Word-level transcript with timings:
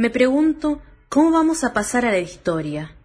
Me 0.00 0.08
pregunto 0.08 0.80
cómo 1.10 1.30
vamos 1.30 1.62
a 1.62 1.74
pasar 1.74 2.06
a 2.06 2.10
la 2.10 2.20
historia. 2.20 2.96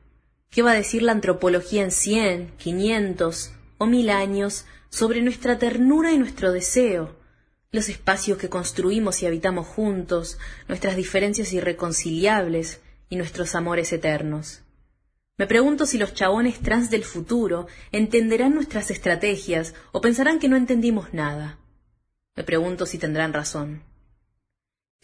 ¿Qué 0.49 0.61
va 0.61 0.72
a 0.72 0.76
decir 0.76 1.02
la 1.02 1.11
antropología 1.11 1.83
en 1.83 1.91
cien, 1.91 2.53
quinientos 2.57 3.52
o 3.77 3.85
mil 3.85 4.10
años 4.10 4.63
sobre 4.88 5.21
nuestra 5.21 5.60
ternura 5.60 6.13
y 6.13 6.18
nuestro 6.18 6.54
deseo, 6.54 7.18
los 7.73 7.89
espacios 7.89 8.38
que 8.38 8.47
construimos 8.47 9.21
y 9.21 9.26
habitamos 9.26 9.68
juntos, 9.68 10.39
nuestras 10.70 10.96
diferencias 10.96 11.52
irreconciliables 11.52 12.79
y 13.09 13.18
nuestros 13.18 13.55
amores 13.55 13.91
eternos? 13.91 14.62
Me 15.38 15.48
pregunto 15.48 15.86
si 15.86 15.98
los 15.98 16.14
chabones 16.14 16.62
trans 16.62 16.89
del 16.89 17.04
futuro 17.04 17.68
entenderán 17.91 18.55
nuestras 18.55 18.89
estrategias 18.89 19.73
o 19.91 20.00
pensarán 20.00 20.39
que 20.39 20.48
no 20.48 20.55
entendimos 20.55 21.14
nada. 21.14 21.59
Me 22.38 22.46
pregunto 22.46 22.86
si 22.86 22.98
tendrán 22.98 23.34
razón. 23.34 23.84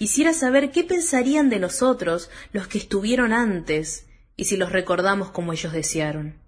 Quisiera 0.01 0.33
saber 0.33 0.71
qué 0.71 0.83
pensarían 0.83 1.51
de 1.51 1.59
nosotros 1.59 2.31
los 2.53 2.67
que 2.67 2.79
estuvieron 2.79 3.33
antes 3.33 4.07
y 4.35 4.45
si 4.45 4.57
los 4.57 4.71
recordamos 4.71 5.29
como 5.29 5.53
ellos 5.53 5.73
desearon. 5.73 6.41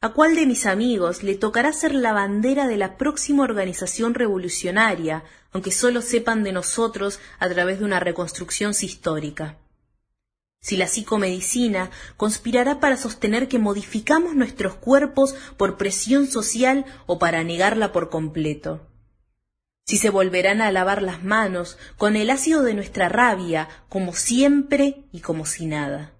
¿A 0.00 0.10
cuál 0.10 0.36
de 0.36 0.46
mis 0.46 0.64
amigos 0.66 1.24
le 1.24 1.34
tocará 1.34 1.72
ser 1.72 1.92
la 1.92 2.12
bandera 2.12 2.68
de 2.68 2.76
la 2.76 2.96
próxima 2.98 3.42
organización 3.42 4.14
revolucionaria, 4.14 5.24
aunque 5.50 5.72
solo 5.72 6.02
sepan 6.02 6.44
de 6.44 6.52
nosotros 6.52 7.18
a 7.40 7.48
través 7.48 7.80
de 7.80 7.84
una 7.84 7.98
reconstrucción 7.98 8.70
histórica? 8.80 9.58
Si 10.60 10.76
la 10.76 10.86
psicomedicina 10.86 11.90
conspirará 12.16 12.78
para 12.78 12.96
sostener 12.96 13.48
que 13.48 13.58
modificamos 13.58 14.36
nuestros 14.36 14.76
cuerpos 14.76 15.34
por 15.56 15.76
presión 15.76 16.28
social 16.28 16.84
o 17.06 17.18
para 17.18 17.42
negarla 17.42 17.90
por 17.90 18.08
completo. 18.08 18.86
Si 19.84 19.98
se 19.98 20.10
volverán 20.10 20.60
a 20.60 20.70
lavar 20.70 21.02
las 21.02 21.24
manos 21.24 21.78
con 21.96 22.16
el 22.16 22.30
ácido 22.30 22.62
de 22.62 22.74
nuestra 22.74 23.08
rabia, 23.08 23.68
como 23.88 24.14
siempre 24.14 25.04
y 25.12 25.20
como 25.20 25.44
si 25.44 25.66
nada. 25.66 26.12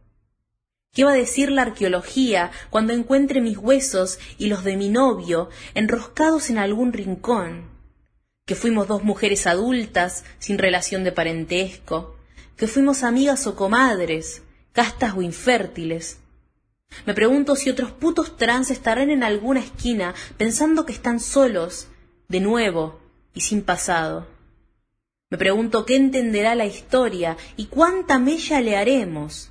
¿Qué 0.93 1.05
va 1.05 1.12
a 1.12 1.16
decir 1.16 1.51
la 1.51 1.62
arqueología 1.62 2.51
cuando 2.69 2.92
encuentre 2.92 3.41
mis 3.41 3.56
huesos 3.56 4.19
y 4.36 4.48
los 4.48 4.62
de 4.62 4.77
mi 4.77 4.91
novio 4.91 5.48
enroscados 5.75 6.51
en 6.51 6.59
algún 6.59 6.92
rincón? 6.92 7.70
Que 8.45 8.55
fuimos 8.55 8.89
dos 8.89 9.03
mujeres 9.03 9.47
adultas 9.47 10.25
sin 10.39 10.58
relación 10.58 11.03
de 11.03 11.12
parentesco, 11.12 12.17
que 12.56 12.67
fuimos 12.67 13.05
amigas 13.05 13.47
o 13.47 13.56
comadres, 13.56 14.42
castas 14.73 15.14
o 15.17 15.23
infértiles. 15.23 16.19
Me 17.06 17.14
pregunto 17.14 17.56
si 17.56 17.70
otros 17.70 17.92
putos 17.92 18.36
trans 18.36 18.70
estarán 18.70 19.08
en 19.08 19.23
alguna 19.23 19.61
esquina 19.61 20.14
pensando 20.36 20.84
que 20.84 20.92
están 20.92 21.20
solos, 21.20 21.89
de 22.29 22.41
nuevo 22.41 23.02
y 23.34 23.41
sin 23.41 23.62
pasado. 23.62 24.27
Me 25.30 25.38
pregunto 25.38 25.86
qué 25.86 25.97
entenderá 25.97 26.55
la 26.55 26.66
historia 26.66 27.36
y 27.56 27.66
cuánta 27.66 28.19
mella 28.19 28.61
le 28.61 28.77
haremos. 28.77 29.50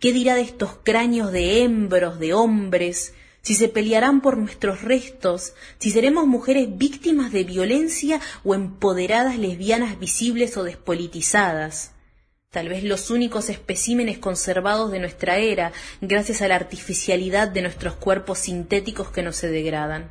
¿Qué 0.00 0.12
dirá 0.12 0.34
de 0.34 0.42
estos 0.42 0.78
cráneos 0.82 1.32
de 1.32 1.62
hembros, 1.62 2.18
de 2.18 2.34
hombres? 2.34 3.14
Si 3.40 3.54
se 3.54 3.68
pelearán 3.68 4.20
por 4.20 4.36
nuestros 4.36 4.82
restos, 4.82 5.54
si 5.78 5.90
seremos 5.90 6.26
mujeres 6.26 6.76
víctimas 6.76 7.32
de 7.32 7.44
violencia 7.44 8.20
o 8.44 8.54
empoderadas 8.54 9.38
lesbianas 9.38 9.98
visibles 9.98 10.56
o 10.56 10.64
despolitizadas 10.64 11.92
tal 12.52 12.68
vez 12.68 12.84
los 12.84 13.10
únicos 13.10 13.48
especímenes 13.48 14.18
conservados 14.18 14.92
de 14.92 15.00
nuestra 15.00 15.38
era, 15.38 15.72
gracias 16.02 16.42
a 16.42 16.48
la 16.48 16.56
artificialidad 16.56 17.48
de 17.48 17.62
nuestros 17.62 17.96
cuerpos 17.96 18.40
sintéticos 18.40 19.10
que 19.10 19.22
no 19.22 19.32
se 19.32 19.48
degradan. 19.48 20.10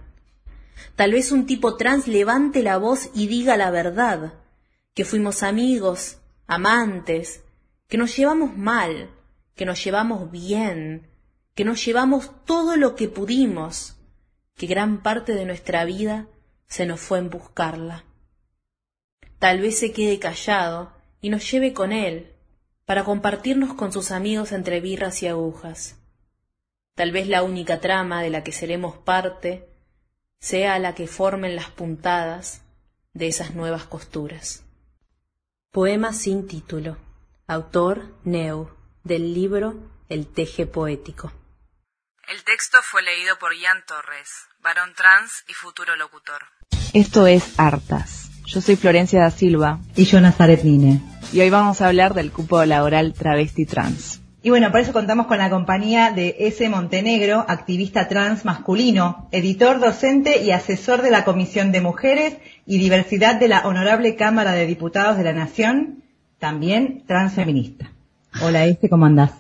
Tal 0.96 1.12
vez 1.12 1.32
un 1.32 1.46
tipo 1.46 1.78
trans 1.78 2.08
levante 2.08 2.64
la 2.64 2.78
voz 2.78 3.10
y 3.14 3.28
diga 3.28 3.58
la 3.58 3.72
verdad, 3.72 4.34
que 4.94 5.06
fuimos 5.06 5.44
amigos, 5.44 6.18
amantes, 6.48 7.44
que 7.88 7.98
nos 7.98 8.16
llevamos 8.16 8.58
mal, 8.58 9.10
que 9.56 9.66
nos 9.66 9.84
llevamos 9.84 10.32
bien, 10.32 11.08
que 11.56 11.66
nos 11.66 11.84
llevamos 11.86 12.32
todo 12.46 12.78
lo 12.78 12.96
que 12.96 13.08
pudimos, 13.08 13.98
que 14.56 14.68
gran 14.68 15.02
parte 15.02 15.34
de 15.34 15.46
nuestra 15.46 15.86
vida 15.86 16.28
se 16.68 16.86
nos 16.86 17.00
fue 17.00 17.20
en 17.20 17.30
buscarla. 17.30 18.06
Tal 19.40 19.60
vez 19.60 19.80
se 19.80 19.92
quede 19.92 20.20
callado 20.20 20.94
y 21.22 21.30
nos 21.30 21.50
lleve 21.50 21.74
con 21.74 21.92
él, 21.92 22.34
para 22.86 23.04
compartirnos 23.04 23.74
con 23.74 23.92
sus 23.92 24.12
amigos 24.12 24.52
entre 24.52 24.82
birras 24.82 25.24
y 25.24 25.28
agujas. 25.28 25.98
Tal 26.96 27.12
vez 27.12 27.28
la 27.28 27.44
única 27.44 27.80
trama 27.80 28.22
de 28.22 28.30
la 28.30 28.44
que 28.44 28.52
seremos 28.52 28.98
parte 28.98 29.71
sea 30.42 30.78
la 30.80 30.94
que 30.94 31.08
formen 31.08 31.56
las 31.56 31.70
puntadas 31.70 32.62
de 33.14 33.28
esas 33.28 33.56
nuevas 33.56 33.86
costuras. 33.86 34.64
Poema 35.72 36.12
sin 36.12 36.48
título. 36.48 36.98
Autor 37.48 38.14
Neu, 38.24 38.70
del 39.04 39.34
libro 39.34 39.76
El 40.10 40.28
teje 40.28 40.66
poético. 40.66 41.32
El 42.28 42.44
texto 42.44 42.78
fue 42.82 43.04
leído 43.04 43.38
por 43.40 43.56
Ian 43.56 43.86
Torres, 43.86 44.30
varón 44.60 44.94
trans 44.96 45.44
y 45.48 45.54
futuro 45.54 45.96
locutor. 45.96 46.42
Esto 46.94 47.28
es 47.28 47.58
Hartas. 47.58 48.30
Yo 48.46 48.60
soy 48.60 48.76
Florencia 48.76 49.22
da 49.22 49.32
Silva. 49.32 49.80
Y 49.96 50.06
yo 50.06 50.20
Nazaret 50.20 50.64
Nine 50.64 51.02
y 51.34 51.40
hoy 51.40 51.50
vamos 51.50 51.80
a 51.80 51.88
hablar 51.88 52.14
del 52.14 52.32
cupo 52.32 52.64
laboral 52.66 53.14
travesti 53.14 53.66
trans. 53.66 54.21
Y 54.44 54.50
bueno, 54.50 54.72
por 54.72 54.80
eso 54.80 54.92
contamos 54.92 55.28
con 55.28 55.38
la 55.38 55.52
compañía 55.52 56.10
de 56.10 56.36
S. 56.40 56.68
Montenegro, 56.68 57.46
activista 57.48 58.08
trans 58.08 58.44
masculino, 58.44 59.28
editor, 59.32 59.80
docente 59.80 60.42
y 60.42 60.50
asesor 60.50 61.04
de 61.04 61.12
la 61.12 61.26
Comisión 61.26 61.72
de 61.72 61.80
Mujeres 61.80 62.38
y 62.66 62.80
Diversidad 62.80 63.40
de 63.40 63.48
la 63.48 63.68
Honorable 63.68 64.16
Cámara 64.16 64.54
de 64.54 64.66
Diputados 64.66 65.18
de 65.18 65.26
la 65.26 65.34
Nación, 65.34 66.02
también 66.40 67.04
transfeminista. 67.06 67.92
Hola 68.42 68.66
S, 68.66 68.90
¿cómo 68.90 69.06
andás? 69.06 69.32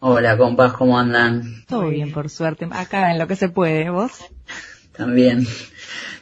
Hola 0.00 0.36
compas, 0.36 0.72
¿cómo 0.72 0.98
andan? 0.98 1.64
Todo 1.68 1.86
bien, 1.86 2.10
por 2.10 2.28
suerte. 2.28 2.66
Acá 2.72 3.12
en 3.12 3.20
lo 3.20 3.28
que 3.28 3.36
se 3.36 3.48
puede, 3.48 3.90
¿vos? 3.90 4.10
También. 4.96 5.46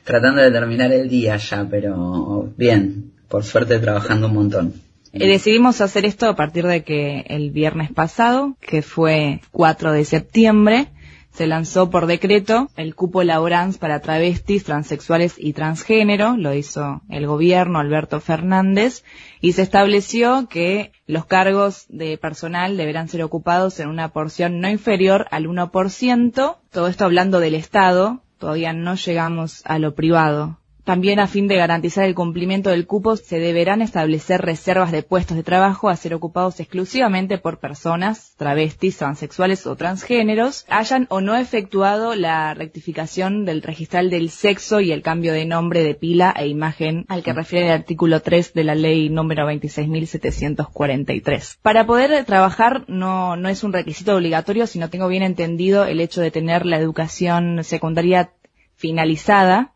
Tratando 0.05 0.43
de 0.43 0.51
terminar 0.51 0.93
el 0.93 1.09
día 1.09 1.39
ya, 1.39 1.67
pero 1.71 2.53
bien. 2.55 3.13
Por 3.29 3.45
suerte 3.45 3.79
trabajando 3.79 4.27
un 4.27 4.35
montón. 4.35 4.90
Eh, 5.13 5.27
decidimos 5.27 5.81
hacer 5.81 6.05
esto 6.05 6.29
a 6.29 6.37
partir 6.37 6.67
de 6.67 6.85
que 6.85 7.25
el 7.29 7.51
viernes 7.51 7.93
pasado, 7.93 8.57
que 8.61 8.83
fue 8.83 9.41
4 9.51 9.93
de 9.93 10.05
septiembre, 10.05 10.89
se 11.33 11.47
lanzó 11.47 11.91
por 11.91 12.07
decreto 12.07 12.69
el 12.77 12.95
cupo 12.95 13.23
laborans 13.23 13.79
para 13.79 14.01
travestis, 14.01 14.65
transexuales 14.65 15.35
y 15.39 15.53
transgénero, 15.53 16.37
lo 16.37 16.55
hizo 16.55 17.03
el 17.09 17.27
gobierno 17.27 17.79
Alberto 17.79 18.21
Fernández, 18.21 19.05
y 19.41 19.53
se 19.53 19.63
estableció 19.63 20.49
que 20.49 20.93
los 21.07 21.27
cargos 21.27 21.87
de 21.89 22.19
personal 22.19 22.77
deberán 22.77 23.09
ser 23.09 23.23
ocupados 23.23 23.81
en 23.81 23.89
una 23.89 24.09
porción 24.09 24.61
no 24.61 24.69
inferior 24.69 25.27
al 25.31 25.47
1%, 25.47 26.57
todo 26.71 26.89
esto 26.89 27.05
hablando 27.05 27.41
del 27.41 27.55
Estado, 27.55 28.23
todavía 28.39 28.73
no 28.73 28.95
llegamos 28.95 29.63
a 29.65 29.79
lo 29.79 29.95
privado. 29.95 30.59
También 30.85 31.21
a 31.21 31.27
fin 31.27 31.49
de 31.49 31.57
garantizar 31.57 32.05
el 32.05 32.15
cumplimiento 32.15 32.69
del 32.71 32.87
cupo 32.87 33.17
se 33.17 33.39
deberán 33.39 33.83
establecer 33.83 34.41
reservas 34.41 34.93
de 34.93 35.03
puestos 35.03 35.37
de 35.37 35.43
trabajo 35.43 35.89
a 35.89 35.97
ser 35.97 36.15
ocupados 36.15 36.61
exclusivamente 36.61 37.39
por 37.39 37.59
personas 37.59 38.35
travestis, 38.37 38.99
transexuales 38.99 39.67
o 39.67 39.75
transgéneros, 39.77 40.65
hayan 40.69 41.07
o 41.11 41.21
no 41.21 41.37
efectuado 41.37 42.15
la 42.15 42.55
rectificación 42.55 43.45
del 43.45 43.63
registral 43.63 44.11
del 44.11 44.31
sexo 44.31 44.81
y 44.81 44.93
el 44.93 45.03
cambio 45.03 45.33
de 45.33 45.45
nombre 45.45 45.83
de 45.83 45.95
pila 45.95 46.33
e 46.37 46.47
imagen 46.49 47.05
al 47.09 47.23
que 47.23 47.33
refiere 47.33 47.67
el 47.67 47.73
artículo 47.73 48.21
3 48.21 48.55
de 48.55 48.65
la 48.65 48.75
ley 48.75 49.11
número 49.11 49.51
26.743. 49.51 51.59
Para 51.63 51.87
poder 51.87 52.25
trabajar 52.25 52.85
no, 52.89 53.37
no 53.37 53.49
es 53.49 53.65
un 53.65 53.73
requisito 53.73 54.17
obligatorio, 54.17 54.67
sino 54.67 54.91
tengo 54.91 55.09
bien 55.09 55.23
entendido 55.23 55.85
el 55.85 56.01
hecho 56.01 56.21
de 56.21 56.31
tener 56.31 56.67
la 56.67 56.79
educación 56.79 57.65
secundaria 57.65 58.33
finalizada 58.77 59.73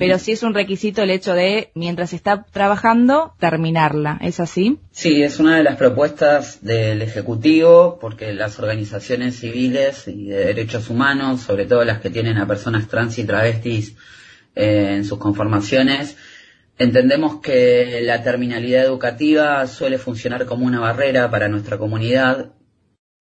pero 0.00 0.18
sí 0.18 0.32
es 0.32 0.42
un 0.42 0.54
requisito 0.54 1.02
el 1.02 1.10
hecho 1.10 1.34
de, 1.34 1.72
mientras 1.74 2.14
está 2.14 2.46
trabajando, 2.50 3.34
terminarla. 3.38 4.18
¿Es 4.22 4.40
así? 4.40 4.78
Sí, 4.92 5.22
es 5.22 5.38
una 5.38 5.58
de 5.58 5.62
las 5.62 5.76
propuestas 5.76 6.64
del 6.64 7.02
Ejecutivo, 7.02 7.98
porque 8.00 8.32
las 8.32 8.58
organizaciones 8.58 9.38
civiles 9.38 10.08
y 10.08 10.28
de 10.28 10.46
derechos 10.46 10.88
humanos, 10.88 11.42
sobre 11.42 11.66
todo 11.66 11.84
las 11.84 12.00
que 12.00 12.08
tienen 12.08 12.38
a 12.38 12.46
personas 12.46 12.88
trans 12.88 13.18
y 13.18 13.24
travestis 13.24 13.94
eh, 14.54 14.94
en 14.94 15.04
sus 15.04 15.18
conformaciones, 15.18 16.16
entendemos 16.78 17.42
que 17.42 18.00
la 18.02 18.22
terminalidad 18.22 18.86
educativa 18.86 19.66
suele 19.66 19.98
funcionar 19.98 20.46
como 20.46 20.64
una 20.64 20.80
barrera 20.80 21.30
para 21.30 21.48
nuestra 21.48 21.76
comunidad 21.76 22.54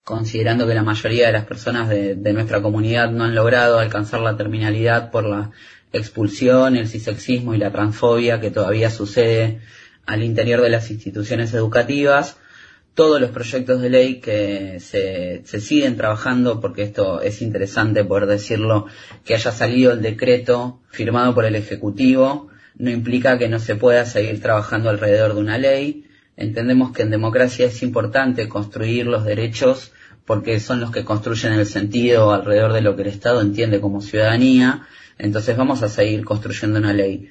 considerando 0.02 0.66
que 0.66 0.74
la 0.74 0.82
mayoría 0.82 1.28
de 1.28 1.34
las 1.34 1.46
personas 1.46 1.88
de, 1.88 2.16
de, 2.16 2.34
nuestra 2.34 2.64
comunidad 2.64 3.12
no 3.12 3.26
han 3.26 3.36
logrado 3.36 3.78
alcanzar 3.78 4.22
la 4.22 4.38
terminalidad 4.38 5.12
por 5.12 5.24
la 5.24 5.52
expulsión, 5.94 6.76
el 6.76 6.88
cisexismo 6.88 7.54
y 7.54 7.58
la 7.58 7.72
transfobia 7.72 8.40
que 8.40 8.52
todavía 8.52 8.90
sucede 8.90 9.62
al 10.06 10.24
interior 10.24 10.62
de 10.62 10.70
las 10.70 10.90
instituciones 10.92 11.54
educativas, 11.54 12.38
todos 12.94 13.22
los 13.22 13.32
proyectos 13.32 13.82
de 13.82 13.90
ley 13.90 14.20
que 14.20 14.80
se, 14.80 15.42
se, 15.46 15.62
siguen 15.62 15.96
trabajando, 15.96 16.60
porque 16.60 16.84
esto 16.84 17.22
es 17.22 17.42
interesante 17.42 18.04
poder 18.04 18.26
decirlo, 18.26 18.88
que 19.24 19.36
haya 19.36 19.52
salido 19.52 19.94
el 19.94 20.02
decreto 20.02 20.82
firmado 20.90 21.34
por 21.34 21.46
el 21.46 21.56
Ejecutivo, 21.56 22.50
no 22.80 22.90
implica 22.90 23.38
que 23.38 23.50
no 23.50 23.60
se 23.60 23.76
pueda 23.76 24.06
seguir 24.06 24.42
trabajando 24.42 24.90
alrededor 24.90 25.36
de 25.36 25.42
una 25.42 25.58
ley. 25.58 26.06
Entendemos 26.38 26.92
que 26.92 27.04
en 27.04 27.12
democracia 27.12 27.68
es 27.68 27.84
importante 27.84 28.48
construir 28.48 29.06
los 29.06 29.26
derechos 29.26 29.92
porque 30.26 30.60
son 30.60 30.80
los 30.80 30.92
que 30.92 31.04
construyen 31.04 31.54
el 31.54 31.66
sentido 31.66 32.32
alrededor 32.32 32.72
de 32.72 32.82
lo 32.82 32.96
que 32.96 33.02
el 33.02 33.10
Estado 33.10 33.42
entiende 33.42 33.82
como 33.82 34.02
ciudadanía. 34.02 34.88
Entonces 35.20 35.56
vamos 35.58 35.84
a 35.84 35.90
seguir 35.90 36.24
construyendo 36.24 36.80
una 36.80 36.94
ley 36.94 37.30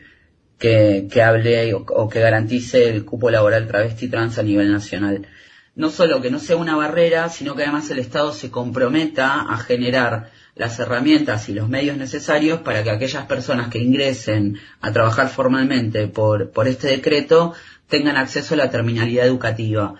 que, 0.58 1.08
que 1.10 1.22
hable 1.22 1.72
o, 1.74 2.08
que 2.08 2.20
garantice 2.20 2.88
el 2.88 3.04
cupo 3.04 3.30
laboral 3.30 3.66
travesti 3.66 4.08
trans 4.08 4.38
a 4.38 4.42
nivel 4.42 4.70
nacional. 4.70 5.26
No 5.74 5.90
solo 5.90 6.20
que 6.20 6.30
no 6.30 6.38
sea 6.38 6.56
una 6.56 6.76
barrera, 6.76 7.28
sino 7.30 7.56
que 7.56 7.62
además 7.62 7.90
el 7.90 7.98
Estado 7.98 8.32
se 8.32 8.50
comprometa 8.50 9.40
a 9.40 9.56
generar 9.56 10.30
las 10.54 10.78
herramientas 10.80 11.48
y 11.48 11.54
los 11.54 11.68
medios 11.68 11.96
necesarios 11.96 12.60
para 12.60 12.82
que 12.82 12.90
aquellas 12.90 13.26
personas 13.26 13.68
que 13.68 13.78
ingresen 13.78 14.58
a 14.80 14.92
trabajar 14.92 15.28
formalmente 15.28 16.08
por, 16.08 16.50
por 16.50 16.68
este 16.68 16.88
decreto 16.88 17.54
tengan 17.88 18.16
acceso 18.16 18.54
a 18.54 18.58
la 18.58 18.70
terminalidad 18.70 19.26
educativa. 19.26 19.94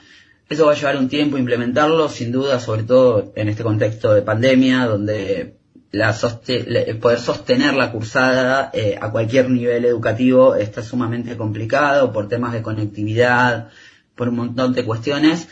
Eso 0.49 0.67
va 0.67 0.73
a 0.73 0.77
llevar 0.77 0.97
un 0.97 1.09
tiempo 1.09 1.39
implementarlo, 1.39 2.09
sin 2.09 2.33
duda, 2.33 2.59
sobre 2.59 2.83
todo 2.83 3.33
en 3.37 3.49
este 3.49 3.63
contexto 3.63 4.13
de 4.13 4.23
pandemia, 4.23 4.87
donde 4.87 5.58
la 5.91 6.15
poder 7.01 7.19
sostener 7.19 7.75
la 7.75 7.93
cursada 7.93 8.71
eh, 8.75 8.99
a 9.01 9.11
cualquier 9.11 9.49
nivel 9.49 9.85
educativo 9.85 10.55
está 10.55 10.83
sumamente 10.83 11.37
complicado 11.37 12.13
por 12.13 12.29
temas 12.29 12.53
de 12.53 12.63
conectividad, 12.63 13.69
por 14.15 14.29
un 14.29 14.37
montón 14.37 14.75
de 14.75 14.85
cuestiones, 14.85 15.49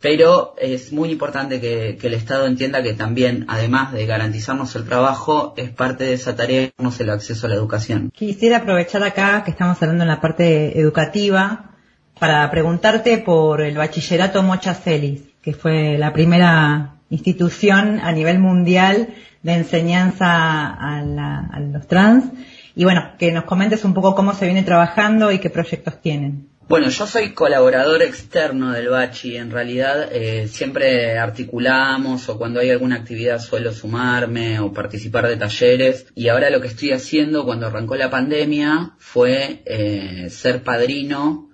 pero 0.00 0.54
es 0.58 0.92
muy 0.92 1.10
importante 1.10 1.60
que, 1.60 1.96
el 2.00 2.14
Estado 2.14 2.46
entienda 2.46 2.82
que 2.82 2.92
también, 2.92 3.44
además 3.48 3.92
de 3.92 4.04
garantizarnos 4.04 4.74
el 4.74 4.84
trabajo, 4.84 5.54
es 5.56 5.70
parte 5.70 6.04
de 6.04 6.14
esa 6.14 6.36
tarea 6.36 6.70
el 6.98 7.10
acceso 7.10 7.46
a 7.46 7.50
la 7.50 7.54
educación. 7.54 8.10
Quisiera 8.12 8.58
aprovechar 8.58 9.02
acá 9.04 9.44
que 9.44 9.52
estamos 9.52 9.80
hablando 9.80 10.02
en 10.02 10.08
la 10.08 10.20
parte 10.20 10.78
educativa 10.78 11.70
para 12.18 12.50
preguntarte 12.50 13.18
por 13.18 13.62
el 13.62 13.76
bachillerato 13.76 14.42
Mocha 14.42 14.74
Celis, 14.74 15.22
que 15.40 15.54
fue 15.54 15.96
la 15.98 16.12
primera 16.12 16.96
institución 17.12 18.00
a 18.00 18.10
nivel 18.10 18.38
mundial 18.38 19.08
de 19.42 19.52
enseñanza 19.52 20.26
a, 20.26 21.60
los 21.60 21.86
trans. 21.86 22.32
Y 22.74 22.84
bueno, 22.84 23.12
que 23.18 23.30
nos 23.32 23.44
comentes 23.44 23.84
un 23.84 23.92
poco 23.92 24.14
cómo 24.14 24.34
se 24.34 24.46
viene 24.46 24.62
trabajando 24.62 25.30
y 25.30 25.38
qué 25.38 25.50
proyectos 25.50 26.00
tienen. 26.00 26.48
Bueno, 26.68 26.88
yo 26.88 27.06
soy 27.06 27.32
colaborador 27.34 28.02
externo 28.02 28.72
del 28.72 28.88
Bachi. 28.88 29.36
En 29.36 29.50
realidad 29.50 30.08
eh, 30.10 30.48
siempre 30.48 31.18
articulamos 31.18 32.30
o 32.30 32.38
cuando 32.38 32.60
hay 32.60 32.70
alguna 32.70 32.96
actividad 32.96 33.40
suelo 33.40 33.72
sumarme 33.72 34.58
o 34.58 34.72
participar 34.72 35.28
de 35.28 35.36
talleres. 35.36 36.06
Y 36.14 36.28
ahora 36.28 36.48
lo 36.48 36.62
que 36.62 36.68
estoy 36.68 36.92
haciendo 36.92 37.44
cuando 37.44 37.66
arrancó 37.66 37.96
la 37.96 38.08
pandemia 38.08 38.92
fue 38.96 39.62
eh, 39.66 40.30
ser 40.30 40.62
padrino 40.62 41.51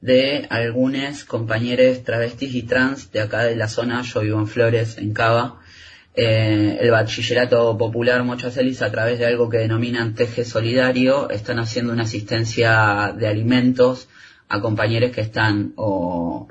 de 0.00 0.46
algunos 0.50 1.24
compañeros 1.24 2.04
travestis 2.04 2.54
y 2.54 2.62
trans 2.62 3.10
de 3.12 3.20
acá 3.20 3.44
de 3.44 3.56
la 3.56 3.68
zona. 3.68 4.02
Yo 4.02 4.20
vivo 4.20 4.38
en 4.38 4.46
Flores, 4.46 4.98
en 4.98 5.12
Cava 5.12 5.60
eh, 6.20 6.78
el 6.80 6.90
bachillerato 6.90 7.78
popular 7.78 8.24
Mochacelis 8.24 8.82
a 8.82 8.90
través 8.90 9.20
de 9.20 9.26
algo 9.26 9.48
que 9.48 9.58
denominan 9.58 10.16
Teje 10.16 10.44
Solidario 10.44 11.30
están 11.30 11.60
haciendo 11.60 11.92
una 11.92 12.02
asistencia 12.02 13.14
de 13.16 13.28
alimentos 13.28 14.08
a 14.48 14.60
compañeros 14.60 15.12
que 15.12 15.20
están 15.20 15.74
o 15.76 16.48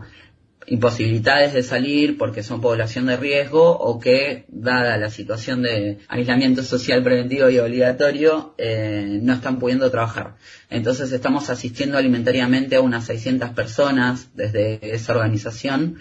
imposibilidades 0.68 1.54
de 1.54 1.64
salir 1.64 2.18
porque 2.18 2.44
son 2.44 2.62
población 2.62 3.08
de 3.08 3.18
riesgo 3.18 3.72
o 3.72 4.00
que, 4.00 4.46
dada 4.50 4.98
la 4.98 5.10
situación 5.10 5.64
de 5.64 6.00
aislamiento 6.10 6.62
social 6.62 7.04
preventivo 7.04 7.50
y 7.50 7.58
obligatorio, 7.58 8.54
eh, 8.58 9.20
no 9.22 9.34
están 9.34 9.60
pudiendo 9.60 9.90
trabajar. 9.90 10.36
Entonces 10.70 11.12
estamos 11.12 11.50
asistiendo 11.50 11.98
alimentariamente 11.98 12.76
a 12.76 12.82
unas 12.82 13.06
600 13.06 13.52
personas 13.52 14.30
desde 14.36 14.80
esa 14.94 15.14
organización 15.14 16.00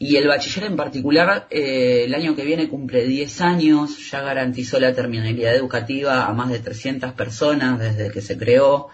y 0.00 0.16
el 0.16 0.28
bachiller 0.28 0.70
en 0.70 0.76
particular, 0.76 1.48
eh, 1.50 2.04
el 2.04 2.14
año 2.14 2.36
que 2.36 2.44
viene 2.44 2.68
cumple 2.68 3.04
10 3.04 3.40
años, 3.40 4.10
ya 4.10 4.20
garantizó 4.20 4.78
la 4.78 4.94
terminalidad 4.94 5.56
educativa 5.56 6.26
a 6.26 6.32
más 6.34 6.50
de 6.50 6.60
300 6.60 7.12
personas 7.14 7.80
desde 7.80 8.12
que 8.12 8.20
se 8.20 8.38
creó. 8.38 8.90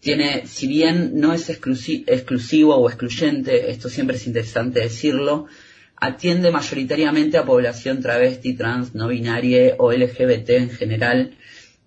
Tiene, 0.00 0.46
si 0.46 0.66
bien 0.66 1.12
no 1.14 1.34
es 1.34 1.50
exclusivo 1.50 2.74
o 2.74 2.88
excluyente, 2.88 3.70
esto 3.70 3.88
siempre 3.88 4.16
es 4.16 4.26
interesante 4.26 4.80
decirlo, 4.80 5.46
atiende 5.96 6.50
mayoritariamente 6.50 7.36
a 7.36 7.44
población 7.44 8.00
travesti, 8.00 8.54
trans, 8.54 8.94
no 8.94 9.08
binaria 9.08 9.74
o 9.76 9.92
LGBT 9.92 10.50
en 10.50 10.70
general, 10.70 11.32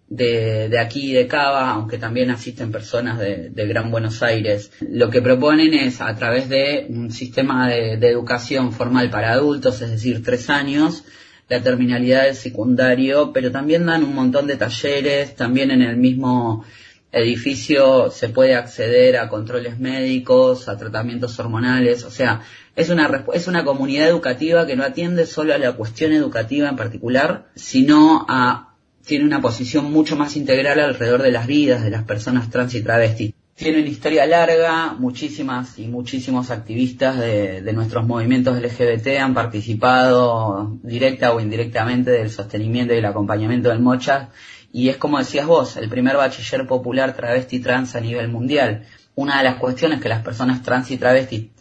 de, 0.08 0.70
de 0.70 0.80
aquí 0.80 1.12
de 1.12 1.28
Cava, 1.28 1.72
aunque 1.72 1.98
también 1.98 2.30
asisten 2.30 2.72
personas 2.72 3.18
de, 3.18 3.50
Gran 3.68 3.90
Buenos 3.90 4.22
Aires. 4.22 4.72
Lo 4.82 5.10
que 5.10 5.22
proponen 5.22 5.74
es 5.74 6.02
a 6.02 6.14
través 6.16 6.50
de 6.50 6.86
un 6.90 7.12
sistema 7.12 7.70
de, 7.70 7.94
educación 7.94 8.74
formal 8.74 9.10
para 9.10 9.32
adultos, 9.32 9.82
es 9.82 9.90
decir, 9.90 10.24
tres 10.24 10.52
años, 10.52 11.04
la 11.50 11.62
terminalidad 11.62 12.26
del 12.26 12.36
secundario, 12.36 13.32
pero 13.34 13.52
también 13.52 13.88
dan 13.88 14.04
un 14.04 14.14
montón 14.14 14.46
de 14.46 14.56
talleres, 14.56 15.36
también 15.36 15.72
en 15.72 15.82
el 15.82 15.98
mismo 15.98 16.64
edificio 17.14 18.10
se 18.10 18.30
puede 18.30 18.56
acceder 18.56 19.18
a 19.18 19.30
controles 19.30 19.80
médicos, 19.80 20.68
a 20.68 20.78
tratamientos 20.78 21.40
hormonales, 21.40 22.04
o 22.04 22.12
sea, 22.12 22.42
es 22.76 22.90
una, 22.90 23.24
es 23.34 23.48
una 23.48 23.64
comunidad 23.64 24.10
educativa 24.10 24.66
que 24.66 24.76
no 24.76 24.84
atiende 24.84 25.28
solo 25.28 25.54
a 25.54 25.60
la 25.60 25.74
cuestión 25.74 26.12
educativa 26.12 26.68
en 26.68 26.76
particular, 26.76 27.46
sino 27.56 28.26
a 28.28 28.74
tiene 29.06 29.26
una 29.26 29.42
posición 29.42 29.92
mucho 29.92 30.16
más 30.16 30.36
integral 30.38 30.80
alrededor 30.80 31.22
de 31.22 31.32
las 31.32 31.46
vidas 31.46 31.84
de 31.84 31.90
las 31.90 32.04
personas 32.04 32.50
trans 32.50 32.74
y 32.74 32.82
travestis. 32.82 33.34
Tiene 33.56 33.82
una 33.82 33.90
historia 33.90 34.26
larga, 34.26 34.96
muchísimas 34.98 35.78
y 35.78 35.88
muchísimos 35.88 36.50
activistas 36.50 37.20
de, 37.20 37.62
nuestros 37.74 38.08
movimientos 38.08 38.60
LGBT 38.60 39.20
han 39.20 39.36
participado 39.36 40.80
directa 40.82 41.34
o 41.34 41.40
indirectamente 41.40 42.10
del 42.10 42.32
sostenimiento 42.32 42.96
y 42.96 42.98
el 42.98 43.06
acompañamiento 43.06 43.70
del 43.70 43.80
Mocha 43.80 44.30
y 44.74 44.90
es 44.90 44.98
como 44.98 45.20
decías 45.20 45.46
vos, 45.46 45.78
el 45.78 45.88
primer 45.88 46.18
bachiller 46.18 46.66
popular 46.66 47.16
travesti 47.16 47.60
trans 47.60 47.96
a 47.96 48.02
nivel 48.02 48.28
mundial. 48.28 48.88
Una 49.14 49.38
de 49.38 49.44
las 49.44 49.58
cuestiones 49.58 50.02
que 50.02 50.10
las 50.10 50.24
personas 50.24 50.64
trans 50.64 50.90
y 50.90 50.98
travestis 50.98 51.52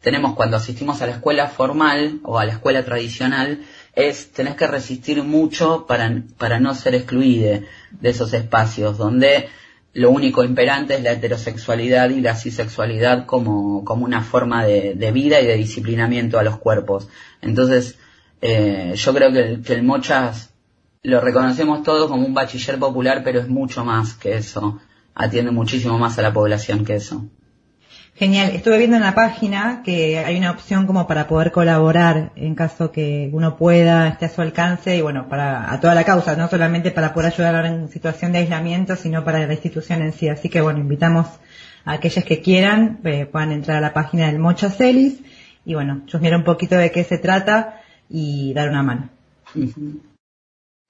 tenemos 0.00 0.34
cuando 0.34 0.56
asistimos 0.56 1.02
a 1.02 1.06
la 1.06 1.14
escuela 1.14 1.48
formal 1.48 2.20
o 2.22 2.38
a 2.38 2.44
la 2.44 2.52
escuela 2.52 2.84
tradicional 2.84 3.62
es 3.96 4.30
tenés 4.30 4.54
que 4.54 4.68
resistir 4.68 5.20
mucho 5.24 5.84
para, 5.86 6.22
para 6.38 6.60
no 6.60 6.74
ser 6.74 6.94
excluido 6.94 7.60
de 7.90 8.08
esos 8.08 8.32
espacios 8.32 8.98
donde 8.98 9.48
lo 9.92 10.10
único 10.10 10.44
imperante 10.44 10.94
es 10.94 11.02
la 11.02 11.10
heterosexualidad 11.10 12.10
y 12.10 12.20
la 12.20 12.36
cisexualidad 12.36 13.26
como, 13.26 13.84
como 13.84 14.04
una 14.04 14.22
forma 14.22 14.64
de, 14.64 15.10
vida 15.12 15.40
y 15.40 15.46
de 15.46 15.56
disciplinamiento 15.56 16.38
a 16.38 16.44
los 16.44 16.58
cuerpos. 16.58 17.08
Entonces, 17.40 17.98
eh, 18.40 18.92
yo 18.94 19.14
creo 19.14 19.32
que 19.32 19.40
el, 19.40 19.62
que 19.62 19.72
el 19.72 19.82
Mochas 19.82 20.53
lo 21.04 21.20
reconocemos 21.20 21.82
todos 21.82 22.10
como 22.10 22.26
un 22.26 22.34
bachiller 22.34 22.78
popular, 22.78 23.20
pero 23.22 23.38
es 23.38 23.48
mucho 23.48 23.84
más 23.84 24.14
que 24.14 24.36
eso. 24.36 24.80
Atiende 25.14 25.52
muchísimo 25.52 25.98
más 25.98 26.18
a 26.18 26.22
la 26.22 26.32
población 26.32 26.84
que 26.84 26.96
eso. 26.96 27.26
Genial. 28.14 28.52
Estuve 28.54 28.78
viendo 28.78 28.96
en 28.96 29.02
la 29.02 29.14
página 29.14 29.82
que 29.84 30.18
hay 30.18 30.38
una 30.38 30.50
opción 30.50 30.86
como 30.86 31.06
para 31.06 31.26
poder 31.28 31.52
colaborar 31.52 32.32
en 32.36 32.54
caso 32.54 32.90
que 32.90 33.28
uno 33.32 33.56
pueda, 33.56 34.08
esté 34.08 34.26
a 34.26 34.28
su 34.30 34.40
alcance 34.40 34.96
y 34.96 35.02
bueno, 35.02 35.28
para 35.28 35.70
a 35.70 35.78
toda 35.78 35.94
la 35.94 36.04
causa, 36.04 36.36
no 36.36 36.48
solamente 36.48 36.90
para 36.90 37.12
poder 37.12 37.32
ayudar 37.32 37.66
en 37.66 37.88
situación 37.90 38.32
de 38.32 38.38
aislamiento, 38.38 38.96
sino 38.96 39.24
para 39.24 39.46
la 39.46 39.52
institución 39.52 40.00
en 40.00 40.12
sí. 40.12 40.28
Así 40.28 40.48
que 40.48 40.62
bueno, 40.62 40.78
invitamos 40.78 41.26
a 41.84 41.92
aquellos 41.92 42.24
que 42.24 42.40
quieran, 42.40 43.00
eh, 43.04 43.26
puedan 43.26 43.52
entrar 43.52 43.76
a 43.76 43.80
la 43.82 43.92
página 43.92 44.28
del 44.28 44.38
Mocha 44.38 44.70
Celis 44.70 45.20
y 45.66 45.74
bueno, 45.74 46.02
chusmear 46.06 46.34
un 46.34 46.44
poquito 46.44 46.76
de 46.76 46.90
qué 46.90 47.04
se 47.04 47.18
trata 47.18 47.82
y 48.08 48.54
dar 48.54 48.70
una 48.70 48.82
mano. 48.82 49.10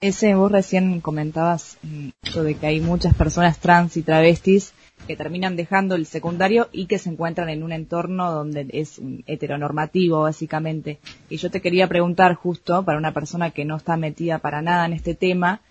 Ese 0.04 0.34
vos 0.34 0.52
recién 0.52 1.00
comentabas 1.00 1.78
mm, 1.82 2.08
de 2.38 2.54
que 2.56 2.66
hay 2.66 2.78
muchas 2.78 3.14
personas 3.14 3.58
trans 3.58 3.96
y 3.96 4.02
travestis 4.02 4.74
que 5.06 5.16
terminan 5.16 5.56
dejando 5.56 5.94
el 5.94 6.04
secundario 6.04 6.68
y 6.72 6.84
que 6.84 6.98
se 6.98 7.08
encuentran 7.08 7.48
en 7.48 7.62
un 7.62 7.72
entorno 7.72 8.30
donde 8.30 8.66
es 8.74 9.00
heteronormativo 9.26 10.20
básicamente. 10.20 10.98
Y 11.30 11.38
yo 11.38 11.50
te 11.50 11.62
quería 11.62 11.88
preguntar 11.88 12.34
justo 12.34 12.84
para 12.84 12.98
una 12.98 13.14
persona 13.14 13.52
que 13.52 13.64
no 13.64 13.76
está 13.76 13.96
metida 13.96 14.40
para 14.40 14.60
nada 14.60 14.84
en 14.84 14.92
este 14.92 15.14
tema, 15.14 15.62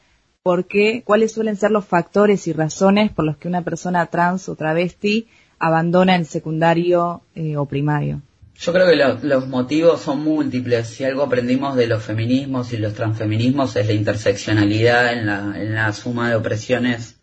¿por 0.41 0.65
qué, 0.65 1.03
cuáles 1.05 1.31
suelen 1.31 1.55
ser 1.55 1.69
los 1.69 1.85
factores 1.85 2.47
y 2.47 2.53
razones 2.53 3.11
por 3.11 3.25
los 3.25 3.37
que 3.37 3.47
una 3.47 3.61
persona 3.61 4.07
trans 4.07 4.49
o 4.49 4.55
travesti 4.55 5.27
abandona 5.59 6.15
el 6.15 6.25
secundario 6.25 7.21
eh, 7.35 7.55
o 7.55 7.67
primario? 7.67 8.23
Yo 8.59 8.71
creo 8.71 8.87
que 8.87 9.27
los 9.27 9.47
motivos 9.47 10.01
son 10.01 10.23
múltiples. 10.23 10.87
Si 10.87 11.03
algo 11.03 11.23
aprendimos 11.23 11.75
de 11.75 11.87
los 11.87 12.03
feminismos 12.03 12.71
y 12.71 12.77
los 12.77 12.93
transfeminismos 12.93 13.75
es 13.75 13.87
la 13.87 13.93
interseccionalidad 13.93 15.13
en 15.13 15.75
la, 15.75 15.93
suma 15.93 16.29
de 16.29 16.35
opresiones 16.35 17.17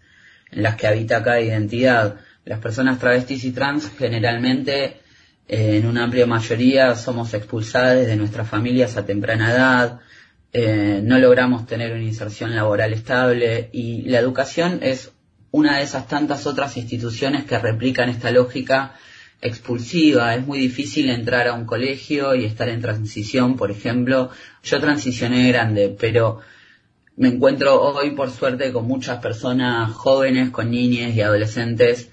en 0.50 0.62
las 0.64 0.76
que 0.76 0.87
habita 0.87 1.22
cada 1.22 1.40
identidad. 1.40 2.16
Las 2.44 2.58
personas 2.58 2.99
travestis 2.99 3.44
y 3.44 3.52
trans 3.52 3.90
generalmente, 3.96 5.00
eh, 5.46 5.76
en 5.76 5.87
una 5.87 6.04
amplia 6.04 6.26
mayoría, 6.26 6.96
somos 6.96 7.32
expulsadas 7.32 8.06
de 8.06 8.16
nuestras 8.16 8.49
familias 8.49 8.96
a 8.96 9.06
temprana 9.06 9.52
edad, 9.52 10.00
eh, 10.52 11.00
no 11.04 11.18
logramos 11.20 11.66
tener 11.66 11.92
una 11.92 12.02
inserción 12.02 12.56
laboral 12.56 12.92
estable 12.92 13.70
y 13.72 14.02
la 14.08 14.18
educación 14.18 14.80
es 14.82 15.12
una 15.52 15.76
de 15.76 15.84
esas 15.84 16.08
tantas 16.08 16.46
otras 16.46 16.76
instituciones 16.76 17.44
que 17.44 17.58
replican 17.58 18.08
esta 18.08 18.32
lógica 18.32 18.94
expulsiva, 19.42 20.35
es 20.35 20.47
muy 20.47 20.59
difícil 20.59 21.11
entrar 21.11 21.49
a 21.49 21.54
un 21.54 21.64
colegio 21.64 22.35
y 22.35 22.44
estar 22.44 22.68
en 22.68 22.80
transición, 22.80 23.56
por 23.56 23.70
ejemplo. 23.70 24.30
Yo 24.62 24.80
transicioné 24.80 25.49
grande, 25.49 25.94
pero 25.99 26.40
me 27.16 27.28
encuentro 27.28 27.80
hoy, 27.80 28.12
por 28.12 28.30
suerte, 28.30 28.73
con 28.73 28.87
muchas 28.87 29.20
personas 29.20 29.92
jóvenes, 29.92 30.50
con 30.50 30.70
niñas 30.70 31.14
y 31.14 31.20
adolescentes 31.20 32.11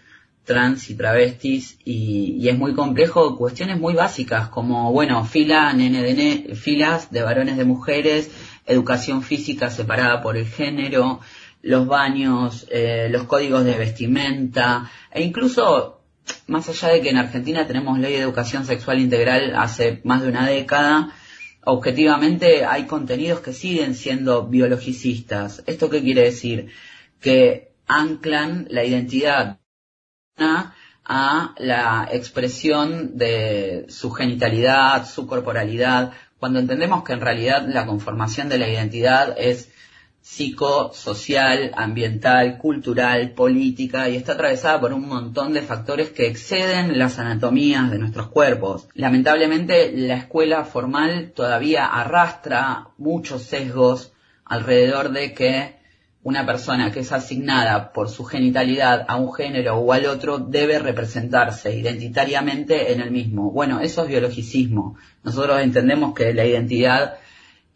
trans 0.48 0.90
y 0.90 0.96
travestis 0.96 1.78
y, 1.84 2.48
es 2.48 2.58
muy 2.58 2.74
complejo 2.74 3.38
cuestiones 3.38 3.78
muy 3.78 3.94
básicas 3.94 4.48
como, 4.48 4.92
bueno, 4.94 5.24
fila, 5.26 5.74
nene 5.74 6.02
de 6.02 6.56
filas 6.56 7.12
de 7.12 7.22
varones 7.22 7.58
de 7.58 7.66
mujeres, 7.66 8.32
educación 8.66 9.22
física 9.22 9.70
separada 9.70 10.22
por 10.22 10.38
el 10.38 10.48
género, 10.48 11.20
los 11.62 11.86
baños, 11.86 12.66
eh, 12.72 13.10
los 13.12 13.24
códigos 13.24 13.66
de 13.66 13.76
vestimenta 13.76 14.90
e 15.12 15.22
incluso 15.22 15.97
más 16.48 16.70
allá 16.70 16.90
de 16.90 17.02
que 17.02 17.10
en 17.10 17.18
Argentina 17.18 17.68
tenemos 17.68 18.00
ley 18.00 18.14
de 18.14 18.22
educación 18.22 18.66
sexual 18.66 19.00
integral 19.00 19.56
hace 19.56 20.02
más 20.04 20.22
de 20.22 20.30
una 20.30 20.48
década, 20.48 21.14
objetivamente 21.64 22.66
hay 22.66 22.86
contenidos 22.86 23.42
que 23.42 23.54
siguen 23.54 23.96
siendo 23.96 24.48
biologicistas. 24.48 25.64
¿Esto 25.66 25.90
qué 25.90 26.02
quiere 26.02 26.24
decir? 26.24 26.70
Que 27.20 27.72
anclan 27.88 28.68
la 28.70 28.84
identidad 28.86 29.60
a 30.38 31.56
la 31.58 32.08
expresión 32.12 33.18
de 33.18 33.86
su 33.90 34.12
genitalidad, 34.12 35.08
su 35.08 35.26
corporalidad, 35.28 36.14
cuando 36.40 36.60
entendemos 36.60 37.04
que 37.04 37.14
en 37.14 37.22
realidad 37.22 37.66
la 37.68 37.86
conformación 37.86 38.50
de 38.50 38.60
la 38.60 38.70
identidad 38.70 39.36
es 39.38 39.70
psicosocial, 40.28 41.72
ambiental, 41.76 42.58
cultural, 42.58 43.32
política 43.32 44.10
y 44.10 44.18
está 44.18 44.34
atravesada 44.34 44.80
por 44.80 44.94
un 44.94 45.08
montón 45.08 45.54
de 45.54 45.62
factores 45.62 46.12
que 46.12 46.28
exceden 46.28 47.00
las 47.00 47.18
anatomías 47.18 47.90
de 47.90 47.98
nuestros 47.98 48.28
cuerpos. 48.28 48.88
Lamentablemente 48.94 49.92
la 49.96 50.18
escuela 50.18 50.66
formal 50.66 51.32
todavía 51.34 51.86
arrastra 51.86 52.90
muchos 52.98 53.44
sesgos 53.44 54.12
alrededor 54.44 55.12
de 55.12 55.34
que 55.34 55.78
una 56.24 56.46
persona 56.46 56.92
que 56.92 57.00
es 57.00 57.12
asignada 57.14 57.94
por 57.94 58.10
su 58.10 58.26
genitalidad 58.26 59.06
a 59.08 59.16
un 59.16 59.34
género 59.34 59.78
o 59.78 59.94
al 59.94 60.06
otro 60.08 60.40
debe 60.40 60.78
representarse 60.78 61.74
identitariamente 61.74 62.92
en 62.92 63.00
el 63.00 63.12
mismo. 63.12 63.50
Bueno, 63.52 63.80
eso 63.80 64.04
es 64.04 64.10
biologicismo. 64.10 64.98
Nosotros 65.24 65.62
entendemos 65.62 66.14
que 66.14 66.34
la 66.34 66.46
identidad 66.46 67.16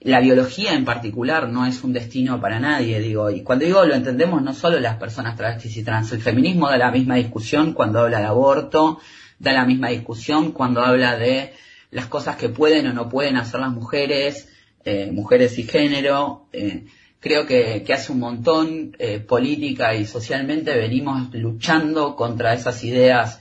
la 0.03 0.19
biología 0.19 0.73
en 0.73 0.83
particular 0.83 1.47
no 1.49 1.65
es 1.65 1.83
un 1.83 1.93
destino 1.93 2.41
para 2.41 2.59
nadie, 2.59 2.99
digo, 2.99 3.29
y 3.29 3.43
cuando 3.43 3.65
digo 3.65 3.85
lo 3.85 3.93
entendemos 3.93 4.41
no 4.41 4.53
solo 4.53 4.79
las 4.79 4.97
personas 4.97 5.35
travestis 5.35 5.77
y 5.77 5.83
trans, 5.83 6.11
el 6.11 6.21
feminismo 6.21 6.69
da 6.69 6.77
la 6.77 6.91
misma 6.91 7.15
discusión 7.15 7.73
cuando 7.73 7.99
habla 7.99 8.19
de 8.19 8.25
aborto, 8.25 8.99
da 9.37 9.53
la 9.53 9.65
misma 9.65 9.89
discusión 9.89 10.53
cuando 10.53 10.81
habla 10.81 11.17
de 11.17 11.53
las 11.91 12.07
cosas 12.07 12.35
que 12.35 12.49
pueden 12.49 12.87
o 12.87 12.93
no 12.93 13.09
pueden 13.09 13.37
hacer 13.37 13.59
las 13.59 13.71
mujeres, 13.71 14.49
eh, 14.83 15.11
mujeres 15.11 15.59
y 15.59 15.63
género, 15.63 16.47
eh, 16.51 16.85
creo 17.19 17.45
que, 17.45 17.85
hace 17.93 18.11
un 18.11 18.19
montón 18.19 18.95
eh, 18.97 19.19
política 19.19 19.93
y 19.93 20.05
socialmente 20.05 20.75
venimos 20.75 21.31
luchando 21.33 22.15
contra 22.15 22.53
esas 22.53 22.83
ideas 22.83 23.40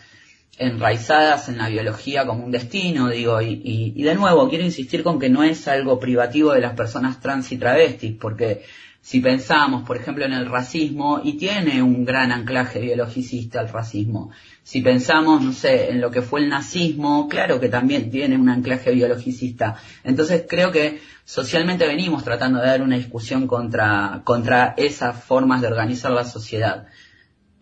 enraizadas 0.61 1.49
en 1.49 1.57
la 1.57 1.71
biología 1.71 2.27
como 2.27 2.45
un 2.45 2.51
destino, 2.51 3.09
digo, 3.09 3.41
y, 3.41 3.63
y, 3.97 4.03
de 4.03 4.15
nuevo 4.15 4.49
quiero 4.51 4.63
insistir 4.63 5.03
con 5.03 5.19
que 5.19 5.31
no 5.31 5.43
es 5.43 5.67
algo 5.67 5.99
privativo 5.99 6.53
de 6.53 6.61
las 6.61 6.75
personas 6.75 7.19
trans 7.19 7.51
y 7.51 7.57
travestis, 7.57 8.15
porque 8.21 8.63
si 9.01 9.21
pensamos, 9.21 9.87
por 9.87 9.97
ejemplo, 9.97 10.27
en 10.27 10.35
el 10.35 10.45
racismo, 10.45 11.23
y 11.25 11.39
tiene 11.39 11.83
un 11.83 12.05
gran 12.05 12.31
anclaje 12.31 12.79
biologicista 12.79 13.63
el 13.63 13.71
racismo, 13.71 14.33
si 14.63 14.83
pensamos, 14.83 15.43
no 15.43 15.55
sé, 15.55 15.91
en 15.91 16.01
lo 16.03 16.11
que 16.11 16.21
fue 16.21 16.41
el 16.41 16.51
nazismo, 16.51 17.27
claro 17.27 17.59
que 17.59 17.71
también 17.71 18.11
tiene 18.11 18.37
un 18.37 18.51
anclaje 18.51 18.93
biologicista. 18.93 19.77
Entonces 20.05 20.45
creo 20.47 20.71
que 20.71 21.01
socialmente 21.25 21.87
venimos 21.87 22.23
tratando 22.23 22.61
de 22.61 22.67
dar 22.67 22.83
una 22.83 22.97
discusión 22.97 23.47
contra, 23.47 24.21
contra 24.25 24.75
esas 24.77 25.25
formas 25.25 25.63
de 25.63 25.69
organizar 25.69 26.13
la 26.13 26.25
sociedad. 26.25 26.87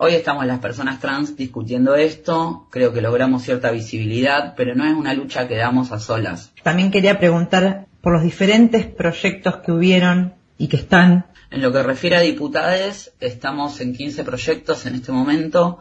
Hoy 0.00 0.14
estamos 0.14 0.46
las 0.46 0.60
personas 0.60 1.00
trans 1.00 1.36
discutiendo 1.36 1.96
esto, 1.96 2.68
creo 2.70 2.92
que 2.92 3.00
logramos 3.00 3.42
cierta 3.42 3.72
visibilidad, 3.72 4.54
pero 4.56 4.76
no 4.76 4.86
es 4.86 4.94
una 4.94 5.12
lucha 5.12 5.48
que 5.48 5.56
damos 5.56 5.90
a 5.90 5.98
solas. 5.98 6.52
También 6.62 6.92
quería 6.92 7.18
preguntar 7.18 7.86
por 8.00 8.12
los 8.12 8.22
diferentes 8.22 8.86
proyectos 8.86 9.56
que 9.56 9.72
hubieron 9.72 10.34
y 10.56 10.68
que 10.68 10.76
están. 10.76 11.26
En 11.50 11.62
lo 11.62 11.72
que 11.72 11.82
refiere 11.82 12.14
a 12.14 12.20
diputades, 12.20 13.12
estamos 13.18 13.80
en 13.80 13.92
15 13.92 14.22
proyectos 14.22 14.86
en 14.86 14.94
este 14.94 15.10
momento. 15.10 15.80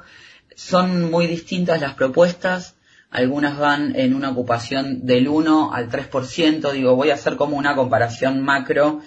Son 0.56 1.12
muy 1.12 1.28
distintas 1.28 1.80
las 1.80 1.94
propuestas. 1.94 2.76
Algunas 3.12 3.60
van 3.60 3.96
en 3.96 4.16
una 4.16 4.32
ocupación 4.32 5.06
del 5.06 5.28
1 5.28 5.72
al 5.72 5.92
3%. 5.92 6.72
Digo, 6.72 6.96
voy 6.96 7.12
a 7.12 7.14
hacer 7.14 7.36
como 7.36 7.56
una 7.56 7.76
comparación 7.76 8.42
macro, 8.42 9.00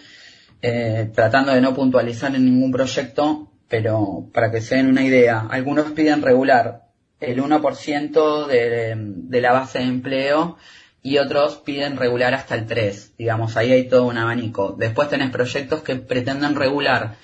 eh, 0.62 1.10
tratando 1.12 1.50
de 1.50 1.60
no 1.60 1.74
puntualizar 1.74 2.32
en 2.36 2.44
ningún 2.44 2.70
proyecto, 2.70 3.49
pero 3.70 4.26
para 4.34 4.50
que 4.50 4.60
se 4.60 4.74
den 4.74 4.88
una 4.88 5.04
idea, 5.04 5.46
algunos 5.48 5.92
piden 5.92 6.22
regular 6.22 6.88
el 7.20 7.40
1% 7.40 8.46
de, 8.46 8.94
de 8.96 9.40
la 9.40 9.52
base 9.52 9.78
de 9.78 9.84
empleo 9.84 10.58
y 11.02 11.18
otros 11.18 11.58
piden 11.58 11.96
regular 11.96 12.34
hasta 12.34 12.56
el 12.56 12.66
3, 12.66 13.14
digamos, 13.16 13.56
ahí 13.56 13.70
hay 13.72 13.88
todo 13.88 14.06
un 14.06 14.18
abanico. 14.18 14.74
Después 14.76 15.08
tenés 15.08 15.30
proyectos 15.30 15.82
que 15.82 15.96
pretenden 15.96 16.56
regular 16.56 17.14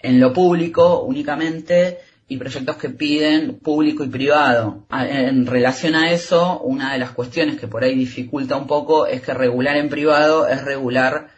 en 0.00 0.18
lo 0.18 0.32
público 0.32 1.02
únicamente 1.02 1.98
y 2.26 2.36
proyectos 2.36 2.76
que 2.76 2.90
piden 2.90 3.58
público 3.60 4.02
y 4.02 4.08
privado. 4.08 4.84
En 4.90 5.46
relación 5.46 5.94
a 5.94 6.10
eso, 6.10 6.58
una 6.60 6.92
de 6.92 6.98
las 6.98 7.12
cuestiones 7.12 7.60
que 7.60 7.68
por 7.68 7.84
ahí 7.84 7.94
dificulta 7.94 8.56
un 8.56 8.66
poco 8.66 9.06
es 9.06 9.22
que 9.22 9.34
regular 9.34 9.76
en 9.76 9.88
privado 9.88 10.48
es 10.48 10.64
regular 10.64 11.28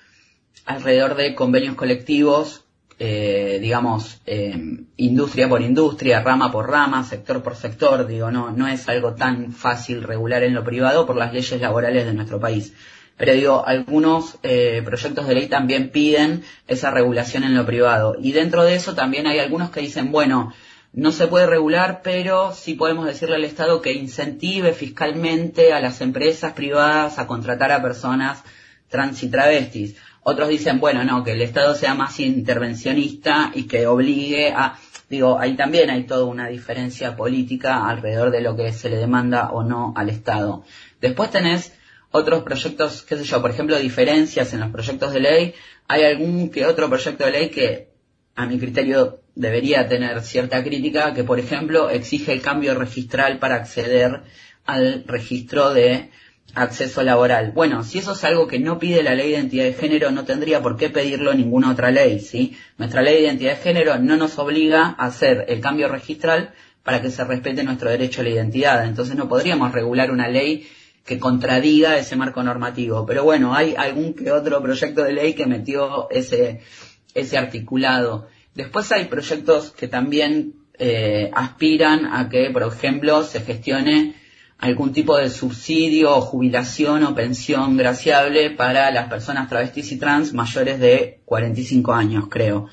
alrededor 0.64 1.16
de 1.16 1.35
convenios 1.35 1.75
colectivos 1.75 2.63
eh, 2.98 3.58
digamos, 3.60 4.20
eh, 4.26 4.56
industria 4.96 5.48
por 5.48 5.62
industria, 5.62 6.22
rama 6.22 6.52
por 6.52 6.70
rama, 6.70 7.02
sector 7.04 7.42
por 7.42 7.56
sector, 7.56 8.06
digo, 8.06 8.30
no, 8.30 8.50
no 8.50 8.68
es 8.68 8.88
algo 8.88 9.14
tan 9.14 9.52
fácil 9.52 10.02
regular 10.02 10.42
en 10.44 10.54
lo 10.54 10.62
privado 10.62 11.06
por 11.06 11.16
las 11.16 11.32
leyes 11.32 11.60
laborales 11.60 12.06
de 12.06 12.14
nuestro 12.14 12.38
país. 12.38 12.72
Pero 13.16 13.32
digo, 13.32 13.66
algunos 13.66 14.38
eh, 14.42 14.82
proyectos 14.84 15.28
de 15.28 15.34
ley 15.34 15.46
también 15.46 15.90
piden 15.90 16.42
esa 16.66 16.90
regulación 16.90 17.44
en 17.44 17.54
lo 17.54 17.64
privado. 17.64 18.16
Y 18.20 18.32
dentro 18.32 18.64
de 18.64 18.74
eso 18.74 18.94
también 18.94 19.26
hay 19.26 19.38
algunos 19.38 19.70
que 19.70 19.80
dicen, 19.80 20.10
bueno, 20.10 20.52
no 20.92 21.10
se 21.10 21.26
puede 21.26 21.46
regular, 21.46 22.00
pero 22.02 22.52
sí 22.52 22.74
podemos 22.74 23.06
decirle 23.06 23.36
al 23.36 23.44
Estado 23.44 23.82
que 23.82 23.92
incentive 23.92 24.72
fiscalmente 24.72 25.72
a 25.72 25.80
las 25.80 26.00
empresas 26.00 26.52
privadas 26.52 27.18
a 27.18 27.26
contratar 27.26 27.72
a 27.72 27.82
personas 27.82 28.42
trans 28.88 29.22
y 29.24 29.28
travestis. 29.28 29.96
Otros 30.26 30.48
dicen, 30.48 30.80
bueno, 30.80 31.04
no, 31.04 31.22
que 31.22 31.32
el 31.32 31.42
Estado 31.42 31.74
sea 31.74 31.94
más 31.94 32.18
intervencionista 32.18 33.52
y 33.54 33.64
que 33.64 33.86
obligue 33.86 34.52
a, 34.52 34.78
digo, 35.10 35.38
ahí 35.38 35.54
también 35.54 35.90
hay 35.90 36.04
toda 36.04 36.24
una 36.24 36.48
diferencia 36.48 37.14
política 37.14 37.86
alrededor 37.86 38.30
de 38.30 38.40
lo 38.40 38.56
que 38.56 38.72
se 38.72 38.88
le 38.88 38.96
demanda 38.96 39.50
o 39.50 39.62
no 39.62 39.92
al 39.94 40.08
Estado. 40.08 40.64
Después 40.98 41.30
tenés 41.30 41.74
otros 42.10 42.42
proyectos, 42.42 43.02
qué 43.02 43.16
sé 43.16 43.24
yo, 43.24 43.42
por 43.42 43.50
ejemplo, 43.50 43.78
diferencias 43.78 44.54
en 44.54 44.60
los 44.60 44.70
proyectos 44.70 45.12
de 45.12 45.20
ley. 45.20 45.54
Hay 45.88 46.04
algún 46.04 46.48
que 46.50 46.64
otro 46.64 46.88
proyecto 46.88 47.26
de 47.26 47.30
ley 47.30 47.50
que, 47.50 47.90
a 48.34 48.46
mi 48.46 48.58
criterio, 48.58 49.20
debería 49.34 49.88
tener 49.88 50.22
cierta 50.22 50.64
crítica, 50.64 51.12
que 51.12 51.24
por 51.24 51.38
ejemplo 51.38 51.90
exige 51.90 52.32
el 52.32 52.40
cambio 52.40 52.74
registral 52.74 53.38
para 53.38 53.56
acceder 53.56 54.22
al 54.64 55.04
registro 55.06 55.74
de 55.74 56.10
acceso 56.54 57.02
laboral. 57.02 57.52
Bueno, 57.52 57.82
si 57.82 57.99
eso 57.99 58.12
es 58.12 58.25
algo 58.25 58.46
que 58.46 58.58
no 58.58 58.78
pide 58.78 59.02
la 59.02 59.14
ley 59.14 59.30
de 59.30 59.37
identidad 59.38 59.64
de 59.64 59.73
género, 59.75 60.11
no 60.11 60.25
tendría 60.25 60.62
por 60.62 60.76
qué 60.76 60.90
pedirlo 60.90 61.34
ninguna 61.34 61.70
otra 61.70 61.90
ley, 61.90 62.20
¿sí? 62.20 62.56
Nuestra 62.78 63.02
ley 63.02 63.14
de 63.14 63.20
identidad 63.23 63.50
de 63.52 63.62
género 63.62 63.99
no 63.99 64.16
nos 64.16 64.38
obliga 64.38 64.94
a 64.99 65.06
hacer 65.06 65.46
el 65.49 65.61
cambio 65.61 65.88
registral 65.88 66.54
para 66.82 67.00
que 67.00 67.11
se 67.11 67.25
respete 67.25 67.64
nuestro 67.64 67.90
derecho 67.90 68.20
a 68.20 68.25
la 68.25 68.30
identidad. 68.30 68.87
Entonces 68.87 69.16
no 69.16 69.28
podríamos 69.28 69.73
regular 69.73 70.11
una 70.11 70.28
ley 70.28 70.66
que 71.04 71.18
contradiga 71.18 71.99
ese 71.99 72.16
marco 72.16 72.42
normativo. 72.42 73.04
Pero 73.06 73.25
bueno, 73.25 73.54
hay 73.54 73.75
algún 73.76 74.14
que 74.14 74.30
otro 74.30 74.62
proyecto 74.62 75.02
de 75.02 75.12
ley 75.12 75.34
que 75.34 75.46
metió 75.46 76.08
ese, 76.11 76.61
ese 77.14 77.37
articulado. 77.37 78.28
Después 78.54 78.90
hay 78.92 79.06
proyectos 79.06 79.70
que 79.73 79.88
también 79.88 80.54
eh, 80.78 81.30
aspiran 81.34 82.06
a 82.06 82.28
que, 82.28 82.50
por 82.50 82.62
ejemplo, 82.62 83.23
se 83.23 83.40
gestione 83.40 84.14
algún 84.64 84.92
tipo 84.92 85.18
de 85.18 85.28
subsidio 85.28 86.16
o 86.16 86.23
jubilación 86.23 87.04
o 87.04 87.14
pensión 87.14 87.76
graciable 87.76 88.49
para 88.50 88.90
las 88.90 89.11
personas 89.11 89.49
travestis 89.49 89.92
y 89.92 89.99
trans 89.99 90.33
mayores 90.33 90.80
de 90.80 91.21
45 91.26 91.92
años, 91.92 92.25
creo. 92.30 92.68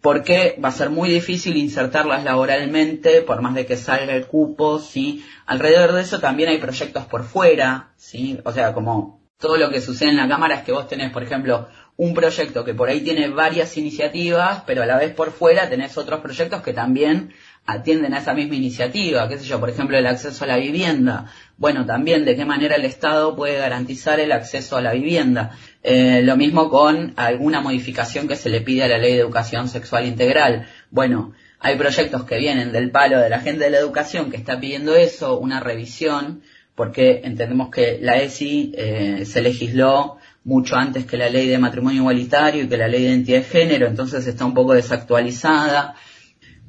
Porque 0.00 0.58
va 0.64 0.70
a 0.70 0.72
ser 0.72 0.88
muy 0.88 1.10
difícil 1.10 1.58
insertarlas 1.58 2.24
laboralmente, 2.24 3.20
por 3.20 3.42
más 3.42 3.54
de 3.54 3.66
que 3.66 3.76
salga 3.76 4.14
el 4.14 4.26
cupo, 4.26 4.78
¿sí? 4.78 5.22
Alrededor 5.44 5.92
de 5.92 6.00
eso 6.00 6.18
también 6.18 6.48
hay 6.48 6.58
proyectos 6.58 7.04
por 7.04 7.24
fuera, 7.24 7.92
¿sí? 7.96 8.38
O 8.44 8.52
sea, 8.52 8.72
como 8.72 9.20
todo 9.38 9.58
lo 9.58 9.68
que 9.68 9.82
sucede 9.82 10.10
en 10.10 10.16
la 10.16 10.28
Cámara 10.28 10.56
es 10.56 10.62
que 10.62 10.72
vos 10.72 10.88
tenés, 10.88 11.12
por 11.12 11.22
ejemplo, 11.22 11.68
un 11.98 12.14
proyecto 12.14 12.64
que 12.64 12.74
por 12.74 12.88
ahí 12.88 13.02
tiene 13.02 13.28
varias 13.28 13.76
iniciativas, 13.76 14.62
pero 14.66 14.82
a 14.82 14.86
la 14.86 14.96
vez 14.96 15.12
por 15.12 15.32
fuera 15.32 15.68
tenés 15.68 15.98
otros 15.98 16.20
proyectos 16.20 16.62
que 16.62 16.72
también 16.72 17.34
atienden 17.68 18.14
a 18.14 18.20
esa 18.20 18.32
misma 18.32 18.54
iniciativa, 18.54 19.28
qué 19.28 19.38
sé 19.38 19.44
yo, 19.44 19.60
por 19.60 19.68
ejemplo, 19.68 19.98
el 19.98 20.06
acceso 20.06 20.44
a 20.44 20.46
la 20.46 20.56
vivienda. 20.56 21.26
Bueno, 21.58 21.84
también 21.84 22.24
de 22.24 22.34
qué 22.34 22.46
manera 22.46 22.76
el 22.76 22.86
Estado 22.86 23.36
puede 23.36 23.58
garantizar 23.58 24.18
el 24.20 24.32
acceso 24.32 24.78
a 24.78 24.80
la 24.80 24.94
vivienda. 24.94 25.50
Eh, 25.82 26.22
lo 26.24 26.34
mismo 26.38 26.70
con 26.70 27.12
alguna 27.16 27.60
modificación 27.60 28.26
que 28.26 28.36
se 28.36 28.48
le 28.48 28.62
pide 28.62 28.84
a 28.84 28.88
la 28.88 28.96
ley 28.96 29.12
de 29.12 29.20
educación 29.20 29.68
sexual 29.68 30.06
integral. 30.06 30.66
Bueno, 30.90 31.34
hay 31.60 31.76
proyectos 31.76 32.24
que 32.24 32.38
vienen 32.38 32.72
del 32.72 32.90
palo 32.90 33.20
de 33.20 33.28
la 33.28 33.40
gente 33.40 33.64
de 33.64 33.70
la 33.70 33.78
educación 33.80 34.30
que 34.30 34.38
está 34.38 34.58
pidiendo 34.58 34.96
eso, 34.96 35.38
una 35.38 35.60
revisión, 35.60 36.40
porque 36.74 37.20
entendemos 37.22 37.68
que 37.68 37.98
la 38.00 38.16
ESI 38.16 38.72
eh, 38.78 39.24
se 39.26 39.42
legisló 39.42 40.16
mucho 40.44 40.74
antes 40.76 41.04
que 41.04 41.18
la 41.18 41.28
ley 41.28 41.46
de 41.46 41.58
matrimonio 41.58 42.00
igualitario 42.00 42.64
y 42.64 42.68
que 42.68 42.78
la 42.78 42.88
ley 42.88 43.02
de 43.02 43.08
identidad 43.10 43.38
de 43.40 43.44
género, 43.44 43.86
entonces 43.88 44.26
está 44.26 44.46
un 44.46 44.54
poco 44.54 44.72
desactualizada. 44.72 45.96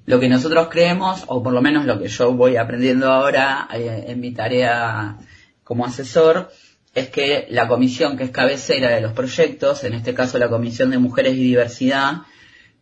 Lo 0.09 0.19
que 0.19 0.27
nosotros 0.27 0.69
creemos, 0.71 1.23
o 1.27 1.43
por 1.43 1.53
lo 1.53 1.61
menos 1.61 1.85
lo 1.85 1.99
que 1.99 2.07
yo 2.07 2.33
voy 2.33 2.57
aprendiendo 2.57 3.11
ahora 3.11 3.67
eh, 3.71 4.05
en 4.07 4.19
mi 4.19 4.31
tarea 4.31 5.19
como 5.63 5.85
asesor, 5.85 6.49
es 6.95 7.09
que 7.09 7.45
la 7.51 7.67
comisión 7.67 8.17
que 8.17 8.23
es 8.23 8.31
cabecera 8.31 8.89
de 8.89 9.01
los 9.01 9.11
proyectos, 9.11 9.83
en 9.83 9.93
este 9.93 10.15
caso 10.15 10.39
la 10.39 10.49
Comisión 10.49 10.89
de 10.89 10.97
Mujeres 10.97 11.35
y 11.35 11.43
Diversidad, 11.43 12.23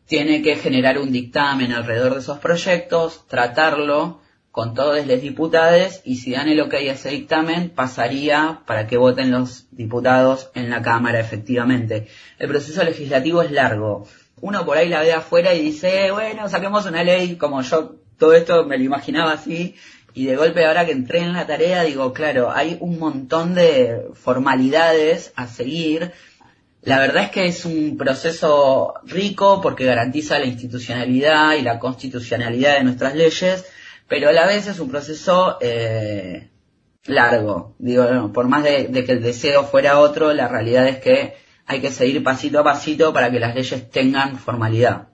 tiene 0.05 0.41
que 0.41 0.55
generar 0.55 0.99
un 0.99 1.11
dictamen 1.11 1.73
alrededor 1.73 2.13
de 2.13 2.21
esos 2.21 2.39
proyectos, 2.39 3.27
tratarlo, 3.27 4.21
con 4.49 4.73
todos 4.73 5.05
los 5.05 5.21
diputados 5.21 5.99
y 6.05 6.15
si 6.15 6.31
dan 6.31 6.47
el 6.47 6.61
ok 6.61 6.75
a 6.75 6.93
ese 6.93 7.09
dictamen 7.09 7.71
pasaría 7.71 8.61
para 8.65 8.87
que 8.87 8.95
voten 8.95 9.31
los 9.31 9.67
diputados 9.71 10.49
en 10.55 10.69
la 10.69 10.81
Cámara 10.81 11.19
efectivamente. 11.19 12.07
El 12.39 12.47
proceso 12.47 12.85
legislativo 12.85 13.41
es 13.41 13.51
largo. 13.51 14.07
Uno 14.41 14.65
por 14.65 14.77
ahí 14.77 14.89
la 14.89 15.01
ve 15.01 15.13
afuera 15.13 15.53
y 15.53 15.61
dice, 15.61 16.11
bueno, 16.11 16.47
saquemos 16.49 16.85
una 16.85 17.03
ley, 17.03 17.37
como 17.37 17.61
yo 17.61 17.95
todo 18.17 18.33
esto 18.33 18.65
me 18.65 18.77
lo 18.77 18.83
imaginaba 18.83 19.33
así, 19.33 19.75
y 20.13 20.25
de 20.25 20.35
golpe 20.35 20.65
ahora 20.65 20.85
que 20.85 20.93
entré 20.93 21.19
en 21.19 21.33
la 21.33 21.45
tarea 21.45 21.83
digo, 21.83 22.11
claro, 22.11 22.51
hay 22.51 22.77
un 22.79 22.97
montón 22.97 23.53
de 23.53 24.07
formalidades 24.13 25.31
a 25.35 25.45
seguir. 25.45 26.11
La 26.81 26.99
verdad 26.99 27.25
es 27.25 27.29
que 27.29 27.45
es 27.45 27.65
un 27.65 27.97
proceso 27.97 28.95
rico 29.03 29.61
porque 29.61 29.85
garantiza 29.85 30.39
la 30.39 30.45
institucionalidad 30.45 31.53
y 31.53 31.61
la 31.61 31.77
constitucionalidad 31.77 32.77
de 32.77 32.83
nuestras 32.83 33.13
leyes, 33.13 33.65
pero 34.07 34.29
a 34.29 34.33
la 34.33 34.47
vez 34.47 34.65
es 34.65 34.79
un 34.79 34.89
proceso 34.89 35.57
eh, 35.61 36.49
largo. 37.05 37.75
Digo, 37.77 38.31
por 38.33 38.47
más 38.47 38.63
de, 38.63 39.03
que 39.05 39.11
el 39.11 39.21
deseo 39.21 39.65
fuera 39.65 39.99
otro, 39.99 40.33
la 40.33 40.47
realidad 40.47 40.87
es 40.87 40.97
que 40.97 41.35
hay 41.67 41.81
que 41.81 41.91
seguir 41.91 42.23
pasito 42.23 42.59
a 42.59 42.63
pasito 42.63 43.13
para 43.13 43.29
que 43.29 43.39
las 43.39 43.53
leyes 43.53 43.91
tengan 43.91 44.37
formalidad. 44.37 45.09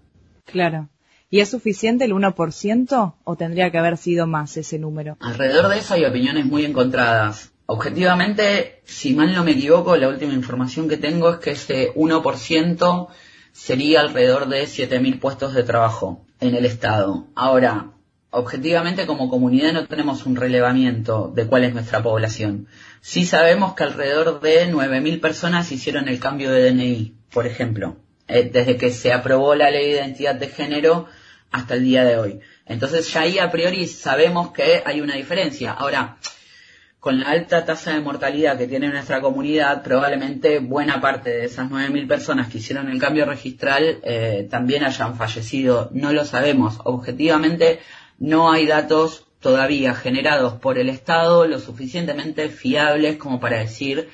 Claro. 0.45 0.89
¿Y 1.29 1.39
es 1.39 1.50
suficiente 1.50 2.05
el 2.05 2.13
1% 2.13 3.15
o 3.24 3.36
tendría 3.36 3.72
que 3.72 3.79
haber 3.79 3.98
sido 3.98 4.27
más 4.27 4.55
ese 4.55 4.77
número? 4.77 5.17
Alrededor 5.19 5.67
de 5.67 5.79
eso 5.79 5.95
hay 5.95 6.05
opiniones 6.05 6.45
muy 6.45 6.63
encontradas. 6.63 7.51
Objetivamente, 7.65 8.81
si 8.83 9.15
mal 9.15 9.33
no 9.33 9.43
me 9.43 9.51
equivoco, 9.51 9.98
la 9.98 10.10
última 10.10 10.33
información 10.33 10.88
que 10.88 10.98
tengo 10.98 11.31
es 11.31 11.38
que 11.38 11.51
ese 11.51 11.91
1% 11.95 13.07
sería 13.51 14.01
alrededor 14.01 14.48
de 14.48 14.63
7.000 14.65 15.19
puestos 15.19 15.55
de 15.55 15.63
trabajo 15.63 16.24
en 16.39 16.53
el 16.53 16.65
Estado. 16.65 17.25
Ahora, 17.33 17.92
objetivamente 18.33 19.05
como 19.05 19.29
comunidad 19.29 19.73
no 19.73 19.85
tenemos 19.85 20.25
un 20.25 20.35
relevamiento 20.35 21.31
de 21.33 21.45
cuál 21.45 21.63
es 21.63 21.73
nuestra 21.73 22.01
población. 22.01 22.67
Sí 23.01 23.25
sabemos 23.25 23.73
que 23.73 23.83
alrededor 23.83 24.41
de 24.41 24.71
9.000 24.71 25.21
personas 25.21 25.71
hicieron 25.71 26.07
el 26.07 26.19
cambio 26.19 26.51
de 26.51 26.71
DNI, 26.71 27.13
por 27.31 27.45
ejemplo, 27.45 27.97
eh, 28.27 28.49
desde 28.51 28.77
que 28.77 28.91
se 28.91 29.13
aprobó 29.13 29.55
la 29.55 29.69
ley 29.69 29.91
de 29.91 29.97
identidad 29.97 30.35
de 30.35 30.47
género 30.47 31.07
hasta 31.51 31.75
el 31.75 31.83
día 31.83 32.03
de 32.03 32.17
hoy. 32.17 32.39
Entonces 32.65 33.11
ya 33.13 33.21
ahí 33.21 33.37
a 33.39 33.51
priori 33.51 33.87
sabemos 33.87 34.51
que 34.51 34.81
hay 34.85 35.01
una 35.01 35.15
diferencia. 35.15 35.71
Ahora, 35.71 36.17
con 36.99 37.19
la 37.19 37.31
alta 37.31 37.65
tasa 37.65 37.91
de 37.91 37.99
mortalidad 37.99 38.57
que 38.57 38.65
tiene 38.65 38.87
nuestra 38.87 39.19
comunidad, 39.19 39.83
probablemente 39.83 40.59
buena 40.59 41.01
parte 41.01 41.29
de 41.29 41.45
esas 41.45 41.69
9.000 41.69 42.07
personas 42.07 42.47
que 42.47 42.60
hicieron 42.60 42.89
el 42.89 42.97
cambio 42.97 43.25
registral 43.25 43.99
eh, 44.03 44.47
también 44.49 44.86
hayan 44.86 45.17
fallecido. 45.17 45.89
No 45.91 46.13
lo 46.13 46.23
sabemos. 46.23 46.79
Objetivamente 46.86 47.81
no 48.23 48.53
hay 48.53 48.65
datos 48.65 49.27
todavía 49.41 49.93
generados 49.93 50.53
por 50.53 50.77
el 50.77 50.88
Estado 50.88 51.45
lo 51.45 51.59
suficientemente 51.59 52.47
fiables 52.47 53.17
como 53.17 53.41
para 53.41 53.57
decir 53.57 54.07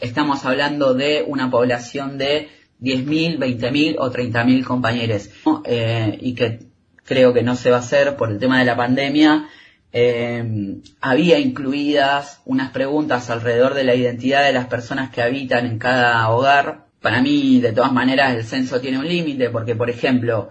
estamos 0.00 0.44
hablando 0.44 0.92
de 0.92 1.24
una 1.26 1.50
población 1.50 2.18
de 2.18 2.50
10.000, 2.82 3.38
20.000 3.38 3.96
o 3.98 4.12
30.000 4.12 4.64
compañeros 4.64 5.30
eh, 5.64 6.18
y 6.20 6.34
que 6.34 6.60
creo 7.04 7.32
que 7.32 7.42
no 7.42 7.56
se 7.56 7.70
va 7.70 7.78
a 7.78 7.80
hacer 7.80 8.16
por 8.16 8.30
el 8.30 8.38
tema 8.38 8.58
de 8.58 8.66
la 8.66 8.76
pandemia. 8.76 9.48
Eh, 9.94 10.82
había 11.00 11.38
incluidas 11.38 12.42
unas 12.44 12.70
preguntas 12.70 13.30
alrededor 13.30 13.72
de 13.72 13.84
la 13.84 13.94
identidad 13.94 14.44
de 14.44 14.52
las 14.52 14.66
personas 14.66 15.08
que 15.08 15.22
habitan 15.22 15.64
en 15.64 15.78
cada 15.78 16.28
hogar. 16.28 16.84
Para 17.00 17.22
mí, 17.22 17.60
de 17.60 17.72
todas 17.72 17.92
maneras, 17.92 18.34
el 18.34 18.44
censo 18.44 18.78
tiene 18.78 18.98
un 18.98 19.08
límite 19.08 19.48
porque, 19.48 19.74
por 19.74 19.88
ejemplo, 19.88 20.50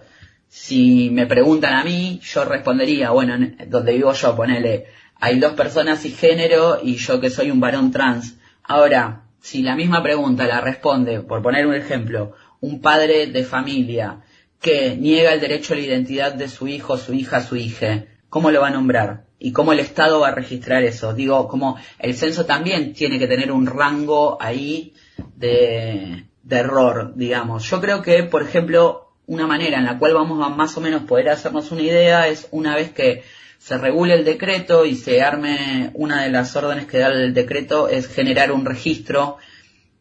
si 0.54 1.10
me 1.10 1.26
preguntan 1.26 1.74
a 1.74 1.82
mí, 1.82 2.20
yo 2.22 2.44
respondería, 2.44 3.10
bueno, 3.10 3.36
donde 3.66 3.92
vivo 3.92 4.12
yo, 4.12 4.36
ponele, 4.36 4.86
hay 5.16 5.40
dos 5.40 5.54
personas 5.54 6.04
y 6.04 6.12
género 6.12 6.78
y 6.80 6.94
yo 6.94 7.20
que 7.20 7.28
soy 7.28 7.50
un 7.50 7.58
varón 7.58 7.90
trans. 7.90 8.36
Ahora, 8.62 9.24
si 9.40 9.62
la 9.62 9.74
misma 9.74 10.00
pregunta 10.00 10.46
la 10.46 10.60
responde, 10.60 11.22
por 11.22 11.42
poner 11.42 11.66
un 11.66 11.74
ejemplo, 11.74 12.34
un 12.60 12.80
padre 12.80 13.26
de 13.26 13.42
familia 13.42 14.20
que 14.60 14.96
niega 14.96 15.32
el 15.32 15.40
derecho 15.40 15.74
a 15.74 15.76
la 15.76 15.82
identidad 15.82 16.32
de 16.32 16.48
su 16.48 16.68
hijo, 16.68 16.98
su 16.98 17.14
hija, 17.14 17.42
su 17.42 17.56
hija, 17.56 18.04
¿cómo 18.28 18.52
lo 18.52 18.60
va 18.60 18.68
a 18.68 18.70
nombrar? 18.70 19.24
¿Y 19.40 19.50
cómo 19.50 19.72
el 19.72 19.80
Estado 19.80 20.20
va 20.20 20.28
a 20.28 20.36
registrar 20.36 20.84
eso? 20.84 21.14
Digo, 21.14 21.48
como 21.48 21.78
el 21.98 22.14
censo 22.14 22.46
también 22.46 22.92
tiene 22.92 23.18
que 23.18 23.26
tener 23.26 23.50
un 23.50 23.66
rango 23.66 24.38
ahí 24.40 24.94
de, 25.34 26.26
de 26.44 26.56
error, 26.56 27.12
digamos. 27.16 27.68
Yo 27.68 27.80
creo 27.80 28.02
que, 28.02 28.22
por 28.22 28.44
ejemplo, 28.44 29.03
una 29.26 29.46
manera 29.46 29.78
en 29.78 29.84
la 29.84 29.98
cual 29.98 30.14
vamos 30.14 30.44
a 30.44 30.50
más 30.50 30.76
o 30.76 30.80
menos 30.80 31.02
poder 31.02 31.30
hacernos 31.30 31.70
una 31.72 31.82
idea 31.82 32.28
es 32.28 32.48
una 32.50 32.76
vez 32.76 32.92
que 32.92 33.22
se 33.58 33.78
regule 33.78 34.14
el 34.14 34.24
decreto 34.24 34.84
y 34.84 34.94
se 34.94 35.22
arme 35.22 35.90
una 35.94 36.22
de 36.22 36.30
las 36.30 36.54
órdenes 36.54 36.86
que 36.86 36.98
da 36.98 37.08
el 37.08 37.32
decreto 37.32 37.88
es 37.88 38.08
generar 38.08 38.52
un 38.52 38.66
registro 38.66 39.38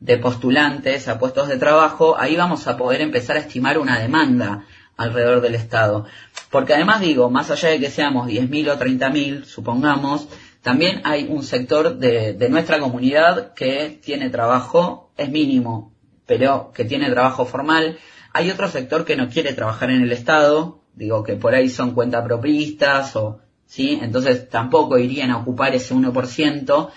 de 0.01 0.17
postulantes 0.17 1.07
a 1.07 1.17
puestos 1.17 1.47
de 1.47 1.55
trabajo, 1.55 2.19
ahí 2.19 2.35
vamos 2.35 2.67
a 2.67 2.75
poder 2.75 2.99
empezar 2.99 3.37
a 3.37 3.39
estimar 3.39 3.77
una 3.77 3.99
demanda 3.99 4.65
alrededor 4.97 5.39
del 5.39 5.55
Estado. 5.55 6.05
Porque 6.49 6.73
además 6.73 6.99
digo, 6.99 7.29
más 7.29 7.51
allá 7.51 7.69
de 7.69 7.79
que 7.79 7.89
seamos 7.89 8.27
10.000 8.27 8.69
o 8.69 8.77
30.000, 8.77 9.45
supongamos, 9.45 10.27
también 10.61 10.99
hay 11.05 11.27
un 11.29 11.41
sector 11.41 11.97
de, 11.97 12.33
de 12.33 12.49
nuestra 12.49 12.79
comunidad 12.79 13.53
que 13.53 13.97
tiene 14.03 14.29
trabajo, 14.29 15.11
es 15.15 15.29
mínimo, 15.29 15.93
pero 16.25 16.73
que 16.73 16.83
tiene 16.83 17.09
trabajo 17.09 17.45
formal, 17.45 17.97
hay 18.33 18.49
otro 18.49 18.67
sector 18.67 19.05
que 19.05 19.15
no 19.15 19.29
quiere 19.29 19.53
trabajar 19.53 19.91
en 19.91 20.01
el 20.01 20.11
Estado, 20.11 20.81
digo 20.95 21.23
que 21.23 21.35
por 21.35 21.53
ahí 21.53 21.69
son 21.69 21.91
cuentapropistas 21.91 23.15
o, 23.15 23.39
¿sí? 23.67 23.99
Entonces 24.01 24.49
tampoco 24.49 24.97
irían 24.97 25.31
a 25.31 25.37
ocupar 25.37 25.75
ese 25.75 25.93
1%. 25.95 26.89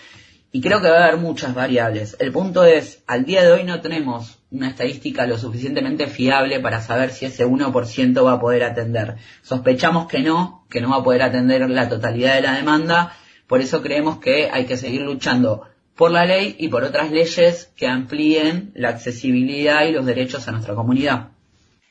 Y 0.53 0.61
creo 0.63 0.81
que 0.81 0.89
va 0.89 1.01
a 1.01 1.09
haber 1.09 1.19
muchas 1.19 1.55
variables. 1.55 2.17
El 2.19 2.33
punto 2.33 2.65
es, 2.65 3.03
al 3.07 3.27
día 3.27 3.43
de 3.43 3.53
hoy 3.53 3.65
no 3.65 3.83
tenemos 3.83 4.39
una 4.51 4.71
estadística 4.71 5.27
lo 5.27 5.37
suficientemente 5.37 6.07
fiable 6.07 6.61
para 6.61 6.81
saber 6.81 7.11
si 7.11 7.27
ese 7.27 7.47
1% 7.47 8.25
va 8.25 8.33
a 8.33 8.41
poder 8.41 8.65
atender. 8.65 9.17
Sospechamos 9.43 10.07
que 10.07 10.21
no, 10.21 10.65
que 10.71 10.81
no 10.81 10.91
va 10.91 10.97
a 10.99 11.05
poder 11.05 11.23
atender 11.23 11.69
la 11.69 11.91
totalidad 11.91 12.37
de 12.37 12.43
la 12.43 12.55
demanda, 12.55 13.13
por 13.47 13.61
eso 13.61 13.83
creemos 13.83 14.19
que 14.19 14.49
hay 14.51 14.65
que 14.65 14.79
seguir 14.79 15.03
luchando 15.03 15.69
por 15.97 16.11
la 16.11 16.27
ley 16.27 16.55
y 16.59 16.69
por 16.69 16.85
otras 16.85 17.11
leyes 17.11 17.73
que 17.77 17.87
amplíen 17.87 18.71
la 18.75 18.91
accesibilidad 18.91 19.87
y 19.87 19.93
los 19.93 20.05
derechos 20.07 20.47
a 20.47 20.53
nuestra 20.53 20.75
comunidad. 20.75 21.29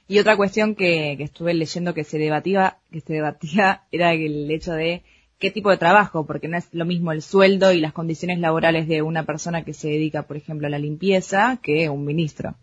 Y 0.07 0.19
otra 0.19 0.37
cuestión 0.37 0.75
que, 0.75 1.13
estuve 1.13 1.53
leyendo 1.55 1.93
que 1.95 2.03
se 2.03 2.19
debatía, 2.19 2.77
que 2.91 3.01
se 3.01 3.13
debatía 3.13 3.81
era 3.91 4.13
el 4.13 4.49
hecho 4.51 4.73
de 4.73 5.01
qué 5.39 5.51
tipo 5.51 5.69
de 5.69 5.77
trabajo, 5.77 6.25
porque 6.25 6.47
no 6.47 6.57
es 6.57 6.67
lo 6.71 6.85
mismo 6.85 7.11
el 7.11 7.21
sueldo 7.21 7.71
y 7.73 7.81
las 7.81 7.93
condiciones 7.93 8.39
laborales 8.39 8.87
de 8.87 9.01
una 9.01 9.25
persona 9.25 9.63
que 9.63 9.73
se 9.73 9.89
dedica, 9.89 10.23
por 10.23 10.37
ejemplo, 10.37 10.67
a 10.67 10.69
la 10.69 10.79
limpieza 10.79 11.59
que 11.61 11.89
un 11.89 12.05
ministro. 12.05 12.55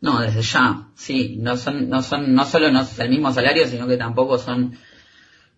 No, 0.00 0.20
desde 0.20 0.42
ya, 0.42 0.88
sí, 0.94 1.36
no 1.40 1.56
son, 1.56 1.88
no 1.88 2.02
son, 2.02 2.32
no 2.32 2.44
solo 2.44 2.70
no 2.70 2.82
es 2.82 2.98
el 3.00 3.08
mismo 3.10 3.32
salario, 3.32 3.66
sino 3.66 3.88
que 3.88 3.96
tampoco 3.96 4.38
son 4.38 4.78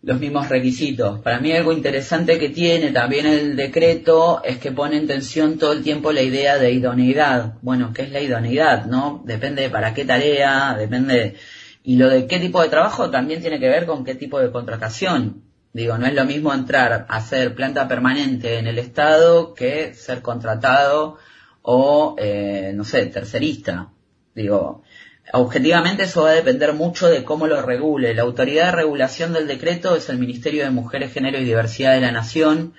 los 0.03 0.19
mismos 0.19 0.49
requisitos. 0.49 1.21
Para 1.21 1.41
mí 1.41 1.53
algo 1.53 1.73
interesante 1.73 2.39
que 2.39 2.49
tiene 2.49 2.91
también 2.91 3.27
el 3.27 3.57
decreto 3.57 4.43
es 4.43 4.59
que 4.59 4.73
pone 4.73 4.97
en 4.97 5.07
tensión 5.07 5.59
todo 5.59 5.73
el 5.73 5.83
tiempo 5.83 6.13
la 6.13 6.23
idea 6.23 6.59
de 6.59 6.73
idoneidad. 6.73 7.55
Bueno, 7.61 7.93
¿qué 7.93 8.03
es 8.03 8.11
la 8.11 8.21
idoneidad? 8.21 8.87
¿No? 8.87 9.23
Depende 9.27 9.63
de 9.63 9.71
para 9.71 9.95
qué 9.95 10.05
tarea, 10.05 10.75
depende... 10.79 11.37
Y 11.83 11.97
lo 11.97 12.09
de 12.11 12.27
qué 12.27 12.39
tipo 12.39 12.61
de 12.63 12.69
trabajo 12.69 13.11
también 13.11 13.41
tiene 13.41 13.59
que 13.59 13.69
ver 13.69 13.87
con 13.87 14.05
qué 14.05 14.15
tipo 14.15 14.39
de 14.39 14.51
contratación. 14.53 15.45
Digo, 15.73 15.97
no 15.97 16.07
es 16.07 16.15
lo 16.15 16.25
mismo 16.25 16.53
entrar 16.53 17.07
a 17.09 17.21
ser 17.21 17.55
planta 17.55 17.89
permanente 17.89 18.59
en 18.59 18.67
el 18.67 18.79
Estado 18.79 19.55
que 19.55 19.95
ser 19.95 20.21
contratado 20.21 21.17
o, 21.63 22.17
eh, 22.19 22.73
no 22.75 22.85
sé, 22.85 23.07
tercerista. 23.07 23.91
Digo, 24.35 24.83
objetivamente 25.33 26.05
eso 26.05 26.23
va 26.23 26.31
a 26.31 26.35
depender 26.35 26.73
mucho 26.73 27.09
de 27.09 27.25
cómo 27.25 27.47
lo 27.47 27.62
regule. 27.62 28.14
La 28.14 28.23
autoridad 28.23 28.66
de 28.66 28.73
regulación 28.73 29.33
del 29.33 29.47
decreto 29.47 29.97
es 29.97 30.09
el 30.09 30.19
Ministerio 30.19 30.64
de 30.64 30.71
Mujeres, 30.71 31.12
Género 31.12 31.38
y 31.38 31.45
Diversidad 31.45 31.95
de 31.95 32.01
la 32.01 32.12
Nación. 32.12 32.75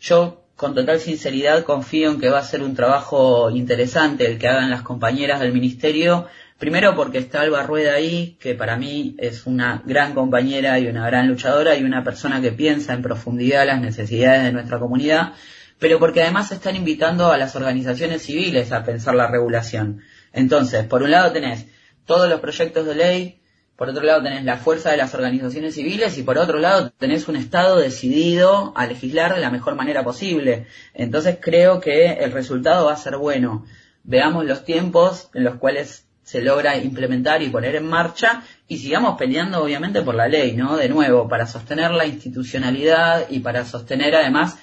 Yo, 0.00 0.44
con 0.56 0.74
total 0.74 1.00
sinceridad, 1.00 1.64
confío 1.64 2.10
en 2.10 2.20
que 2.20 2.30
va 2.30 2.38
a 2.38 2.44
ser 2.44 2.62
un 2.62 2.74
trabajo 2.74 3.50
interesante 3.50 4.26
el 4.26 4.38
que 4.38 4.48
hagan 4.48 4.70
las 4.70 4.82
compañeras 4.82 5.40
del 5.40 5.52
Ministerio. 5.52 6.26
Primero 6.58 6.94
porque 6.96 7.18
está 7.18 7.42
Alba 7.42 7.62
Rueda 7.62 7.94
ahí, 7.94 8.36
que 8.40 8.54
para 8.54 8.76
mí 8.76 9.14
es 9.18 9.46
una 9.46 9.82
gran 9.86 10.14
compañera 10.14 10.78
y 10.80 10.88
una 10.88 11.06
gran 11.06 11.28
luchadora 11.28 11.76
y 11.76 11.84
una 11.84 12.02
persona 12.02 12.40
que 12.40 12.52
piensa 12.52 12.94
en 12.94 13.02
profundidad 13.02 13.66
las 13.66 13.80
necesidades 13.80 14.42
de 14.44 14.52
nuestra 14.52 14.80
comunidad, 14.80 15.34
pero 15.78 16.00
porque 16.00 16.22
además 16.22 16.50
están 16.50 16.74
invitando 16.74 17.30
a 17.30 17.38
las 17.38 17.54
organizaciones 17.54 18.22
civiles 18.22 18.72
a 18.72 18.84
pensar 18.84 19.14
la 19.14 19.28
regulación. 19.28 20.00
Entonces, 20.32 20.84
por 20.84 21.04
un 21.04 21.12
lado 21.12 21.30
tenés 21.30 21.66
todos 22.08 22.28
los 22.28 22.40
proyectos 22.40 22.86
de 22.86 22.94
ley, 22.94 23.40
por 23.76 23.90
otro 23.90 24.02
lado 24.02 24.22
tenés 24.22 24.42
la 24.42 24.56
fuerza 24.56 24.90
de 24.90 24.96
las 24.96 25.14
organizaciones 25.14 25.74
civiles 25.74 26.16
y 26.16 26.22
por 26.22 26.38
otro 26.38 26.58
lado 26.58 26.90
tenés 26.90 27.28
un 27.28 27.36
Estado 27.36 27.76
decidido 27.76 28.72
a 28.74 28.86
legislar 28.86 29.34
de 29.34 29.42
la 29.42 29.50
mejor 29.50 29.74
manera 29.74 30.02
posible. 30.02 30.66
Entonces 30.94 31.36
creo 31.38 31.80
que 31.80 32.14
el 32.14 32.32
resultado 32.32 32.86
va 32.86 32.94
a 32.94 32.96
ser 32.96 33.18
bueno. 33.18 33.66
Veamos 34.04 34.46
los 34.46 34.64
tiempos 34.64 35.28
en 35.34 35.44
los 35.44 35.56
cuales 35.56 36.06
se 36.22 36.40
logra 36.40 36.78
implementar 36.78 37.42
y 37.42 37.50
poner 37.50 37.76
en 37.76 37.86
marcha 37.86 38.42
y 38.66 38.78
sigamos 38.78 39.18
peleando 39.18 39.62
obviamente 39.62 40.00
por 40.00 40.14
la 40.14 40.28
ley, 40.28 40.56
¿no? 40.56 40.76
De 40.76 40.88
nuevo, 40.88 41.28
para 41.28 41.46
sostener 41.46 41.90
la 41.90 42.06
institucionalidad 42.06 43.26
y 43.28 43.40
para 43.40 43.66
sostener 43.66 44.16
además, 44.16 44.58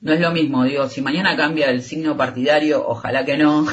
no 0.00 0.14
es 0.14 0.20
lo 0.20 0.30
mismo, 0.32 0.64
digo, 0.64 0.88
si 0.88 1.02
mañana 1.02 1.36
cambia 1.36 1.70
el 1.70 1.82
signo 1.82 2.16
partidario, 2.16 2.84
ojalá 2.86 3.24
que 3.24 3.36
no, 3.36 3.66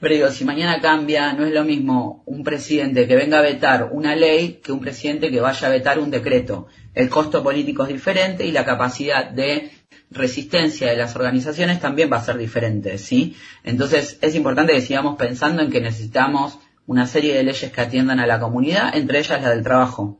Pero 0.00 0.14
digo, 0.14 0.28
si 0.30 0.44
mañana 0.44 0.80
cambia, 0.80 1.32
no 1.32 1.44
es 1.44 1.52
lo 1.52 1.64
mismo 1.64 2.22
un 2.26 2.44
presidente 2.44 3.06
que 3.06 3.16
venga 3.16 3.38
a 3.38 3.42
vetar 3.42 3.90
una 3.92 4.14
ley 4.14 4.60
que 4.62 4.72
un 4.72 4.80
presidente 4.80 5.30
que 5.30 5.40
vaya 5.40 5.66
a 5.66 5.70
vetar 5.70 5.98
un 5.98 6.10
decreto. 6.10 6.68
El 6.94 7.08
costo 7.08 7.42
político 7.42 7.82
es 7.82 7.88
diferente 7.88 8.46
y 8.46 8.52
la 8.52 8.64
capacidad 8.64 9.30
de 9.30 9.70
resistencia 10.10 10.88
de 10.90 10.96
las 10.96 11.16
organizaciones 11.16 11.80
también 11.80 12.10
va 12.10 12.18
a 12.18 12.24
ser 12.24 12.38
diferente, 12.38 12.98
¿sí? 12.98 13.36
Entonces 13.64 14.18
es 14.22 14.34
importante 14.34 14.72
que 14.72 14.80
sigamos 14.80 15.16
pensando 15.16 15.62
en 15.62 15.70
que 15.70 15.80
necesitamos 15.80 16.58
una 16.86 17.06
serie 17.06 17.34
de 17.34 17.42
leyes 17.42 17.70
que 17.70 17.80
atiendan 17.80 18.20
a 18.20 18.26
la 18.26 18.40
comunidad, 18.40 18.96
entre 18.96 19.18
ellas 19.18 19.42
la 19.42 19.50
del 19.50 19.62
trabajo. 19.62 20.18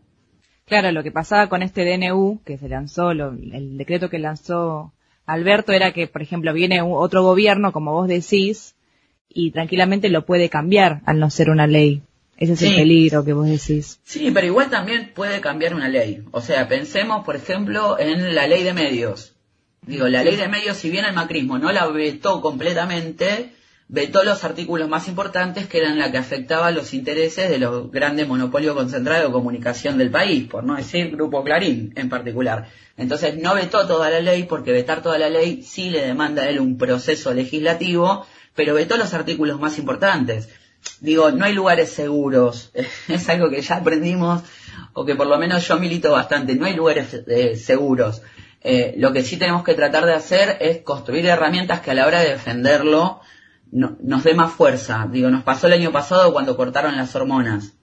Claro, 0.66 0.92
lo 0.92 1.03
que 1.03 1.11
pasaba 1.11 1.48
con 1.48 1.62
este 1.62 1.85
DNU 1.85 2.42
que 2.44 2.59
se 2.59 2.68
lanzó, 2.68 3.11
el 3.12 3.79
decreto 3.79 4.11
que 4.11 4.18
lanzó 4.18 4.92
Alberto 5.24 5.72
era 5.72 5.92
que, 5.92 6.07
por 6.07 6.22
ejemplo, 6.22 6.53
viene 6.53 6.83
otro 6.83 7.22
gobierno, 7.22 7.72
como 7.72 7.92
vos 7.92 8.09
decís, 8.09 8.74
y 9.29 9.51
tranquilamente 9.51 10.09
lo 10.09 10.25
puede 10.25 10.49
cambiar 10.49 11.01
al 11.07 11.21
no 11.21 11.31
ser 11.31 11.51
una 11.51 11.67
ley. 11.67 12.03
Ese 12.37 12.53
es 12.53 12.62
el 12.62 12.77
peligro 12.77 13.25
que 13.25 13.33
vos 13.33 13.49
decís. 13.49 13.99
Sí, 14.05 14.31
pero 14.33 14.47
igual 14.47 14.71
también 14.71 15.11
puede 15.14 15.41
cambiar 15.41 15.75
una 15.75 15.88
ley. 15.88 16.23
O 16.31 16.41
sea, 16.41 16.69
pensemos, 16.69 17.25
por 17.25 17.35
ejemplo, 17.35 17.99
en 17.99 18.35
la 18.35 18.47
ley 18.47 18.62
de 18.62 18.73
medios. 18.73 19.35
Digo, 19.83 20.07
la 20.07 20.23
ley 20.23 20.37
de 20.37 20.49
medios, 20.49 20.77
si 20.77 20.88
bien 20.88 21.05
el 21.05 21.14
macrismo 21.14 21.59
no 21.59 21.73
la 21.73 21.88
vetó 21.88 22.41
completamente, 22.41 23.53
vetó 23.88 24.23
los 24.23 24.45
artículos 24.45 24.88
más 24.88 25.09
importantes 25.09 25.67
que 25.67 25.79
eran 25.79 25.99
la 25.99 26.12
que 26.12 26.19
afectaba 26.19 26.71
los 26.71 26.95
intereses 26.95 27.51
de 27.51 27.59
los 27.59 27.91
grandes 27.91 28.29
monopolios 28.29 28.77
concentrados 28.77 29.27
de 29.27 29.33
comunicación 29.33 29.99
del 29.99 30.11
país, 30.11 30.47
por 30.47 30.62
no 30.62 30.77
decir 30.77 31.11
Grupo 31.11 31.43
Clarín 31.43 31.93
en 31.97 32.09
particular. 32.09 32.69
Entonces 32.97 33.37
no 33.38 33.55
vetó 33.55 33.87
toda 33.87 34.11
la 34.11 34.21
ley 34.21 34.45
porque 34.45 34.73
vetar 34.73 35.03
toda 35.03 35.19
la 35.19 35.31
ley 35.31 35.62
sí 35.62 35.91
le 35.91 36.03
demanda 36.03 36.43
a 36.43 36.49
él 36.51 36.61
un 36.61 36.77
proceso 36.77 37.33
legislativo 37.33 38.27
pero 38.59 38.75
vetó 38.75 38.97
los 38.97 39.14
artículos 39.14 39.61
más 39.61 39.79
importantes. 39.79 40.49
Digo, 41.01 41.31
no 41.31 41.44
hay 41.44 41.53
lugares 41.53 41.92
seguros, 41.92 42.73
es 43.09 43.29
algo 43.29 43.51
que 43.51 43.62
ya 43.62 43.77
aprendimos, 43.77 44.42
o 44.94 45.05
que 45.05 45.14
por 45.14 45.29
lo 45.29 45.38
menos 45.38 45.68
yo 45.68 45.79
milito 45.79 46.11
bastante, 46.11 46.57
no 46.57 46.66
hay 46.66 46.75
lugares 46.75 47.23
eh, 47.29 47.55
seguros. 47.55 48.21
Eh, 48.61 48.94
lo 48.97 49.12
que 49.12 49.23
sí 49.23 49.37
tenemos 49.37 49.62
que 49.62 49.75
tratar 49.75 50.07
de 50.07 50.14
hacer 50.14 50.59
es 50.61 50.83
construir 50.83 51.25
herramientas 51.27 51.83
que 51.83 51.92
a 51.92 51.94
la 51.94 52.05
hora 52.05 52.21
de 52.21 52.31
defenderlo 52.31 53.21
nos 53.71 54.25
dé 54.25 54.35
más 54.35 54.51
fuerza. 54.51 55.07
Digo, 55.09 55.31
nos 55.31 55.44
pasó 55.44 55.68
el 55.68 55.75
año 55.75 55.92
pasado 55.92 56.33
cuando 56.33 56.57
cortaron 56.57 56.97
las 56.97 57.14
hormonas. 57.14 57.75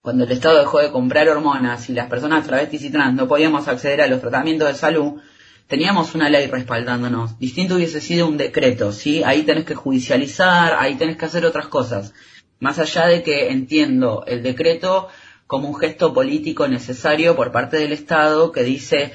Cuando 0.00 0.24
el 0.24 0.32
Estado 0.32 0.60
dejó 0.60 0.78
de 0.78 0.92
comprar 0.92 1.28
hormonas 1.28 1.90
y 1.90 1.92
las 1.92 2.08
personas 2.08 2.46
travestis 2.46 2.84
y 2.84 2.90
trans 2.90 3.14
no 3.14 3.28
podíamos 3.28 3.68
acceder 3.68 4.00
a 4.00 4.06
los 4.06 4.22
tratamientos 4.22 4.68
de 4.68 4.74
salud, 4.76 5.20
teníamos 5.66 6.14
una 6.14 6.28
ley 6.28 6.46
respaldándonos. 6.46 7.38
Distinto 7.38 7.76
hubiese 7.76 8.00
sido 8.00 8.26
un 8.26 8.36
decreto, 8.36 8.92
¿sí? 8.92 9.22
Ahí 9.24 9.42
tenés 9.42 9.64
que 9.64 9.74
judicializar, 9.74 10.76
ahí 10.78 10.94
tenés 10.94 11.16
que 11.16 11.24
hacer 11.24 11.44
otras 11.44 11.66
cosas. 11.68 12.14
Más 12.60 12.78
allá 12.78 13.06
de 13.06 13.22
que 13.22 13.50
entiendo 13.50 14.24
el 14.26 14.42
decreto 14.42 15.08
como 15.46 15.68
un 15.68 15.76
gesto 15.76 16.12
político 16.12 16.66
necesario 16.68 17.36
por 17.36 17.52
parte 17.52 17.76
del 17.76 17.92
Estado 17.92 18.50
que 18.52 18.62
dice, 18.62 19.12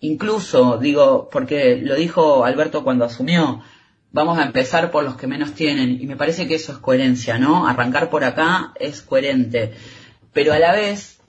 incluso, 0.00 0.78
digo, 0.78 1.28
porque 1.30 1.76
lo 1.76 1.94
dijo 1.94 2.44
Alberto 2.44 2.82
cuando 2.82 3.04
asumió, 3.04 3.62
vamos 4.12 4.38
a 4.38 4.44
empezar 4.44 4.90
por 4.90 5.04
los 5.04 5.16
que 5.16 5.26
menos 5.26 5.54
tienen, 5.54 6.00
y 6.00 6.06
me 6.06 6.16
parece 6.16 6.46
que 6.46 6.54
eso 6.54 6.72
es 6.72 6.78
coherencia, 6.78 7.38
¿no? 7.38 7.66
Arrancar 7.66 8.10
por 8.10 8.24
acá 8.24 8.72
es 8.76 9.02
coherente, 9.02 9.74
pero 10.32 10.52
a 10.52 10.58
la 10.58 10.72
vez 10.72 11.20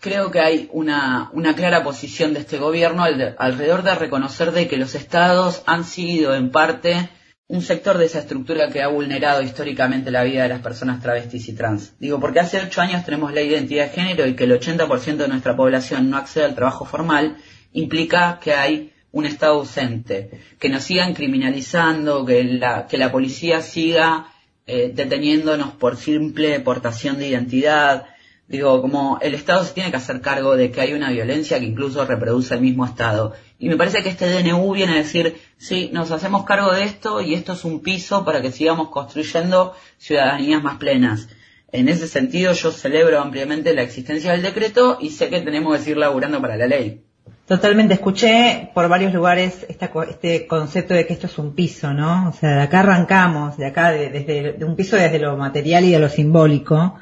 creo 0.00 0.30
que 0.30 0.40
hay 0.40 0.68
una, 0.72 1.30
clara 1.56 1.82
posición 1.82 2.34
de 2.34 2.40
este 2.40 2.58
gobierno 2.58 3.04
alrededor 3.38 3.82
de 3.82 3.94
reconocer 3.94 4.52
de 4.52 4.68
que 4.68 4.76
los 4.76 4.94
estados 4.94 5.62
han 5.66 5.84
sido 5.84 6.34
en 6.34 6.50
parte 6.50 7.10
un 7.48 7.62
sector 7.62 7.96
de 7.96 8.06
esa 8.06 8.18
estructura 8.18 8.68
que 8.70 8.82
ha 8.82 8.88
vulnerado 8.88 9.40
históricamente 9.40 10.10
la 10.10 10.24
vida 10.24 10.42
de 10.42 10.48
las 10.48 10.60
personas 10.62 11.00
travestis 11.00 11.48
y 11.48 11.54
trans. 11.54 11.94
Digo, 12.00 12.18
porque 12.18 12.40
hace 12.40 12.60
ocho 12.60 12.80
años 12.80 13.04
tenemos 13.04 13.32
la 13.32 13.40
identidad 13.40 13.84
de 13.84 13.90
género 13.90 14.26
y 14.26 14.34
que 14.34 14.44
el 14.44 14.58
80% 14.58 15.16
de 15.16 15.28
nuestra 15.28 15.56
población 15.56 16.10
no 16.10 16.16
accede 16.16 16.44
al 16.44 16.56
trabajo 16.56 16.84
formal, 16.84 17.36
implica 17.72 18.40
que 18.42 18.52
hay 18.52 18.92
un 19.12 19.26
Estado 19.26 19.54
ausente, 19.54 20.30
que 20.58 20.68
nos 20.68 20.82
sigan 20.82 21.14
criminalizando, 21.14 22.26
que 22.26 22.42
la, 22.44 22.86
que 22.86 22.98
la 22.98 23.12
policía 23.12 23.62
siga 23.62 24.26
eh, 24.66 24.90
deteniéndonos 24.92 25.72
por 25.74 25.96
simple 25.96 26.58
portación 26.60 27.18
de 27.18 27.28
identidad, 27.28 28.06
Digo, 28.48 28.80
como 28.80 29.18
el 29.20 29.34
Estado 29.34 29.64
se 29.64 29.74
tiene 29.74 29.90
que 29.90 29.96
hacer 29.96 30.20
cargo 30.20 30.56
de 30.56 30.70
que 30.70 30.80
hay 30.80 30.92
una 30.92 31.10
violencia 31.10 31.58
que 31.58 31.64
incluso 31.64 32.04
reproduce 32.04 32.54
el 32.54 32.60
mismo 32.60 32.84
Estado. 32.84 33.32
Y 33.58 33.68
me 33.68 33.76
parece 33.76 34.02
que 34.02 34.08
este 34.08 34.30
DNU 34.30 34.72
viene 34.72 34.92
a 34.92 34.96
decir, 34.96 35.40
sí, 35.56 35.90
nos 35.92 36.12
hacemos 36.12 36.44
cargo 36.44 36.72
de 36.72 36.84
esto 36.84 37.20
y 37.20 37.34
esto 37.34 37.54
es 37.54 37.64
un 37.64 37.80
piso 37.80 38.24
para 38.24 38.40
que 38.40 38.52
sigamos 38.52 38.90
construyendo 38.90 39.74
ciudadanías 39.98 40.62
más 40.62 40.76
plenas. 40.76 41.28
En 41.72 41.88
ese 41.88 42.06
sentido 42.06 42.52
yo 42.52 42.70
celebro 42.70 43.20
ampliamente 43.20 43.74
la 43.74 43.82
existencia 43.82 44.30
del 44.30 44.42
decreto 44.42 44.98
y 45.00 45.10
sé 45.10 45.28
que 45.28 45.40
tenemos 45.40 45.76
que 45.76 45.82
seguir 45.82 45.96
laburando 45.96 46.40
para 46.40 46.56
la 46.56 46.68
ley. 46.68 47.02
Totalmente, 47.46 47.94
escuché 47.94 48.70
por 48.74 48.88
varios 48.88 49.12
lugares 49.12 49.66
este 49.68 50.46
concepto 50.46 50.94
de 50.94 51.06
que 51.06 51.12
esto 51.12 51.26
es 51.26 51.38
un 51.38 51.54
piso, 51.54 51.92
¿no? 51.92 52.28
O 52.28 52.32
sea, 52.32 52.56
de 52.56 52.62
acá 52.62 52.80
arrancamos, 52.80 53.56
de 53.56 53.66
acá, 53.66 53.92
desde 53.92 54.52
de 54.52 54.64
un 54.64 54.74
piso 54.74 54.96
desde 54.96 55.18
lo 55.18 55.36
material 55.36 55.84
y 55.84 55.92
de 55.92 55.98
lo 55.98 56.08
simbólico. 56.08 56.94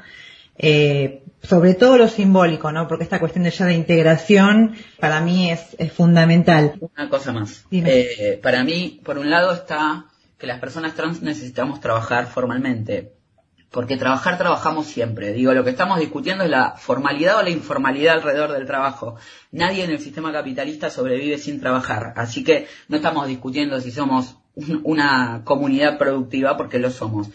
Eh, 0.57 1.23
sobre 1.47 1.73
todo 1.73 1.97
lo 1.97 2.07
simbólico, 2.07 2.71
¿no? 2.71 2.87
Porque 2.87 3.03
esta 3.03 3.19
cuestión 3.19 3.43
de 3.43 3.51
ya 3.51 3.65
de 3.65 3.73
integración 3.73 4.75
para 4.99 5.21
mí 5.21 5.51
es, 5.51 5.91
fundamental. 5.93 6.73
Una 6.79 7.09
cosa 7.09 7.31
más. 7.31 7.65
Eh, 7.71 8.39
para 8.41 8.63
mí, 8.63 9.01
por 9.03 9.17
un 9.17 9.29
lado 9.29 9.53
está 9.53 10.05
que 10.37 10.47
las 10.47 10.59
personas 10.59 10.95
trans 10.95 11.21
necesitamos 11.21 11.79
trabajar 11.79 12.27
formalmente. 12.27 13.13
Porque 13.71 13.97
trabajar 13.97 14.37
trabajamos 14.37 14.87
siempre. 14.87 15.33
Digo, 15.33 15.53
lo 15.53 15.63
que 15.65 15.71
estamos 15.71 15.99
discutiendo 15.99 16.45
es 16.45 16.49
la 16.49 16.75
formalidad 16.77 17.39
o 17.39 17.43
la 17.43 17.49
informalidad 17.49 18.15
alrededor 18.15 18.53
del 18.53 18.65
trabajo. 18.65 19.17
Nadie 19.51 19.83
en 19.83 19.91
el 19.91 19.99
sistema 19.99 20.31
capitalista 20.31 20.89
sobrevive 20.89 21.37
sin 21.37 21.59
trabajar. 21.59 22.13
Así 22.15 22.43
que 22.43 22.67
no 22.87 22.97
estamos 22.97 23.27
discutiendo 23.27 23.81
si 23.81 23.91
somos 23.91 24.37
una 24.83 25.41
comunidad 25.43 25.97
productiva 25.97 26.55
porque 26.55 26.79
lo 26.79 26.89
somos. 26.89 27.29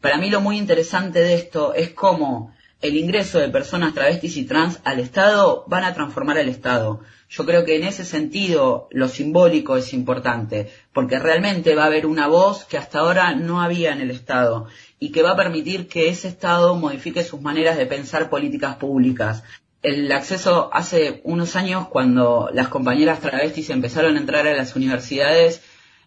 Para 0.00 0.18
mí 0.18 0.30
lo 0.30 0.40
muy 0.40 0.58
interesante 0.58 1.20
de 1.20 1.34
esto 1.34 1.74
es 1.74 1.90
cómo 1.90 2.54
el 2.80 2.96
ingreso 2.96 3.38
de 3.38 3.48
personas 3.48 3.94
travestis 3.94 4.36
y 4.36 4.44
trans 4.44 4.80
al 4.84 5.00
Estado 5.00 5.64
van 5.68 5.84
a 5.84 5.94
transformar 5.94 6.38
el 6.38 6.48
Estado. 6.48 7.00
Yo 7.30 7.46
creo 7.46 7.64
que 7.64 7.76
en 7.76 7.84
ese 7.84 8.04
sentido 8.04 8.88
lo 8.90 9.08
simbólico 9.08 9.76
es 9.76 9.92
importante, 9.92 10.70
porque 10.92 11.18
realmente 11.18 11.74
va 11.74 11.84
a 11.84 11.86
haber 11.86 12.06
una 12.06 12.28
voz 12.28 12.64
que 12.64 12.78
hasta 12.78 13.00
ahora 13.00 13.34
no 13.34 13.62
había 13.62 13.92
en 13.92 14.00
el 14.00 14.10
Estado 14.10 14.66
y 15.00 15.10
que 15.10 15.22
va 15.22 15.32
a 15.32 15.36
permitir 15.36 15.88
que 15.88 16.08
ese 16.08 16.28
Estado 16.28 16.74
modifique 16.76 17.24
sus 17.24 17.40
maneras 17.40 17.76
de 17.76 17.86
pensar 17.86 18.30
políticas 18.30 18.76
públicas. 18.76 19.42
El 19.82 20.10
acceso 20.12 20.70
hace 20.72 21.20
unos 21.24 21.56
años, 21.56 21.88
cuando 21.88 22.48
las 22.52 22.68
compañeras 22.68 23.20
travestis 23.20 23.70
empezaron 23.70 24.16
a 24.16 24.20
entrar 24.20 24.46
a 24.46 24.54
las 24.54 24.76
universidades, 24.76 25.62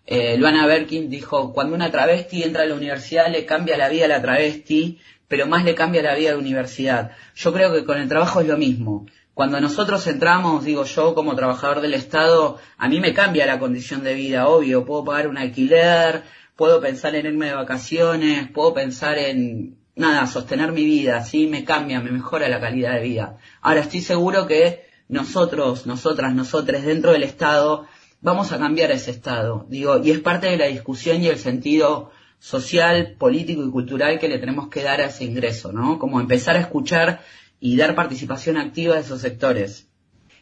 eh, 0.10 0.38
Luana 0.38 0.66
Berkin 0.66 1.10
dijo, 1.10 1.52
cuando 1.54 1.76
una 1.76 1.92
travesti 1.92 2.42
entra 2.42 2.64
a 2.64 2.66
la 2.66 2.76
universidad 2.76 3.30
le 3.30 3.46
cambia 3.46 3.78
la 3.78 3.90
vida 3.90 4.06
a 4.06 4.08
la 4.08 4.22
travesti 4.22 5.00
pero 5.28 5.48
más 5.48 5.64
le 5.64 5.76
cambia 5.76 6.02
la 6.02 6.16
vida 6.16 6.32
de 6.32 6.38
universidad. 6.38 7.12
Yo 7.36 7.54
creo 7.54 7.74
que 7.74 7.86
con 7.86 7.98
el 7.98 8.10
trabajo 8.10 8.42
es 8.42 8.48
lo 8.48 8.58
mismo. 8.58 9.06
cuando 9.34 9.62
nosotros 9.62 10.08
entramos, 10.08 10.66
digo 10.66 10.84
yo 10.84 11.14
como 11.14 11.36
trabajador 11.36 11.82
del 11.82 11.94
Estado, 11.94 12.58
a 12.78 12.90
mí 12.90 13.00
me 13.00 13.14
cambia 13.14 13.46
la 13.46 13.60
condición 13.60 14.04
de 14.04 14.16
vida, 14.16 14.48
obvio, 14.48 14.84
puedo 14.84 15.06
pagar 15.06 15.28
un 15.28 15.38
alquiler, 15.38 16.24
puedo 16.56 16.82
pensar 16.82 17.14
en 17.14 17.28
irme 17.28 17.46
de 17.46 17.54
vacaciones, 17.54 18.50
puedo 18.52 18.74
pensar 18.74 19.20
en, 19.20 19.78
nada, 19.96 20.26
sostener 20.26 20.72
mi 20.72 20.84
vida, 20.84 21.24
sí, 21.24 21.46
me 21.48 21.64
cambia, 21.64 22.00
me 22.00 22.12
mejora 22.12 22.50
la 22.50 22.60
calidad 22.60 22.94
de 22.94 23.02
vida. 23.02 23.38
Ahora 23.62 23.82
estoy 23.82 24.02
seguro 24.02 24.48
que 24.48 24.88
nosotros, 25.08 25.86
nosotras, 25.86 26.34
nosotros 26.34 26.84
dentro 26.84 27.12
del 27.12 27.24
Estado, 27.24 27.86
vamos 28.22 28.52
a 28.52 28.58
cambiar 28.58 28.90
ese 28.90 29.12
Estado, 29.12 29.68
digo, 29.70 30.00
y 30.04 30.10
es 30.10 30.20
parte 30.20 30.48
de 30.48 30.58
la 30.58 30.66
discusión 30.66 31.22
y 31.22 31.28
el 31.28 31.38
sentido 31.38 32.10
social, 32.40 33.16
político 33.18 33.66
y 33.66 33.72
cultural 33.72 34.20
que 34.20 34.28
le 34.28 34.40
tenemos 34.40 34.70
que 34.70 34.84
dar 34.84 35.02
a 35.02 35.08
ese 35.08 35.26
ingreso, 35.26 35.72
¿no? 35.72 36.00
Como 36.00 36.20
empezar 36.20 36.56
a 36.56 36.62
escuchar 36.62 37.22
y 37.60 37.76
dar 37.78 37.96
participación 37.96 38.58
activa 38.58 38.96
a 38.96 39.00
esos 39.00 39.22
sectores. 39.22 39.88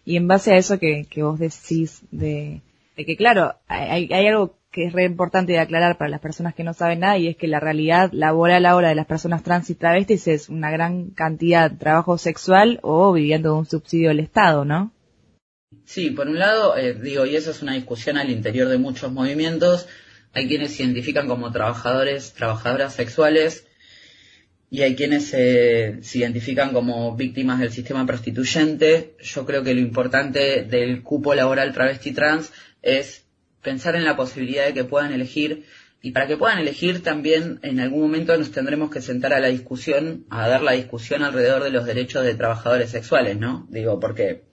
Y 0.03 0.17
en 0.17 0.27
base 0.27 0.53
a 0.53 0.57
eso 0.57 0.77
que, 0.77 1.05
que 1.09 1.23
vos 1.23 1.39
decís 1.39 2.03
de, 2.11 2.61
de 2.95 3.05
que 3.05 3.15
claro, 3.15 3.55
hay, 3.67 4.09
hay 4.11 4.27
algo 4.27 4.57
que 4.75 4.87
es 4.87 4.93
re 4.93 5.05
importante 5.05 5.53
de 5.53 5.59
aclarar 5.59 5.97
para 5.97 6.09
las 6.09 6.19
personas 6.19 6.53
que 6.53 6.65
no 6.65 6.73
saben 6.73 6.99
nada 6.99 7.17
y 7.17 7.29
es 7.29 7.37
que 7.37 7.47
la 7.47 7.61
realidad 7.61 8.09
laboral 8.11 8.65
ahora 8.65 8.89
de 8.89 8.95
las 8.95 9.05
personas 9.05 9.41
trans 9.41 9.69
y 9.69 9.75
travestis 9.75 10.27
es 10.27 10.49
una 10.49 10.69
gran 10.69 11.11
cantidad 11.11 11.71
de 11.71 11.77
trabajo 11.77 12.17
sexual 12.17 12.79
o 12.83 13.13
viviendo 13.13 13.53
de 13.53 13.59
un 13.59 13.65
subsidio 13.65 14.09
del 14.09 14.19
Estado, 14.19 14.65
¿no? 14.65 14.91
Sí, 15.85 16.09
por 16.09 16.27
un 16.27 16.39
lado, 16.39 16.75
eh, 16.75 16.93
digo, 16.93 17.25
y 17.25 17.37
eso 17.37 17.51
es 17.51 17.61
una 17.61 17.73
discusión 17.73 18.17
al 18.17 18.29
interior 18.29 18.67
de 18.67 18.77
muchos 18.77 19.13
movimientos, 19.13 19.87
hay 20.35 20.47
quienes 20.47 20.75
se 20.75 20.83
identifican 20.83 21.27
como 21.27 21.51
trabajadores, 21.51 22.33
trabajadoras 22.33 22.93
sexuales, 22.93 23.65
y 24.69 24.81
hay 24.81 24.95
quienes 24.95 25.27
se, 25.27 25.99
identifican 26.13 26.73
como 26.73 27.15
víctimas 27.15 27.59
del 27.59 27.71
sistema 27.71 28.05
prostituyente. 28.05 29.15
Yo 29.21 29.45
creo 29.45 29.63
que 29.63 29.73
lo 29.73 29.79
importante 29.79 30.63
del 30.63 31.01
cupo 31.01 31.33
laboral 31.33 31.71
travesti 31.71 32.11
trans 32.11 32.51
es 32.81 33.23
pensar 33.61 33.95
en 33.95 34.03
la 34.03 34.17
posibilidad 34.17 34.65
de 34.65 34.73
que 34.73 34.83
puedan 34.83 35.13
elegir 35.13 35.65
y 36.01 36.11
para 36.11 36.27
que 36.27 36.35
puedan 36.35 36.59
elegir 36.59 37.01
también 37.01 37.59
en 37.63 37.79
algún 37.79 38.01
momento 38.01 38.37
nos 38.37 38.51
tendremos 38.51 38.91
que 38.91 39.01
sentar 39.01 39.33
a 39.33 39.39
la 39.39 39.47
discusión, 39.47 40.25
a 40.29 40.49
dar 40.49 40.61
la 40.61 40.73
discusión 40.73 41.23
alrededor 41.23 41.63
de 41.63 41.71
los 41.71 41.85
derechos 41.85 42.25
de 42.25 42.35
trabajadores 42.35 42.91
sexuales, 42.91 43.37
¿no? 43.39 43.65
Digo, 43.69 43.99
porque 43.99 44.43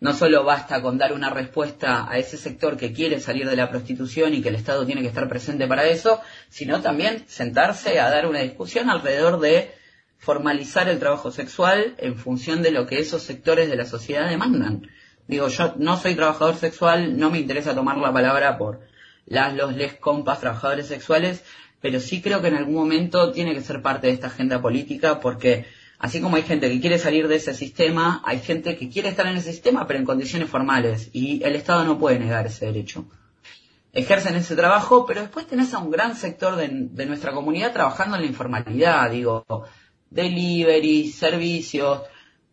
no 0.00 0.14
solo 0.14 0.44
basta 0.44 0.80
con 0.80 0.96
dar 0.96 1.12
una 1.12 1.30
respuesta 1.30 2.10
a 2.10 2.18
ese 2.18 2.38
sector 2.38 2.76
que 2.76 2.92
quiere 2.92 3.20
salir 3.20 3.48
de 3.48 3.56
la 3.56 3.70
prostitución 3.70 4.32
y 4.32 4.40
que 4.40 4.48
el 4.48 4.54
Estado 4.54 4.86
tiene 4.86 5.02
que 5.02 5.08
estar 5.08 5.28
presente 5.28 5.66
para 5.68 5.84
eso, 5.84 6.20
sino 6.48 6.80
también 6.80 7.24
sentarse 7.28 8.00
a 8.00 8.10
dar 8.10 8.26
una 8.26 8.40
discusión 8.40 8.88
alrededor 8.88 9.40
de 9.40 9.74
formalizar 10.16 10.88
el 10.88 10.98
trabajo 10.98 11.30
sexual 11.30 11.94
en 11.98 12.16
función 12.16 12.62
de 12.62 12.70
lo 12.70 12.86
que 12.86 12.98
esos 12.98 13.22
sectores 13.22 13.68
de 13.68 13.76
la 13.76 13.84
sociedad 13.84 14.28
demandan. 14.28 14.88
Digo, 15.28 15.48
yo 15.48 15.74
no 15.76 15.96
soy 15.98 16.14
trabajador 16.14 16.56
sexual, 16.56 17.18
no 17.18 17.30
me 17.30 17.38
interesa 17.38 17.74
tomar 17.74 17.98
la 17.98 18.12
palabra 18.12 18.58
por 18.58 18.80
las, 19.26 19.54
los, 19.54 19.76
les 19.76 19.94
compas 19.94 20.40
trabajadores 20.40 20.86
sexuales, 20.86 21.44
pero 21.80 22.00
sí 22.00 22.20
creo 22.20 22.40
que 22.42 22.48
en 22.48 22.56
algún 22.56 22.74
momento 22.74 23.32
tiene 23.32 23.54
que 23.54 23.60
ser 23.60 23.80
parte 23.80 24.08
de 24.08 24.14
esta 24.14 24.26
agenda 24.26 24.60
política 24.60 25.20
porque 25.20 25.66
Así 26.00 26.22
como 26.22 26.36
hay 26.36 26.42
gente 26.42 26.70
que 26.70 26.80
quiere 26.80 26.98
salir 26.98 27.28
de 27.28 27.36
ese 27.36 27.52
sistema, 27.52 28.22
hay 28.24 28.40
gente 28.40 28.74
que 28.78 28.88
quiere 28.88 29.10
estar 29.10 29.26
en 29.26 29.36
ese 29.36 29.52
sistema, 29.52 29.86
pero 29.86 29.98
en 29.98 30.06
condiciones 30.06 30.48
formales, 30.48 31.10
y 31.12 31.44
el 31.44 31.54
Estado 31.54 31.84
no 31.84 31.98
puede 31.98 32.18
negar 32.18 32.46
ese 32.46 32.64
derecho. 32.64 33.04
Ejercen 33.92 34.34
ese 34.34 34.56
trabajo, 34.56 35.04
pero 35.04 35.20
después 35.20 35.46
tenés 35.46 35.74
a 35.74 35.78
un 35.78 35.90
gran 35.90 36.16
sector 36.16 36.56
de, 36.56 37.04
nuestra 37.04 37.32
comunidad 37.32 37.74
trabajando 37.74 38.16
en 38.16 38.22
la 38.22 38.28
informalidad, 38.28 39.10
digo, 39.10 39.44
delivery, 40.08 41.10
servicios, 41.10 42.00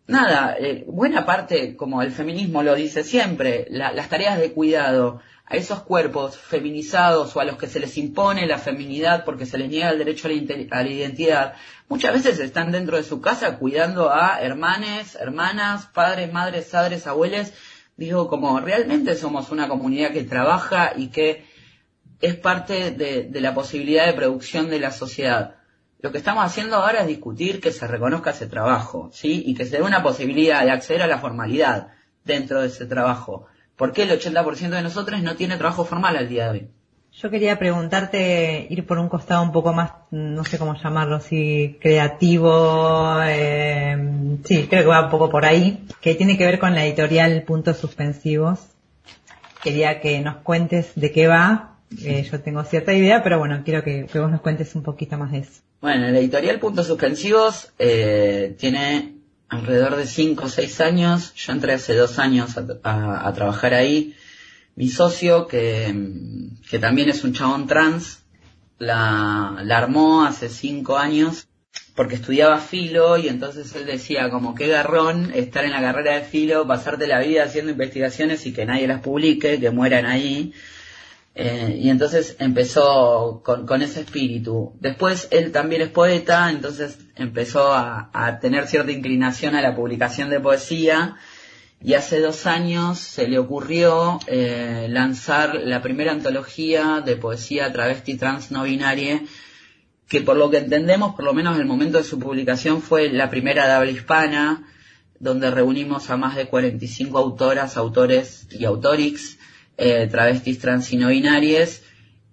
nada, 0.08 0.58
eh, 0.60 0.84
buena 0.86 1.26
parte, 1.26 1.78
como 1.78 2.02
el 2.02 2.12
feminismo 2.12 2.64
lo 2.64 2.76
dice 2.76 3.06
siempre, 3.06 3.66
las 3.70 4.10
tareas 4.10 4.40
de 4.40 4.52
cuidado, 4.52 5.22
a 5.50 5.56
esos 5.56 5.82
cuerpos 5.84 6.38
feminizados 6.38 7.34
o 7.36 7.40
a 7.40 7.46
los 7.46 7.58
que 7.58 7.68
se 7.68 7.80
les 7.80 7.98
impone 7.98 8.46
la 8.46 8.58
feminidad 8.58 9.24
porque 9.24 9.46
se 9.46 9.58
les 9.58 9.70
niega 9.70 9.90
el 9.90 9.98
derecho 9.98 10.28
a 10.28 10.32
la, 10.84 10.90
identidad, 10.90 11.54
muchas 11.88 12.14
veces 12.14 12.40
están 12.40 12.74
dentro 12.74 12.98
de 12.98 13.04
su 13.04 13.22
casa 13.22 13.58
cuidando 13.58 14.12
a 14.12 14.42
hermanes, 14.42 15.16
hermanas, 15.16 15.86
padres, 15.86 16.32
madres, 16.34 16.66
padres, 16.70 17.08
abuelos. 17.08 17.54
Digo, 17.96 18.28
como 18.28 18.60
realmente 18.60 19.16
somos 19.16 19.50
una 19.50 19.70
comunidad 19.70 20.12
que 20.12 20.24
trabaja 20.24 20.92
y 20.98 21.08
que 21.08 21.46
es 22.20 22.36
parte 22.36 22.92
de, 22.92 23.24
de 23.24 23.42
la 23.42 23.54
posibilidad 23.54 24.06
de 24.06 24.14
producción 24.14 24.70
de 24.70 24.80
la 24.80 24.92
sociedad. 24.92 25.56
Lo 26.00 26.12
que 26.12 26.18
estamos 26.18 26.44
haciendo 26.44 26.76
ahora 26.76 27.02
es 27.02 27.08
discutir 27.08 27.62
que 27.62 27.72
se 27.72 27.88
reconozca 27.88 28.32
ese 28.32 28.48
trabajo, 28.48 29.10
¿sí? 29.14 29.44
Y 29.48 29.56
que 29.56 29.66
se 29.66 29.78
dé 29.78 29.82
una 29.82 30.04
posibilidad 30.04 30.64
de 30.64 30.72
acceder 30.72 31.04
a 31.04 31.08
la 31.08 31.20
formalidad 31.20 31.88
dentro 32.24 32.62
de 32.62 32.68
ese 32.68 32.86
trabajo 32.86 33.48
¿Por 33.78 33.94
qué 33.94 34.04
el 34.04 34.10
80% 34.10 34.70
de 34.70 34.82
nosotros 34.82 35.22
no 35.22 35.36
tiene 35.36 35.56
trabajo 35.56 35.86
formal 35.86 36.18
al 36.18 36.28
día 36.28 36.46
de 36.46 36.50
hoy? 36.50 36.68
Yo 37.14 37.30
quería 37.32 37.58
preguntarte, 37.58 38.68
ir 38.70 38.86
por 38.86 39.00
un 39.00 39.08
costado 39.08 39.42
un 39.42 39.52
poco 39.52 39.74
más, 39.74 39.92
no 40.12 40.44
sé 40.44 40.60
cómo 40.60 40.76
llamarlo, 40.76 41.20
si 41.20 41.78
creativo, 41.80 43.18
eh, 43.24 43.98
sí, 44.44 44.68
creo 44.70 44.84
que 44.84 44.88
va 44.88 45.06
un 45.06 45.10
poco 45.10 45.30
por 45.30 45.46
ahí, 45.46 45.84
que 46.02 46.14
tiene 46.16 46.38
que 46.38 46.46
ver 46.46 46.60
con 46.60 46.76
la 46.76 46.86
editorial 46.86 47.44
Puntos 47.44 47.78
Suspensivos. 47.78 48.60
Quería 49.64 50.00
que 50.00 50.20
nos 50.20 50.38
cuentes 50.38 50.92
de 50.96 51.12
qué 51.12 51.28
va. 51.28 51.78
Eh, 52.04 52.28
yo 52.30 52.40
tengo 52.42 52.64
cierta 52.64 52.94
idea, 52.94 53.24
pero 53.24 53.40
bueno, 53.40 53.62
quiero 53.64 53.84
que, 53.84 54.08
vos 54.14 54.30
nos 54.30 54.42
cuentes 54.42 54.76
un 54.76 54.84
poquito 54.84 55.18
más 55.18 55.32
de 55.32 55.40
eso. 55.40 55.62
Bueno, 55.82 56.08
la 56.10 56.20
editorial 56.20 56.60
Puntos 56.60 56.86
Suspensivos 56.86 57.74
eh, 57.80 58.56
tiene 58.60 59.17
alrededor 59.50 59.96
de 59.96 60.08
cinco 60.08 60.46
o 60.46 60.50
seis 60.50 60.82
años. 60.82 61.34
Yo 61.36 61.54
entré 61.54 61.74
hace 61.74 61.96
dos 61.96 62.20
años 62.20 62.56
a, 62.84 63.34
trabajar 63.34 63.74
ahí. 63.74 64.16
Mi 64.76 64.90
socio, 64.90 65.48
que, 65.48 65.94
que, 66.70 66.80
también 66.80 67.10
es 67.10 67.24
un 67.24 67.34
chabón 67.34 67.68
trans, 67.68 68.24
la, 68.78 69.58
armó 69.72 70.24
hace 70.24 70.50
cinco 70.50 70.98
años 70.98 71.48
porque 71.96 72.16
estudiaba 72.16 72.60
filo 72.60 73.18
y 73.18 73.28
entonces 73.28 73.74
él 73.76 73.88
decía 73.88 74.30
como 74.30 74.54
qué 74.54 74.68
garrón 74.68 75.32
estar 75.34 75.66
en 75.66 75.72
la 75.72 75.82
carrera 75.82 76.14
de 76.16 76.22
filo, 76.22 76.68
pasarte 76.68 77.08
la 77.08 77.20
vida 77.20 77.44
haciendo 77.44 77.72
investigaciones 77.72 78.46
y 78.46 78.54
que 78.54 78.66
nadie 78.66 78.88
las 78.88 79.02
publique, 79.02 79.60
que 79.60 79.72
mueran 79.72 80.06
ahí. 80.06 80.54
Eh, 81.40 81.82
y 81.84 81.92
entonces 81.92 82.36
empezó 82.40 83.44
con, 83.46 83.82
ese 83.84 84.02
espíritu. 84.02 84.74
Después 84.80 85.28
él 85.30 85.52
también 85.52 85.84
es 85.84 85.90
poeta, 85.90 86.50
entonces 86.50 86.98
empezó 87.16 87.74
a, 87.74 88.40
tener 88.42 88.66
cierta 88.66 88.92
inclinación 88.92 89.54
a 89.54 89.62
la 89.62 89.76
publicación 89.76 90.32
de 90.32 90.40
poesía 90.40 91.16
y 91.80 91.94
hace 91.94 92.22
dos 92.22 92.48
años 92.48 92.98
se 92.98 93.28
le 93.28 93.38
ocurrió 93.38 94.20
eh, 94.26 94.88
lanzar 94.90 95.54
la 95.54 95.84
primera 95.84 96.12
antología 96.12 97.04
de 97.06 97.18
poesía 97.18 97.72
travesti 97.72 98.18
trans 98.18 98.50
no 98.50 98.64
binaria 98.64 99.22
que 100.10 100.22
por 100.22 100.38
lo 100.38 100.50
que 100.50 100.58
entendemos, 100.58 101.14
por 101.14 101.24
lo 101.24 101.36
menos 101.36 101.54
en 101.54 101.62
el 101.62 101.68
momento 101.68 102.00
de 102.00 102.04
su 102.04 102.18
publicación, 102.18 102.82
fue 102.82 103.10
la 103.10 103.30
primera 103.30 103.68
de 103.68 103.74
habla 103.74 103.92
hispana, 103.92 104.68
donde 105.20 105.52
reunimos 105.52 106.10
a 106.10 106.18
más 106.18 106.36
de 106.36 106.48
45 106.48 107.16
autoras, 107.16 107.78
autores 107.78 108.48
y 108.50 108.66
autorix 108.66 109.38
eh, 109.78 110.08
travestis 110.10 110.60
trans 110.60 110.92
y 110.92 110.98
no 110.98 111.10
binarias 111.10 111.84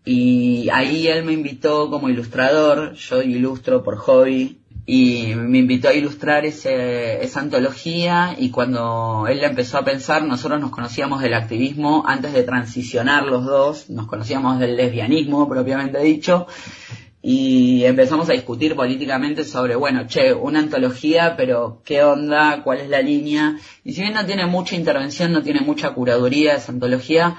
y 0.04 0.68
ahí 0.70 1.06
él 1.06 1.24
me 1.24 1.32
invitó 1.32 1.88
como 1.88 2.10
ilustrador, 2.10 2.92
yo 2.94 3.22
ilustro 3.22 3.82
por 3.82 3.96
hobby. 3.96 4.60
Y 4.86 5.34
me 5.34 5.60
invitó 5.60 5.88
a 5.88 5.94
ilustrar 5.94 6.44
ese, 6.44 7.24
esa 7.24 7.40
antología. 7.40 8.36
Y 8.38 8.50
cuando 8.50 9.26
él 9.26 9.40
la 9.40 9.46
empezó 9.46 9.78
a 9.78 9.84
pensar, 9.84 10.22
nosotros 10.24 10.60
nos 10.60 10.70
conocíamos 10.70 11.22
del 11.22 11.32
activismo 11.32 12.04
antes 12.06 12.34
de 12.34 12.42
transicionar 12.42 13.24
los 13.24 13.46
dos, 13.46 13.88
nos 13.88 14.06
conocíamos 14.06 14.58
del 14.58 14.76
lesbianismo 14.76 15.48
propiamente 15.48 15.98
dicho 16.00 16.46
y 17.26 17.86
empezamos 17.86 18.28
a 18.28 18.34
discutir 18.34 18.76
políticamente 18.76 19.44
sobre, 19.44 19.76
bueno, 19.76 20.06
che, 20.06 20.34
una 20.34 20.58
antología, 20.58 21.36
pero 21.38 21.80
qué 21.82 22.02
onda, 22.02 22.62
cuál 22.62 22.80
es 22.80 22.90
la 22.90 23.00
línea. 23.00 23.56
Y 23.82 23.94
si 23.94 24.02
bien 24.02 24.12
no 24.12 24.26
tiene 24.26 24.44
mucha 24.44 24.76
intervención, 24.76 25.32
no 25.32 25.42
tiene 25.42 25.62
mucha 25.62 25.94
curaduría 25.94 26.56
esa 26.56 26.72
antología, 26.72 27.38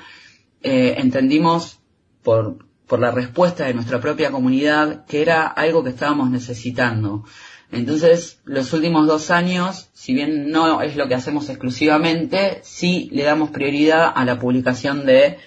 eh, 0.64 0.96
entendimos 0.98 1.82
por, 2.24 2.66
por 2.88 3.00
la 3.00 3.12
respuesta 3.12 3.66
de 3.66 3.76
nuestra 3.76 4.02
propia 4.02 4.32
comunidad 4.32 5.06
que 5.06 5.22
era 5.22 5.46
algo 5.46 5.84
que 5.84 5.92
estábamos 5.92 6.32
necesitando. 6.32 7.24
Entonces, 7.72 8.42
los 8.44 8.74
últimos 8.74 9.06
dos 9.06 9.30
años, 9.30 9.92
si 9.94 10.16
bien 10.16 10.50
no 10.50 10.82
es 10.82 10.96
lo 10.96 11.08
que 11.08 11.14
hacemos 11.14 11.48
exclusivamente, 11.48 12.60
sí 12.64 13.08
le 13.12 13.22
damos 13.22 13.52
prioridad 13.52 14.12
a 14.16 14.26
la 14.26 14.40
publicación 14.40 15.06
de 15.06 15.38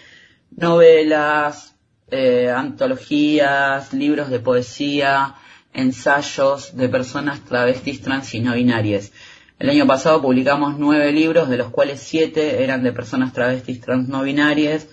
novelas, 0.53 1.68
eh, 2.11 2.51
antologías, 2.51 3.93
libros 3.93 4.31
de 4.31 4.41
poesía, 4.41 5.35
ensayos 5.73 6.77
de 6.77 6.89
personas 6.89 7.45
travestis, 7.45 8.01
trans 8.01 8.35
y 8.35 8.41
no 8.41 8.55
binarias. 8.55 9.13
El 9.59 9.71
año 9.71 9.87
pasado 9.87 10.23
publicamos 10.23 10.79
nueve 10.79 11.13
libros, 11.13 11.49
de 11.49 11.57
los 11.57 11.71
cuales 11.71 12.01
siete 12.01 12.63
eran 12.63 12.83
de 12.83 12.93
personas 12.93 13.33
travestis, 13.33 13.81
trans, 13.81 14.09
no 14.09 14.23
binarias. 14.23 14.87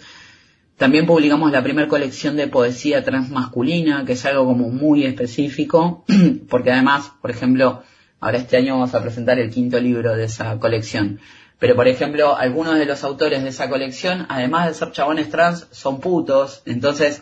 También 0.77 1.05
publicamos 1.05 1.51
la 1.51 1.63
primera 1.63 1.87
colección 1.87 2.35
de 2.35 2.47
poesía 2.47 3.03
transmasculina, 3.03 4.03
que 4.05 4.13
es 4.13 4.25
algo 4.25 4.45
como 4.45 4.69
muy 4.69 5.05
específico, 5.05 6.03
porque 6.49 6.71
además, 6.71 7.11
por 7.21 7.31
ejemplo, 7.31 7.83
Ahora 8.25 8.39
este 8.39 8.57
año 8.57 8.73
vamos 8.73 8.95
a 8.95 9.03
presentar 9.03 9.37
el 9.37 9.51
quinto 9.51 9.79
libro 9.79 10.15
de 10.15 10.23
esa 10.23 10.57
colección. 10.57 11.19
Pero, 11.59 11.75
por 11.75 11.87
ejemplo, 11.87 12.35
algunos 12.35 12.77
de 12.77 12.85
los 12.85 13.03
autores 13.03 13.43
de 13.43 13.49
esa 13.49 13.69
colección, 13.69 14.25
además 14.29 14.67
de 14.67 14.73
ser 14.73 14.91
chabones 14.91 15.29
trans, 15.29 15.67
son 15.71 15.99
putos. 15.99 16.61
Entonces, 16.65 17.21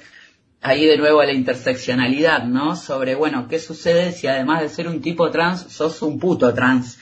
ahí 0.61 0.85
de 0.85 0.97
nuevo 0.97 1.21
la 1.21 1.33
interseccionalidad, 1.33 2.45
¿no? 2.45 2.75
Sobre, 2.75 3.15
bueno, 3.15 3.47
¿qué 3.47 3.59
sucede 3.59 4.11
si 4.11 4.27
además 4.27 4.61
de 4.61 4.69
ser 4.69 4.87
un 4.87 5.01
tipo 5.01 5.29
trans, 5.29 5.61
sos 5.69 6.01
un 6.01 6.17
puto 6.19 6.53
trans? 6.53 6.97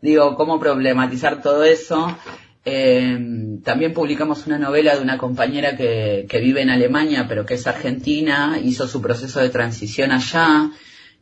Digo, 0.00 0.36
¿cómo 0.36 0.60
problematizar 0.60 1.42
todo 1.42 1.64
eso? 1.64 2.16
Eh, 2.64 3.18
también 3.64 3.92
publicamos 3.92 4.46
una 4.46 4.58
novela 4.58 4.94
de 4.94 5.02
una 5.02 5.18
compañera 5.18 5.76
que, 5.76 6.26
que 6.28 6.38
vive 6.38 6.62
en 6.62 6.70
Alemania, 6.70 7.26
pero 7.28 7.46
que 7.46 7.54
es 7.54 7.66
argentina, 7.66 8.58
hizo 8.62 8.86
su 8.86 9.00
proceso 9.00 9.40
de 9.40 9.50
transición 9.50 10.12
allá 10.12 10.70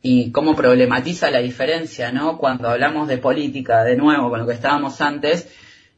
y 0.07 0.31
cómo 0.31 0.55
problematiza 0.55 1.31
la 1.31 1.39
diferencia, 1.39 2.11
¿no? 2.11 2.37
Cuando 2.37 2.69
hablamos 2.69 3.07
de 3.07 3.17
política, 3.17 3.83
de 3.83 3.95
nuevo, 3.95 4.29
con 4.29 4.39
lo 4.39 4.45
que 4.45 4.53
estábamos 4.53 5.01
antes, 5.01 5.49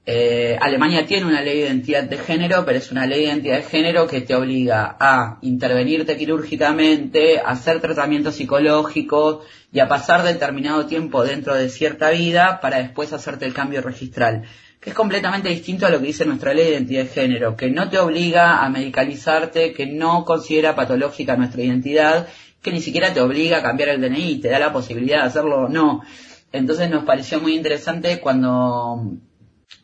eh, 0.05 0.57
Alemania 0.61 1.05
tiene 1.05 1.25
una 1.25 1.41
ley 1.41 1.59
de 1.59 1.65
identidad 1.65 2.03
de 2.03 2.17
género, 2.17 2.63
pero 2.63 2.77
es 2.77 2.89
una 2.89 3.05
ley 3.05 3.19
de 3.19 3.25
identidad 3.25 3.57
de 3.57 3.63
género 3.63 4.07
que 4.07 4.21
te 4.21 4.33
obliga 4.33 4.95
a 4.97 5.39
intervenirte 5.41 6.15
quirúrgicamente, 6.15 7.39
a 7.41 7.49
hacer 7.49 7.81
tratamientos 7.81 8.35
psicológicos 8.35 9.45
y 9.73 9.81
a 9.81 9.89
pasar 9.89 10.23
determinado 10.23 10.85
tiempo 10.85 11.25
dentro 11.25 11.53
de 11.53 11.67
cierta 11.67 12.09
vida 12.11 12.61
para 12.61 12.77
después 12.77 13.11
hacerte 13.11 13.45
el 13.45 13.53
cambio 13.53 13.81
registral, 13.81 14.43
que 14.79 14.91
es 14.91 14.95
completamente 14.95 15.49
distinto 15.49 15.85
a 15.85 15.89
lo 15.89 15.99
que 15.99 16.07
dice 16.07 16.23
nuestra 16.23 16.53
ley 16.53 16.63
de 16.63 16.71
identidad 16.71 17.03
de 17.03 17.09
género, 17.09 17.57
que 17.57 17.69
no 17.69 17.89
te 17.89 17.99
obliga 17.99 18.63
a 18.63 18.69
medicalizarte, 18.69 19.73
que 19.73 19.85
no 19.85 20.23
considera 20.23 20.75
patológica 20.77 21.35
nuestra 21.35 21.61
identidad 21.61 22.29
que 22.61 22.71
ni 22.71 22.81
siquiera 22.81 23.13
te 23.13 23.21
obliga 23.21 23.59
a 23.59 23.61
cambiar 23.61 23.89
el 23.89 24.01
DNI, 24.01 24.39
te 24.39 24.49
da 24.49 24.59
la 24.59 24.73
posibilidad 24.73 25.21
de 25.21 25.27
hacerlo 25.27 25.65
o 25.65 25.69
no. 25.69 26.03
Entonces 26.51 26.89
nos 26.89 27.03
pareció 27.03 27.39
muy 27.39 27.55
interesante 27.55 28.19
cuando 28.19 29.17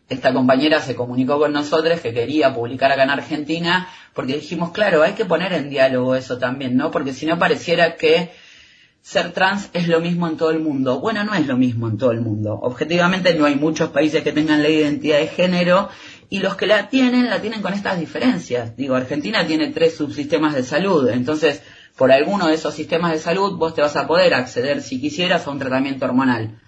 esta 0.09 0.33
compañera 0.33 0.79
se 0.79 0.95
comunicó 0.95 1.39
con 1.39 1.53
nosotros 1.53 1.99
que 1.99 2.13
quería 2.13 2.53
publicar 2.53 2.91
acá 2.91 3.03
en 3.03 3.09
Argentina, 3.09 3.87
porque 4.13 4.35
dijimos, 4.35 4.71
claro, 4.71 5.03
hay 5.03 5.13
que 5.13 5.25
poner 5.25 5.53
en 5.53 5.69
diálogo 5.69 6.15
eso 6.15 6.37
también, 6.37 6.75
¿no? 6.75 6.91
Porque 6.91 7.13
si 7.13 7.25
no 7.25 7.39
pareciera 7.39 7.95
que 7.95 8.31
ser 9.01 9.33
trans 9.33 9.69
es 9.73 9.89
lo 9.89 9.99
mismo 9.99 10.27
en 10.27 10.37
todo 10.37 10.51
el 10.51 10.59
mundo. 10.59 11.01
Bueno, 11.01 11.25
no 11.25 11.33
es 11.33 11.45
lo 11.45 11.57
mismo 11.57 11.89
en 11.89 11.97
todo 11.97 12.11
el 12.11 12.21
mundo. 12.21 12.57
Objetivamente 12.61 13.35
no 13.35 13.45
hay 13.45 13.55
muchos 13.55 13.89
países 13.89 14.23
que 14.23 14.31
tengan 14.31 14.63
ley 14.63 14.77
de 14.77 14.81
identidad 14.83 15.17
de 15.17 15.27
género 15.27 15.89
y 16.29 16.39
los 16.39 16.55
que 16.55 16.67
la 16.67 16.89
tienen, 16.89 17.29
la 17.29 17.41
tienen 17.41 17.61
con 17.61 17.73
estas 17.73 17.99
diferencias. 17.99 18.77
Digo, 18.77 18.95
Argentina 18.95 19.45
tiene 19.45 19.71
tres 19.71 19.97
subsistemas 19.97 20.55
de 20.55 20.63
salud, 20.63 21.09
entonces 21.09 21.61
por 21.97 22.11
alguno 22.11 22.47
de 22.47 22.55
esos 22.55 22.73
sistemas 22.73 23.11
de 23.11 23.19
salud 23.19 23.57
vos 23.57 23.75
te 23.75 23.81
vas 23.81 23.95
a 23.95 24.07
poder 24.07 24.33
acceder, 24.33 24.81
si 24.81 24.99
quisieras, 24.99 25.45
a 25.45 25.51
un 25.51 25.59
tratamiento 25.59 26.05
hormonal. 26.05 26.59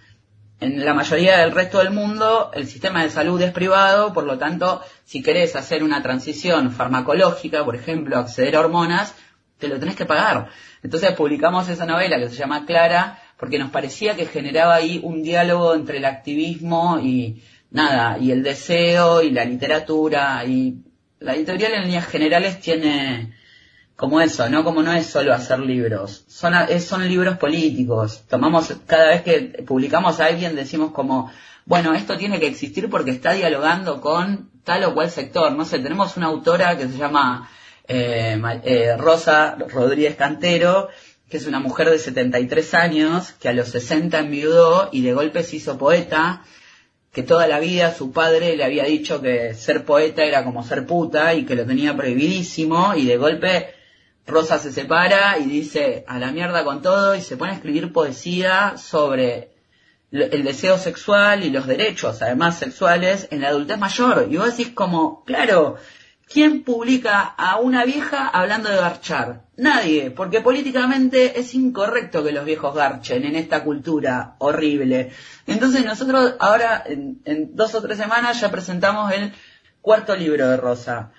En 0.60 0.86
la 0.86 0.94
mayoría 0.94 1.40
del 1.40 1.52
resto 1.52 1.80
del 1.80 1.92
mundo, 1.92 2.52
el 2.54 2.68
sistema 2.68 3.04
de 3.04 3.10
salud 3.10 3.42
es 3.42 3.52
privado, 3.52 4.14
por 4.14 4.24
lo 4.24 4.38
tanto, 4.38 4.82
si 5.04 5.22
querés 5.22 5.56
hacer 5.56 5.84
una 5.84 6.02
transición 6.02 6.72
farmacológica, 6.72 7.66
por 7.66 7.76
ejemplo, 7.76 8.18
acceder 8.18 8.56
a 8.56 8.62
hormonas, 8.62 9.16
te 9.58 9.68
lo 9.68 9.80
tenés 9.80 9.96
que 9.96 10.06
pagar. 10.06 10.50
Entonces 10.82 11.12
publicamos 11.14 11.68
esa 11.68 11.86
novela 11.86 12.18
que 12.20 12.30
se 12.30 12.36
llama 12.36 12.66
Clara, 12.66 13.20
porque 13.38 13.60
nos 13.60 13.72
parecía 13.72 14.16
que 14.16 14.26
generaba 14.26 14.76
ahí 14.76 15.02
un 15.04 15.24
diálogo 15.24 15.74
entre 15.76 15.98
el 15.98 16.06
activismo 16.06 17.00
y 17.02 17.44
nada, 17.72 18.18
y 18.18 18.32
el 18.32 18.44
deseo 18.44 19.22
y 19.22 19.32
la 19.32 19.44
literatura, 19.44 20.46
y 20.46 20.84
la 21.20 21.36
editorial 21.36 21.74
en 21.74 21.84
líneas 21.84 22.08
generales 22.08 22.62
tiene 22.62 23.34
como 23.96 24.20
eso, 24.20 24.50
¿no? 24.50 24.64
Como 24.64 24.84
no 24.84 24.92
es 24.92 25.06
solo 25.06 25.34
hacer 25.34 25.60
libros, 25.60 26.26
son, 26.28 26.54
son 26.82 27.08
libros 27.08 27.38
políticos. 27.38 28.24
Tomamos, 28.28 28.74
cada 28.86 29.10
vez 29.10 29.22
que 29.22 29.64
publicamos 29.66 30.20
a 30.20 30.26
alguien 30.26 30.56
decimos 30.56 30.92
como, 30.92 31.32
bueno, 31.66 31.94
esto 31.94 32.18
tiene 32.18 32.40
que 32.40 32.48
existir 32.48 32.90
porque 32.90 33.12
está 33.12 33.32
dialogando 33.32 34.02
con 34.02 34.50
tal 34.64 34.84
o 34.84 34.94
cual 34.94 35.10
sector. 35.10 35.52
No 35.54 35.64
sé, 35.64 35.80
tenemos 35.80 36.18
una 36.18 36.28
autora 36.28 36.78
que 36.78 36.88
se 36.88 36.98
llama 36.98 37.50
eh, 37.88 38.42
eh, 38.64 38.98
Rosa 38.98 39.56
Rodríguez 39.70 40.16
Cantero, 40.16 40.90
que 41.30 41.38
es 41.38 41.48
una 41.48 41.60
mujer 41.60 41.90
de 41.90 41.98
73 41.98 42.74
años, 42.74 43.32
que 43.32 43.48
a 43.48 43.54
los 43.54 43.70
60 43.70 44.20
enviudó 44.20 44.90
y 44.92 45.02
de 45.04 45.14
golpe 45.14 45.42
se 45.44 45.56
hizo 45.56 45.78
poeta, 45.78 46.44
que 47.14 47.24
toda 47.24 47.48
la 47.48 47.60
vida 47.60 47.94
su 47.94 48.12
padre 48.12 48.58
le 48.58 48.66
había 48.66 48.84
dicho 48.84 49.22
que 49.22 49.54
ser 49.54 49.86
poeta 49.86 50.26
era 50.26 50.44
como 50.44 50.64
ser 50.64 50.86
puta 50.86 51.34
y 51.34 51.46
que 51.46 51.56
lo 51.56 51.66
tenía 51.66 51.96
prohibidísimo 51.96 52.94
y 52.96 53.06
de 53.06 53.16
golpe 53.16 53.75
Rosa 54.28 54.58
se 54.58 54.72
separa 54.72 55.38
y 55.38 55.46
dice 55.46 56.04
a 56.08 56.18
la 56.18 56.32
mierda 56.32 56.64
con 56.64 56.82
todo 56.82 57.16
y 57.16 57.22
se 57.22 57.38
pone 57.38 57.52
a 57.52 57.56
escribir 57.56 57.94
poesía 57.94 58.76
sobre 58.78 59.52
el 60.12 60.44
deseo 60.44 60.78
sexual 60.78 61.44
y 61.44 61.50
los 61.50 61.68
derechos, 61.68 62.22
además 62.22 62.58
sexuales, 62.58 63.28
en 63.32 63.42
la 63.42 63.50
adultez 63.50 63.78
mayor. 63.78 64.28
Y 64.30 64.38
vos 64.38 64.58
decís 64.58 64.74
como, 64.74 65.24
claro, 65.26 65.76
¿quién 66.28 66.64
publica 66.64 67.22
a 67.22 67.58
una 67.58 67.86
vieja 67.86 68.28
hablando 68.28 68.70
de 68.70 68.78
garchar? 68.78 69.44
Nadie, 69.58 70.10
porque 70.12 70.42
políticamente 70.42 71.40
es 71.40 71.54
incorrecto 71.54 72.24
que 72.24 72.32
los 72.32 72.46
viejos 72.46 72.74
garchen 72.74 73.26
en 73.26 73.36
esta 73.36 73.64
cultura 73.64 74.36
horrible. 74.40 75.12
Entonces 75.46 75.86
nosotros 75.86 76.36
ahora, 76.40 76.84
en, 76.86 77.22
en 77.26 77.56
dos 77.56 77.76
o 77.76 77.82
tres 77.82 77.98
semanas, 77.98 78.40
ya 78.42 78.50
presentamos 78.50 79.12
el 79.12 79.34
cuarto 79.82 80.16
libro 80.16 80.48
de 80.50 80.58
Rosa 80.58 81.12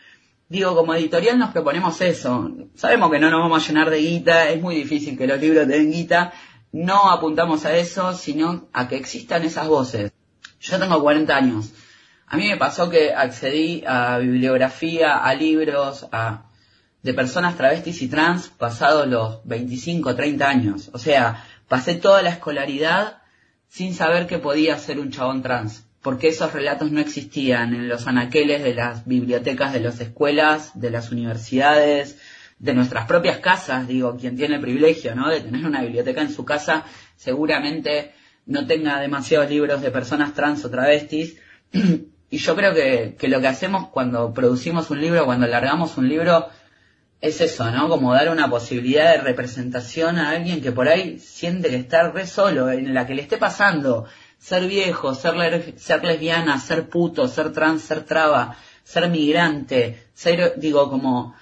digo, 0.48 0.74
como 0.74 0.94
editorial 0.94 1.38
nos 1.38 1.50
proponemos 1.50 2.00
eso. 2.00 2.50
Sabemos 2.74 3.10
que 3.10 3.18
no 3.18 3.30
nos 3.30 3.40
vamos 3.40 3.62
a 3.62 3.66
llenar 3.66 3.90
de 3.90 3.98
guita, 3.98 4.48
es 4.48 4.60
muy 4.60 4.76
difícil 4.76 5.16
que 5.16 5.26
los 5.26 5.40
libros 5.40 5.66
den 5.66 5.90
guita. 5.90 6.32
No 6.72 7.10
apuntamos 7.10 7.64
a 7.64 7.76
eso, 7.76 8.12
sino 8.12 8.68
a 8.72 8.88
que 8.88 8.96
existan 8.96 9.44
esas 9.44 9.68
voces. 9.68 10.12
Yo 10.60 10.78
tengo 10.78 11.00
40 11.00 11.36
años. 11.36 11.72
A 12.26 12.36
mí 12.36 12.48
me 12.48 12.56
pasó 12.56 12.90
que 12.90 13.14
accedí 13.14 13.84
a 13.86 14.18
bibliografía, 14.18 15.18
a 15.18 15.34
libros, 15.34 16.06
a, 16.10 16.46
de 17.02 17.14
personas 17.14 17.56
travestis 17.56 18.02
y 18.02 18.08
trans 18.08 18.48
pasados 18.48 19.06
los 19.06 19.40
25, 19.44 20.16
30 20.16 20.48
años. 20.48 20.90
O 20.92 20.98
sea, 20.98 21.44
pasé 21.68 21.94
toda 21.94 22.22
la 22.22 22.30
escolaridad 22.30 23.22
sin 23.68 23.94
saber 23.94 24.26
que 24.26 24.38
podía 24.38 24.76
ser 24.78 24.98
un 24.98 25.10
chabón 25.10 25.42
trans 25.42 25.85
porque 26.06 26.28
esos 26.28 26.52
relatos 26.52 26.92
no 26.92 27.00
existían 27.00 27.74
en 27.74 27.88
los 27.88 28.06
anaqueles 28.06 28.62
de 28.62 28.74
las 28.74 29.04
bibliotecas 29.06 29.72
de 29.72 29.80
las 29.80 29.98
escuelas, 30.00 30.70
de 30.78 30.90
las 30.90 31.10
universidades, 31.10 32.16
de 32.60 32.74
nuestras 32.74 33.06
propias 33.06 33.38
casas, 33.38 33.88
digo, 33.88 34.16
quien 34.16 34.36
tiene 34.36 34.54
el 34.54 34.60
privilegio, 34.60 35.16
¿no? 35.16 35.28
De 35.28 35.40
tener 35.40 35.66
una 35.66 35.82
biblioteca 35.82 36.20
en 36.20 36.32
su 36.32 36.44
casa, 36.44 36.84
seguramente 37.16 38.12
no 38.46 38.68
tenga 38.68 39.00
demasiados 39.00 39.50
libros 39.50 39.82
de 39.82 39.90
personas 39.90 40.32
trans 40.32 40.64
o 40.64 40.70
travestis. 40.70 41.38
y 42.30 42.38
yo 42.38 42.54
creo 42.54 42.72
que, 42.72 43.26
lo 43.26 43.40
que 43.40 43.48
hacemos 43.48 43.88
cuando 43.88 44.32
producimos 44.32 44.88
un 44.90 45.00
libro, 45.00 45.24
cuando 45.24 45.48
largamos 45.48 45.96
un 45.96 46.08
libro, 46.08 46.46
es 47.20 47.40
eso, 47.40 47.68
¿no? 47.72 47.88
Como 47.88 48.14
dar 48.14 48.28
una 48.28 48.48
posibilidad 48.48 49.10
de 49.10 49.22
representación 49.22 50.20
a 50.20 50.30
alguien 50.30 50.60
que 50.60 50.70
por 50.70 50.86
ahí 50.86 51.18
siente 51.18 51.68
que 51.68 51.74
está 51.74 52.12
re 52.12 52.28
solo, 52.28 52.70
en 52.70 52.94
la 52.94 53.08
que 53.08 53.16
le 53.16 53.22
esté 53.22 53.38
pasando 53.38 54.06
ser 54.38 54.66
viejo, 54.66 55.14
ser, 55.14 55.74
ser 55.78 56.04
lesbiana, 56.04 56.58
ser 56.60 56.88
puto, 56.88 57.28
ser 57.28 57.52
trans, 57.52 57.82
ser 57.82 58.04
traba, 58.04 58.56
ser 58.84 59.08
migrante, 59.08 60.08
ser, 60.14 60.54
digo, 60.58 60.88
como 60.90 61.34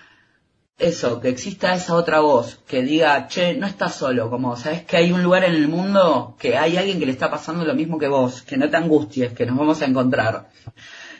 eso, 0.78 1.20
que 1.20 1.28
exista 1.28 1.74
esa 1.74 1.94
otra 1.94 2.20
voz 2.20 2.60
que 2.66 2.82
diga, 2.82 3.28
che, 3.28 3.54
no 3.54 3.66
estás 3.66 3.94
solo, 3.94 4.28
como, 4.28 4.56
sabes 4.56 4.84
que 4.84 4.96
hay 4.96 5.12
un 5.12 5.22
lugar 5.22 5.44
en 5.44 5.54
el 5.54 5.68
mundo 5.68 6.34
que 6.38 6.56
hay 6.56 6.76
alguien 6.76 6.98
que 6.98 7.06
le 7.06 7.12
está 7.12 7.30
pasando 7.30 7.64
lo 7.64 7.74
mismo 7.74 7.98
que 7.98 8.08
vos, 8.08 8.42
que 8.42 8.56
no 8.56 8.68
te 8.68 8.76
angusties, 8.76 9.32
que 9.32 9.46
nos 9.46 9.56
vamos 9.56 9.80
a 9.82 9.86
encontrar. 9.86 10.48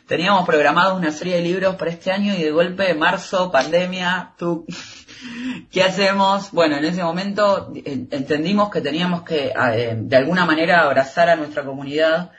Teníamos 0.07 0.45
programado 0.45 0.97
una 0.97 1.11
serie 1.11 1.37
de 1.37 1.43
libros 1.43 1.77
para 1.77 1.91
este 1.91 2.11
año 2.11 2.35
y 2.35 2.43
de 2.43 2.51
golpe, 2.51 2.93
marzo, 2.95 3.51
pandemia, 3.51 4.35
tú, 4.37 4.67
¿Qué 5.71 5.83
hacemos? 5.83 6.51
Bueno, 6.53 6.77
en 6.77 6.85
ese 6.85 7.03
momento 7.03 7.73
entendimos 7.75 8.71
que 8.71 8.81
teníamos 8.81 9.23
que, 9.23 9.49
eh, 9.49 9.97
de 9.97 10.17
alguna 10.17 10.45
manera, 10.45 10.83
abrazar 10.83 11.29
a 11.29 11.37
nuestra 11.37 11.65
comunidad. 11.65 12.33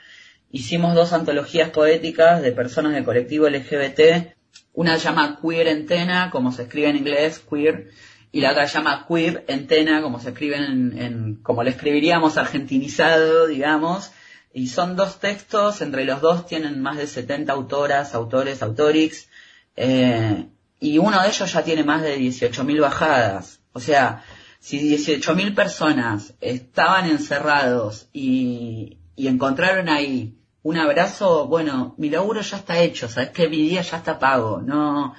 Hicimos 0.50 0.94
dos 0.94 1.12
antologías 1.12 1.70
poéticas 1.70 2.42
de 2.42 2.52
personas 2.52 2.94
del 2.94 3.04
colectivo 3.04 3.48
LGBT. 3.48 4.34
Una 4.72 4.96
llama 4.96 5.38
Queer 5.42 5.68
Entena, 5.68 6.30
como 6.30 6.52
se 6.52 6.62
escribe 6.62 6.88
en 6.88 6.96
inglés, 6.96 7.38
queer, 7.40 7.90
y 8.32 8.40
la 8.40 8.52
otra 8.52 8.66
llama 8.66 9.06
Queer 9.08 9.44
Entena, 9.48 10.02
como 10.02 10.20
se 10.20 10.30
escribe 10.30 10.56
en, 10.56 11.40
como 11.42 11.62
le 11.62 11.70
escribiríamos 11.70 12.36
argentinizado, 12.36 13.46
digamos. 13.46 14.12
Y 14.52 14.68
son 14.68 14.96
dos 14.96 15.20
textos, 15.20 15.82
entre 15.82 16.04
los 16.04 16.20
dos 16.20 16.46
tienen 16.46 16.80
más 16.80 16.96
de 16.96 17.06
70 17.06 17.52
autoras, 17.52 18.14
autores, 18.14 18.62
autorix. 18.62 19.28
Eh, 19.76 20.46
y 20.80 20.98
uno 20.98 21.22
de 21.22 21.28
ellos 21.28 21.52
ya 21.52 21.62
tiene 21.62 21.84
más 21.84 22.02
de 22.02 22.18
18.000 22.18 22.80
bajadas. 22.80 23.60
O 23.72 23.80
sea, 23.80 24.24
si 24.58 24.78
18.000 24.78 25.54
personas 25.54 26.34
estaban 26.40 27.08
encerrados 27.10 28.08
y, 28.12 28.98
y 29.14 29.28
encontraron 29.28 29.88
ahí 29.88 30.34
un 30.62 30.76
abrazo, 30.76 31.46
bueno, 31.46 31.94
mi 31.96 32.10
laburo 32.10 32.40
ya 32.40 32.56
está 32.56 32.80
hecho, 32.80 33.08
sabes 33.08 33.30
que 33.30 33.48
mi 33.48 33.58
día 33.58 33.82
ya 33.82 33.98
está 33.98 34.18
pago, 34.18 34.60
no. 34.60 35.14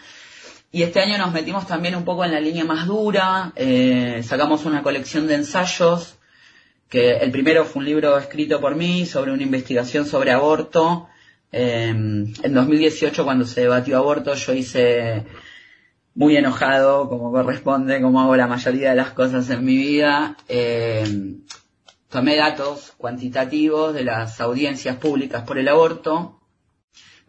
Y 0.72 0.84
este 0.84 1.00
año 1.00 1.18
nos 1.18 1.32
metimos 1.32 1.66
también 1.66 1.96
un 1.96 2.04
poco 2.04 2.26
en 2.26 2.34
la 2.34 2.42
línea 2.42 2.66
más 2.66 2.86
dura, 2.86 3.54
eh, 3.56 4.22
sacamos 4.24 4.66
una 4.66 4.84
colección 4.84 5.26
de 5.26 5.36
ensayos 5.36 6.18
que 6.90 7.18
el 7.18 7.32
primero 7.32 7.66
fue 7.66 7.82
un 7.82 7.86
libro 7.86 8.18
escrito 8.18 8.60
por 8.62 8.76
mí 8.76 9.06
sobre 9.06 9.32
una 9.32 9.44
investigación 9.44 10.06
sobre 10.06 10.32
aborto. 10.32 11.08
Eh, 11.52 11.90
en 11.90 12.54
2018, 12.54 13.24
cuando 13.24 13.46
se 13.46 13.62
debatió 13.62 13.98
aborto, 13.98 14.34
yo 14.34 14.54
hice 14.54 15.26
muy 16.18 16.36
enojado, 16.36 17.08
como 17.10 17.32
corresponde, 17.32 18.02
como 18.02 18.20
hago 18.20 18.36
la 18.36 18.48
mayoría 18.48 18.90
de 18.90 18.96
las 18.96 19.12
cosas 19.12 19.48
en 19.52 19.64
mi 19.64 19.78
vida. 19.78 20.36
Eh, 20.50 21.36
tomé 22.10 22.36
datos 22.36 22.96
cuantitativos 22.98 23.94
de 23.94 24.04
las 24.04 24.42
audiencias 24.42 24.96
públicas 24.96 25.44
por 25.44 25.60
el 25.60 25.68
aborto. 25.68 26.42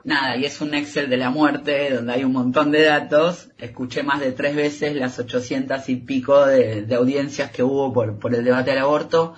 Nada, 0.05 0.39
y 0.39 0.47
es 0.47 0.63
un 0.63 0.73
Excel 0.73 1.11
de 1.11 1.19
la 1.19 1.29
muerte 1.29 1.91
donde 1.91 2.15
hay 2.15 2.25
un 2.25 2.33
montón 2.33 2.71
de 2.71 2.85
datos. 2.85 3.51
Escuché 3.59 4.03
más 4.03 4.21
de 4.21 4.33
tres 4.33 4.57
veces 4.57 4.97
las 4.97 5.19
800 5.19 5.87
y 5.91 5.97
pico 5.97 6.47
de, 6.47 6.87
audiencias 6.95 7.51
que 7.51 7.63
hubo 7.63 7.93
por, 7.93 8.19
por 8.19 8.35
el 8.35 8.43
debate 8.43 8.71
del 8.71 8.79
aborto 8.79 9.35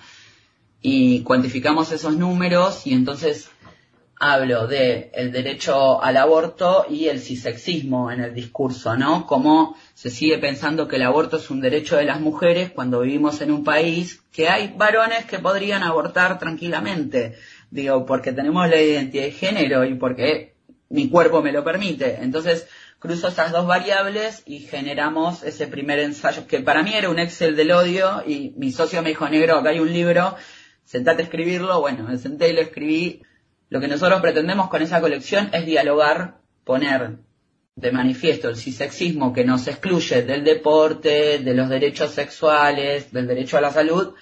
y 0.80 1.22
cuantificamos 1.22 1.90
esos 1.90 2.16
números 2.16 2.86
y 2.86 2.94
entonces 2.94 3.50
hablo 4.22 4.66
de 4.66 5.10
el 5.14 5.32
derecho 5.32 6.02
al 6.02 6.18
aborto 6.18 6.84
y 6.90 7.08
el 7.08 7.20
cisexismo 7.20 8.12
en 8.12 8.20
el 8.20 8.34
discurso, 8.34 8.94
¿no? 8.94 9.26
Cómo 9.26 9.78
se 9.94 10.10
sigue 10.10 10.36
pensando 10.36 10.86
que 10.86 10.96
el 10.96 11.04
aborto 11.04 11.38
es 11.38 11.48
un 11.50 11.62
derecho 11.62 11.96
de 11.96 12.04
las 12.04 12.20
mujeres 12.20 12.70
cuando 12.70 13.00
vivimos 13.00 13.40
en 13.40 13.50
un 13.50 13.64
país 13.64 14.22
que 14.30 14.50
hay 14.50 14.74
varones 14.76 15.24
que 15.24 15.38
podrían 15.38 15.82
abortar 15.82 16.38
tranquilamente. 16.38 17.36
Digo, 17.70 18.04
porque 18.04 18.32
tenemos 18.32 18.68
la 18.68 18.82
identidad 18.82 19.24
de 19.24 19.32
género 19.32 19.86
y 19.86 19.94
porque 19.94 20.54
mi 20.90 21.08
cuerpo 21.08 21.40
me 21.40 21.52
lo 21.52 21.64
permite. 21.64 22.18
Entonces, 22.20 22.68
cruzo 22.98 23.28
esas 23.28 23.52
dos 23.52 23.66
variables 23.66 24.42
y 24.44 24.58
generamos 24.58 25.42
ese 25.44 25.66
primer 25.66 25.98
ensayo, 25.98 26.46
que 26.46 26.60
para 26.60 26.82
mí 26.82 26.92
era 26.92 27.08
un 27.08 27.18
Excel 27.18 27.56
del 27.56 27.72
odio 27.72 28.22
y 28.26 28.52
mi 28.58 28.70
socio 28.70 29.00
me 29.00 29.08
dijo, 29.08 29.26
negro, 29.30 29.56
acá 29.56 29.70
hay 29.70 29.80
un 29.80 29.90
libro, 29.90 30.36
sentate 30.84 31.22
a 31.22 31.24
escribirlo. 31.24 31.80
Bueno, 31.80 32.04
me 32.04 32.18
senté 32.18 32.50
y 32.50 32.52
lo 32.52 32.60
escribí 32.60 33.22
lo 33.70 33.80
que 33.80 33.88
nosotros 33.88 34.20
pretendemos 34.20 34.68
con 34.68 34.82
esa 34.82 35.00
colección 35.00 35.48
es 35.52 35.64
dialogar, 35.64 36.38
poner 36.64 37.18
de 37.76 37.92
manifiesto 37.92 38.48
el 38.48 38.56
cisexismo 38.56 39.32
que 39.32 39.44
nos 39.44 39.66
excluye 39.68 40.22
del 40.22 40.44
deporte, 40.44 41.38
de 41.38 41.54
los 41.54 41.68
derechos 41.68 42.10
sexuales, 42.10 43.12
del 43.12 43.28
derecho 43.28 43.56
a 43.56 43.60
la 43.60 43.70
salud, 43.70 44.14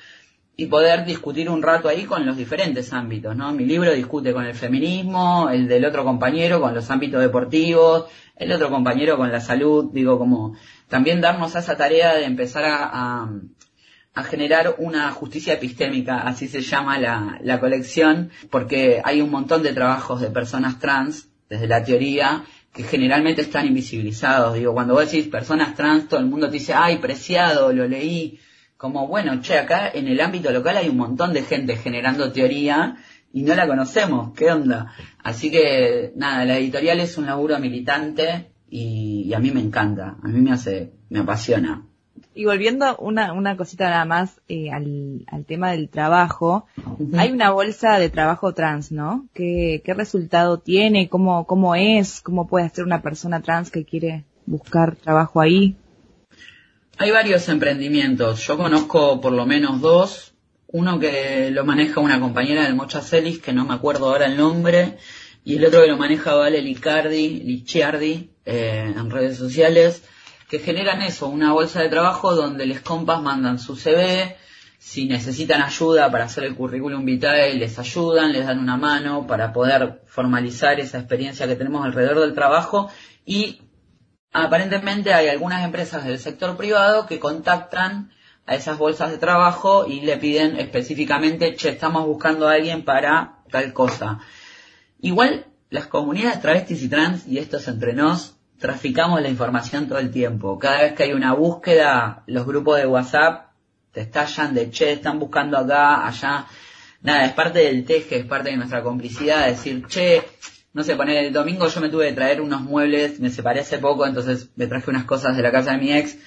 y 0.54 0.66
poder 0.66 1.04
discutir 1.06 1.48
un 1.48 1.62
rato 1.62 1.88
ahí 1.88 2.04
con 2.04 2.26
los 2.26 2.36
diferentes 2.36 2.92
ámbitos, 2.92 3.34
¿no? 3.34 3.52
Mi 3.52 3.64
libro 3.64 3.92
discute 3.92 4.32
con 4.32 4.44
el 4.44 4.54
feminismo, 4.54 5.48
el 5.50 5.66
del 5.66 5.84
otro 5.86 6.04
compañero 6.04 6.60
con 6.60 6.74
los 6.74 6.90
ámbitos 6.90 7.20
deportivos, 7.20 8.06
el 8.36 8.52
otro 8.52 8.68
compañero 8.68 9.16
con 9.16 9.32
la 9.32 9.40
salud, 9.40 9.90
digo, 9.92 10.18
como 10.18 10.56
también 10.88 11.20
darnos 11.20 11.54
esa 11.54 11.76
tarea 11.76 12.14
de 12.14 12.24
empezar 12.24 12.64
a 12.66 13.30
generar 14.22 14.74
una 14.78 15.10
justicia 15.12 15.54
epistémica, 15.54 16.20
así 16.20 16.48
se 16.48 16.60
llama 16.60 16.98
la, 16.98 17.38
la 17.42 17.60
colección, 17.60 18.30
porque 18.50 19.00
hay 19.04 19.20
un 19.20 19.30
montón 19.30 19.62
de 19.62 19.72
trabajos 19.72 20.20
de 20.20 20.30
personas 20.30 20.78
trans, 20.78 21.28
desde 21.48 21.66
la 21.66 21.84
teoría, 21.84 22.44
que 22.72 22.82
generalmente 22.82 23.42
están 23.42 23.66
invisibilizados. 23.66 24.54
Digo, 24.54 24.72
cuando 24.72 24.94
vos 24.94 25.10
decís 25.10 25.28
personas 25.28 25.74
trans, 25.74 26.08
todo 26.08 26.20
el 26.20 26.26
mundo 26.26 26.46
te 26.46 26.54
dice, 26.54 26.74
ay, 26.74 26.98
preciado, 26.98 27.72
lo 27.72 27.86
leí. 27.88 28.38
Como, 28.76 29.08
bueno, 29.08 29.40
che, 29.40 29.58
acá 29.58 29.90
en 29.92 30.06
el 30.06 30.20
ámbito 30.20 30.52
local 30.52 30.76
hay 30.76 30.88
un 30.88 30.96
montón 30.96 31.32
de 31.32 31.42
gente 31.42 31.76
generando 31.76 32.30
teoría 32.30 32.96
y 33.32 33.42
no 33.42 33.54
la 33.54 33.66
conocemos. 33.66 34.32
¿Qué 34.34 34.52
onda? 34.52 34.92
Así 35.22 35.50
que, 35.50 36.12
nada, 36.14 36.44
la 36.44 36.58
editorial 36.58 37.00
es 37.00 37.18
un 37.18 37.26
laburo 37.26 37.58
militante 37.58 38.52
y, 38.70 39.24
y 39.26 39.34
a 39.34 39.40
mí 39.40 39.50
me 39.50 39.60
encanta. 39.60 40.16
A 40.22 40.28
mí 40.28 40.40
me 40.40 40.52
hace, 40.52 40.92
me 41.08 41.18
apasiona. 41.20 41.84
Y 42.38 42.44
volviendo 42.44 42.96
una, 42.98 43.32
una 43.32 43.56
cosita 43.56 43.90
nada 43.90 44.04
más 44.04 44.40
eh, 44.48 44.70
al, 44.70 45.24
al, 45.26 45.44
tema 45.44 45.72
del 45.72 45.88
trabajo, 45.88 46.68
hay 47.16 47.32
una 47.32 47.50
bolsa 47.50 47.98
de 47.98 48.10
trabajo 48.10 48.54
trans, 48.54 48.92
¿no? 48.92 49.26
¿Qué, 49.34 49.82
qué 49.84 49.92
resultado 49.92 50.60
tiene? 50.60 51.08
¿Cómo, 51.08 51.48
¿Cómo 51.48 51.74
es? 51.74 52.20
¿Cómo 52.20 52.46
puede 52.46 52.66
hacer 52.66 52.84
una 52.84 53.02
persona 53.02 53.42
trans 53.42 53.72
que 53.72 53.84
quiere 53.84 54.22
buscar 54.46 54.94
trabajo 54.94 55.40
ahí? 55.40 55.74
Hay 56.98 57.10
varios 57.10 57.48
emprendimientos. 57.48 58.46
Yo 58.46 58.56
conozco 58.56 59.20
por 59.20 59.32
lo 59.32 59.44
menos 59.44 59.80
dos. 59.80 60.32
Uno 60.68 61.00
que 61.00 61.50
lo 61.50 61.64
maneja 61.64 61.98
una 61.98 62.20
compañera 62.20 62.62
del 62.62 62.76
Mocha 62.76 63.00
Celis, 63.00 63.40
que 63.40 63.52
no 63.52 63.64
me 63.64 63.74
acuerdo 63.74 64.10
ahora 64.10 64.26
el 64.26 64.36
nombre, 64.36 64.98
y 65.42 65.56
el 65.56 65.64
otro 65.64 65.82
que 65.82 65.88
lo 65.88 65.96
maneja 65.96 66.34
Vale 66.34 66.62
Licardi, 66.62 67.40
Licciardi, 67.40 68.30
eh, 68.44 68.94
en 68.96 69.10
redes 69.10 69.36
sociales 69.38 70.04
que 70.48 70.58
generan 70.58 71.02
eso, 71.02 71.28
una 71.28 71.52
bolsa 71.52 71.82
de 71.82 71.88
trabajo 71.88 72.34
donde 72.34 72.66
les 72.66 72.80
compas 72.80 73.20
mandan 73.22 73.58
su 73.58 73.76
CV, 73.76 74.36
si 74.78 75.06
necesitan 75.06 75.60
ayuda 75.60 76.10
para 76.10 76.24
hacer 76.24 76.44
el 76.44 76.54
currículum 76.54 77.04
vitae, 77.04 77.54
les 77.54 77.78
ayudan, 77.78 78.32
les 78.32 78.46
dan 78.46 78.58
una 78.58 78.76
mano 78.76 79.26
para 79.26 79.52
poder 79.52 80.02
formalizar 80.06 80.80
esa 80.80 80.98
experiencia 80.98 81.46
que 81.46 81.56
tenemos 81.56 81.84
alrededor 81.84 82.20
del 82.20 82.34
trabajo 82.34 82.90
y 83.26 83.60
aparentemente 84.32 85.12
hay 85.12 85.28
algunas 85.28 85.64
empresas 85.64 86.04
del 86.04 86.18
sector 86.18 86.56
privado 86.56 87.06
que 87.06 87.18
contactan 87.18 88.12
a 88.46 88.54
esas 88.54 88.78
bolsas 88.78 89.10
de 89.10 89.18
trabajo 89.18 89.86
y 89.86 90.00
le 90.00 90.16
piden 90.16 90.58
específicamente, 90.58 91.54
che, 91.56 91.68
estamos 91.68 92.06
buscando 92.06 92.48
a 92.48 92.52
alguien 92.52 92.84
para 92.84 93.40
tal 93.50 93.74
cosa. 93.74 94.20
Igual 95.00 95.46
las 95.68 95.86
comunidades 95.88 96.40
travestis 96.40 96.82
y 96.82 96.88
trans, 96.88 97.26
y 97.26 97.38
esto 97.38 97.58
es 97.58 97.68
entre 97.68 97.92
nos, 97.92 98.37
traficamos 98.58 99.22
la 99.22 99.28
información 99.28 99.88
todo 99.88 99.98
el 99.98 100.10
tiempo. 100.10 100.58
Cada 100.58 100.82
vez 100.82 100.92
que 100.94 101.04
hay 101.04 101.12
una 101.12 101.32
búsqueda, 101.32 102.22
los 102.26 102.44
grupos 102.46 102.78
de 102.78 102.86
WhatsApp 102.86 103.48
te 103.92 104.02
estallan 104.02 104.54
de 104.54 104.70
che, 104.70 104.92
están 104.92 105.18
buscando 105.18 105.56
acá, 105.56 106.06
allá. 106.06 106.46
Nada, 107.00 107.24
es 107.24 107.32
parte 107.32 107.60
del 107.60 107.84
teje, 107.84 108.18
es 108.18 108.26
parte 108.26 108.50
de 108.50 108.56
nuestra 108.56 108.82
complicidad, 108.82 109.46
decir, 109.46 109.86
che, 109.86 110.22
no 110.72 110.82
sé, 110.82 110.96
poner 110.96 111.24
el 111.24 111.32
domingo 111.32 111.68
yo 111.68 111.80
me 111.80 111.88
tuve 111.88 112.08
que 112.08 112.14
traer 112.14 112.40
unos 112.40 112.60
muebles, 112.60 113.20
me 113.20 113.30
separé 113.30 113.60
hace 113.60 113.78
poco, 113.78 114.04
entonces 114.04 114.50
me 114.56 114.66
traje 114.66 114.90
unas 114.90 115.04
cosas 115.04 115.36
de 115.36 115.42
la 115.42 115.52
casa 115.52 115.72
de 115.72 115.78
mi 115.78 115.92
ex, 115.92 116.18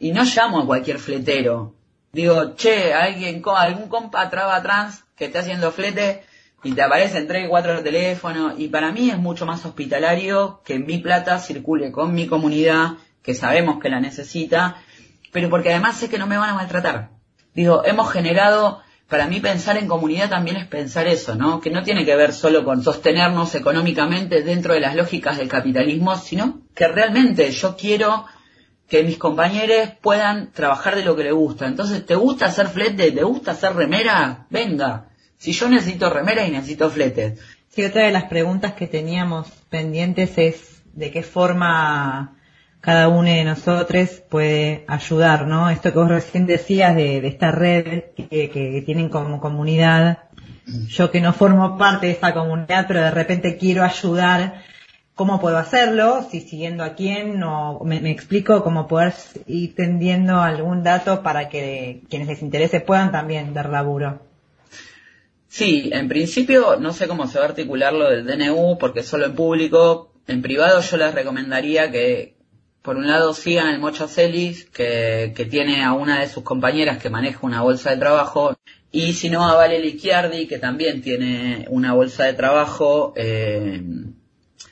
y 0.00 0.12
no 0.12 0.24
llamo 0.24 0.60
a 0.60 0.66
cualquier 0.66 0.98
fletero. 0.98 1.74
Digo, 2.12 2.54
che, 2.56 2.92
alguien, 2.92 3.42
algún 3.56 3.88
compa 3.88 4.28
traba 4.28 4.60
trans 4.62 5.04
que 5.16 5.26
esté 5.26 5.38
haciendo 5.38 5.70
flete, 5.70 6.24
y 6.66 6.72
te 6.72 6.82
aparecen 6.82 7.28
tres, 7.28 7.48
cuatro 7.48 7.80
teléfonos 7.80 8.54
y 8.58 8.66
para 8.66 8.90
mí 8.90 9.08
es 9.08 9.18
mucho 9.18 9.46
más 9.46 9.64
hospitalario 9.64 10.62
que 10.64 10.80
mi 10.80 10.98
plata 10.98 11.38
circule 11.38 11.92
con 11.92 12.12
mi 12.12 12.26
comunidad, 12.26 12.94
que 13.22 13.34
sabemos 13.34 13.80
que 13.80 13.88
la 13.88 14.00
necesita, 14.00 14.82
pero 15.30 15.48
porque 15.48 15.70
además 15.70 15.96
sé 15.96 16.08
que 16.08 16.18
no 16.18 16.26
me 16.26 16.36
van 16.36 16.50
a 16.50 16.54
maltratar. 16.54 17.10
Digo, 17.54 17.84
hemos 17.84 18.10
generado, 18.10 18.80
para 19.08 19.28
mí 19.28 19.38
pensar 19.38 19.76
en 19.76 19.86
comunidad 19.86 20.28
también 20.28 20.56
es 20.56 20.66
pensar 20.66 21.06
eso, 21.06 21.36
¿no? 21.36 21.60
Que 21.60 21.70
no 21.70 21.84
tiene 21.84 22.04
que 22.04 22.16
ver 22.16 22.32
solo 22.32 22.64
con 22.64 22.82
sostenernos 22.82 23.54
económicamente 23.54 24.42
dentro 24.42 24.74
de 24.74 24.80
las 24.80 24.96
lógicas 24.96 25.38
del 25.38 25.46
capitalismo, 25.46 26.16
sino 26.16 26.62
que 26.74 26.88
realmente 26.88 27.48
yo 27.52 27.76
quiero 27.76 28.26
que 28.88 29.04
mis 29.04 29.18
compañeros 29.18 29.90
puedan 30.02 30.50
trabajar 30.50 30.96
de 30.96 31.04
lo 31.04 31.14
que 31.14 31.22
les 31.22 31.32
gusta. 31.32 31.68
Entonces, 31.68 32.04
¿te 32.04 32.16
gusta 32.16 32.46
hacer 32.46 32.66
flete? 32.66 33.12
¿Te 33.12 33.22
gusta 33.22 33.52
hacer 33.52 33.72
remera? 33.76 34.48
Venga 34.50 35.10
si 35.38 35.52
yo 35.52 35.68
necesito 35.68 36.10
remera 36.10 36.46
y 36.46 36.50
necesito 36.50 36.90
fletes. 36.90 37.38
Sí, 37.68 37.84
otra 37.84 38.04
de 38.04 38.12
las 38.12 38.24
preguntas 38.24 38.72
que 38.72 38.86
teníamos 38.86 39.48
pendientes 39.68 40.38
es 40.38 40.82
de 40.94 41.10
qué 41.10 41.22
forma 41.22 42.36
cada 42.80 43.08
uno 43.08 43.28
de 43.28 43.44
nosotros 43.44 44.22
puede 44.30 44.84
ayudar, 44.86 45.46
¿no? 45.46 45.68
Esto 45.70 45.92
que 45.92 45.98
vos 45.98 46.08
recién 46.08 46.46
decías 46.46 46.94
de, 46.94 47.26
esta 47.26 47.50
red 47.50 48.04
que, 48.14 48.82
tienen 48.86 49.08
como 49.08 49.40
comunidad. 49.40 50.18
Yo 50.88 51.10
que 51.10 51.20
no 51.20 51.32
formo 51.32 51.76
parte 51.76 52.06
de 52.06 52.12
esta 52.12 52.32
comunidad, 52.32 52.86
pero 52.86 53.00
de 53.00 53.10
repente 53.10 53.56
quiero 53.56 53.82
ayudar, 53.82 54.62
¿cómo 55.14 55.40
puedo 55.40 55.58
hacerlo? 55.58 56.26
Si 56.30 56.40
siguiendo 56.40 56.84
a 56.84 56.94
quién, 56.94 57.42
o 57.42 57.82
me, 57.84 58.00
me 58.00 58.10
explico 58.10 58.62
cómo 58.62 58.86
poder 58.86 59.14
ir 59.46 59.74
tendiendo 59.74 60.40
algún 60.40 60.82
dato 60.82 61.22
para 61.22 61.48
que 61.48 62.02
quienes 62.08 62.28
les 62.28 62.42
interese 62.42 62.80
puedan 62.80 63.10
también 63.10 63.52
dar 63.52 63.68
laburo. 63.68 64.20
Sí, 65.56 65.88
en 65.90 66.06
principio 66.06 66.76
no 66.78 66.92
sé 66.92 67.08
cómo 67.08 67.26
se 67.26 67.38
va 67.38 67.46
a 67.46 67.48
articular 67.48 67.94
lo 67.94 68.10
del 68.10 68.26
DNU 68.26 68.76
porque 68.78 69.02
solo 69.02 69.24
en 69.24 69.34
público. 69.34 70.12
En 70.26 70.42
privado 70.42 70.82
yo 70.82 70.98
les 70.98 71.14
recomendaría 71.14 71.90
que, 71.90 72.36
por 72.82 72.96
un 72.98 73.06
lado, 73.06 73.32
sigan 73.32 73.68
el 73.68 73.78
Mocha 73.78 74.06
Celis, 74.06 74.66
que, 74.66 75.32
que 75.34 75.46
tiene 75.46 75.82
a 75.82 75.94
una 75.94 76.20
de 76.20 76.28
sus 76.28 76.42
compañeras 76.42 76.98
que 76.98 77.08
maneja 77.08 77.38
una 77.40 77.62
bolsa 77.62 77.88
de 77.88 77.96
trabajo, 77.96 78.54
y 78.92 79.14
si 79.14 79.30
no, 79.30 79.48
a 79.48 79.54
Vale 79.54 79.78
Liquiardi, 79.78 80.46
que 80.46 80.58
también 80.58 81.00
tiene 81.00 81.64
una 81.70 81.94
bolsa 81.94 82.24
de 82.24 82.34
trabajo. 82.34 83.14
Eh, 83.16 83.82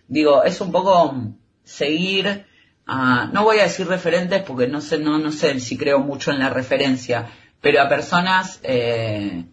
digo, 0.06 0.44
es 0.44 0.60
un 0.60 0.70
poco 0.70 1.14
seguir, 1.62 2.44
no 2.86 3.42
voy 3.42 3.58
a 3.60 3.62
decir 3.62 3.86
referentes 3.86 4.42
porque 4.42 4.66
no 4.66 4.82
sé, 4.82 4.98
no, 4.98 5.18
no 5.18 5.32
sé 5.32 5.58
si 5.60 5.78
creo 5.78 6.00
mucho 6.00 6.30
en 6.30 6.40
la 6.40 6.50
referencia, 6.50 7.30
pero 7.62 7.80
a 7.80 7.88
personas 7.88 8.60
eh, 8.62 9.46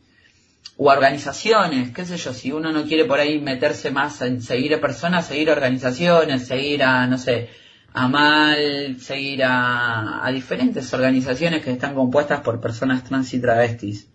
o 0.84 0.89
organizaciones, 0.89 1.91
qué 1.91 2.05
sé 2.05 2.17
yo, 2.17 2.34
si 2.34 2.51
uno 2.51 2.71
no 2.71 2.86
quiere 2.86 3.05
por 3.05 3.19
ahí 3.19 3.39
meterse 3.39 3.91
más 3.91 4.19
en 4.23 4.41
seguir 4.41 4.73
a 4.73 4.82
personas, 4.82 5.27
seguir 5.27 5.51
a 5.51 5.53
organizaciones, 5.53 6.47
seguir 6.47 6.82
a, 6.82 7.05
no 7.05 7.19
sé, 7.19 7.49
a 7.93 8.07
MAL, 8.07 8.99
seguir 8.99 9.43
a, 9.43 10.25
a 10.25 10.32
diferentes 10.32 10.91
organizaciones 10.91 11.63
que 11.63 11.73
están 11.73 11.93
compuestas 11.93 12.39
por 12.39 12.59
personas 12.59 13.03
trans 13.03 13.32
y 13.36 13.39
travestis. 13.39 14.09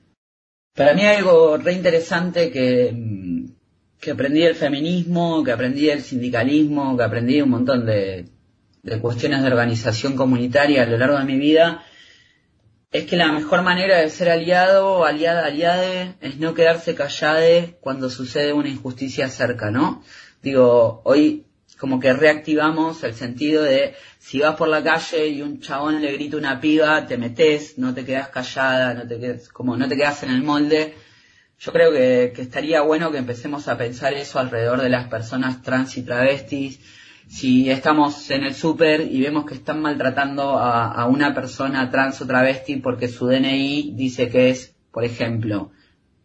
Para 0.74 0.92
mí 0.94 1.06
algo 1.06 1.56
re 1.56 1.72
interesante 1.72 2.50
que, 2.50 3.46
que 4.00 4.10
aprendí 4.10 4.40
del 4.40 4.56
feminismo, 4.56 5.44
que 5.44 5.52
aprendí 5.52 5.86
del 5.86 6.02
sindicalismo, 6.02 6.96
que 6.96 7.04
aprendí 7.04 7.40
un 7.42 7.50
montón 7.50 7.86
de, 7.86 8.28
de 8.82 9.00
cuestiones 9.00 9.42
de 9.42 9.46
organización 9.46 10.16
comunitaria 10.16 10.82
a 10.82 10.86
lo 10.86 10.98
largo 10.98 11.16
de 11.16 11.26
mi 11.26 11.38
vida, 11.38 11.84
es 12.93 13.07
que 13.07 13.16
la 13.16 13.32
mejor 13.32 13.62
manera 13.62 13.99
de 13.99 14.11
ser 14.11 14.30
aliado, 14.30 15.05
aliada, 15.05 15.47
aliade, 15.47 16.14
es 16.20 16.39
no 16.39 16.55
quedarse 16.55 16.95
callade 16.95 17.76
cuando 17.80 18.09
sucede 18.11 18.53
una 18.53 18.68
injusticia 18.68 19.28
cerca, 19.28 19.70
¿no? 19.70 20.03
Digo, 20.43 21.03
hoy 21.05 21.47
como 21.78 22.01
que 22.01 22.12
reactivamos 22.12 23.03
el 23.05 23.14
sentido 23.14 23.62
de 23.62 23.95
si 24.18 24.41
vas 24.41 24.57
por 24.57 24.68
la 24.68 24.82
calle 24.82 25.28
y 25.28 25.43
un 25.43 25.61
chabón 25.61 26.01
le 26.01 26.12
grita 26.12 26.37
una 26.37 26.61
piba, 26.61 27.07
te 27.07 27.18
metes, 27.18 27.76
no 27.76 27.93
te 27.93 28.05
quedas 28.05 28.28
callada, 28.28 28.95
no 28.95 29.07
te 29.07 29.18
quedas, 29.18 29.49
como 29.49 29.76
no 29.76 29.89
te 29.89 29.97
quedas 29.97 30.22
en 30.22 30.30
el 30.30 30.43
molde. 30.43 30.95
Yo 31.59 31.72
creo 31.72 31.93
que, 31.93 32.32
que 32.34 32.43
estaría 32.43 32.80
bueno 32.82 33.11
que 33.11 33.18
empecemos 33.18 33.68
a 33.68 33.76
pensar 33.76 34.14
eso 34.14 34.39
alrededor 34.39 34.80
de 34.80 34.89
las 34.89 35.09
personas 35.09 35.62
trans 35.62 35.97
y 35.97 36.03
travestis, 36.03 36.80
si 37.28 37.70
estamos 37.70 38.30
en 38.30 38.44
el 38.44 38.54
súper 38.54 39.00
y 39.00 39.20
vemos 39.20 39.44
que 39.46 39.54
están 39.54 39.80
maltratando 39.80 40.58
a, 40.58 41.06
una 41.06 41.34
persona 41.34 41.90
trans 41.90 42.20
o 42.20 42.26
travesti 42.26 42.76
porque 42.76 43.08
su 43.08 43.26
DNI 43.26 43.92
dice 43.94 44.28
que 44.28 44.50
es, 44.50 44.74
por 44.92 45.04
ejemplo, 45.04 45.72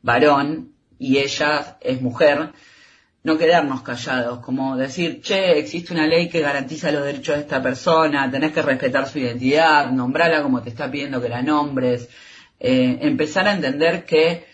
varón 0.03 0.73
y 0.99 1.17
ella 1.17 1.77
es 1.81 2.01
mujer, 2.01 2.51
no 3.23 3.37
quedarnos 3.37 3.81
callados, 3.81 4.39
como 4.39 4.77
decir, 4.77 5.21
che, 5.21 5.57
existe 5.59 5.93
una 5.93 6.07
ley 6.07 6.29
que 6.29 6.41
garantiza 6.41 6.91
los 6.91 7.03
derechos 7.03 7.35
de 7.35 7.41
esta 7.41 7.61
persona, 7.61 8.29
tenés 8.29 8.51
que 8.51 8.61
respetar 8.61 9.07
su 9.07 9.19
identidad, 9.19 9.91
nombrarla 9.91 10.43
como 10.43 10.61
te 10.61 10.69
está 10.69 10.89
pidiendo 10.89 11.21
que 11.21 11.29
la 11.29 11.41
nombres, 11.41 12.09
eh, 12.59 12.99
empezar 13.01 13.47
a 13.47 13.53
entender 13.53 14.05
que 14.05 14.45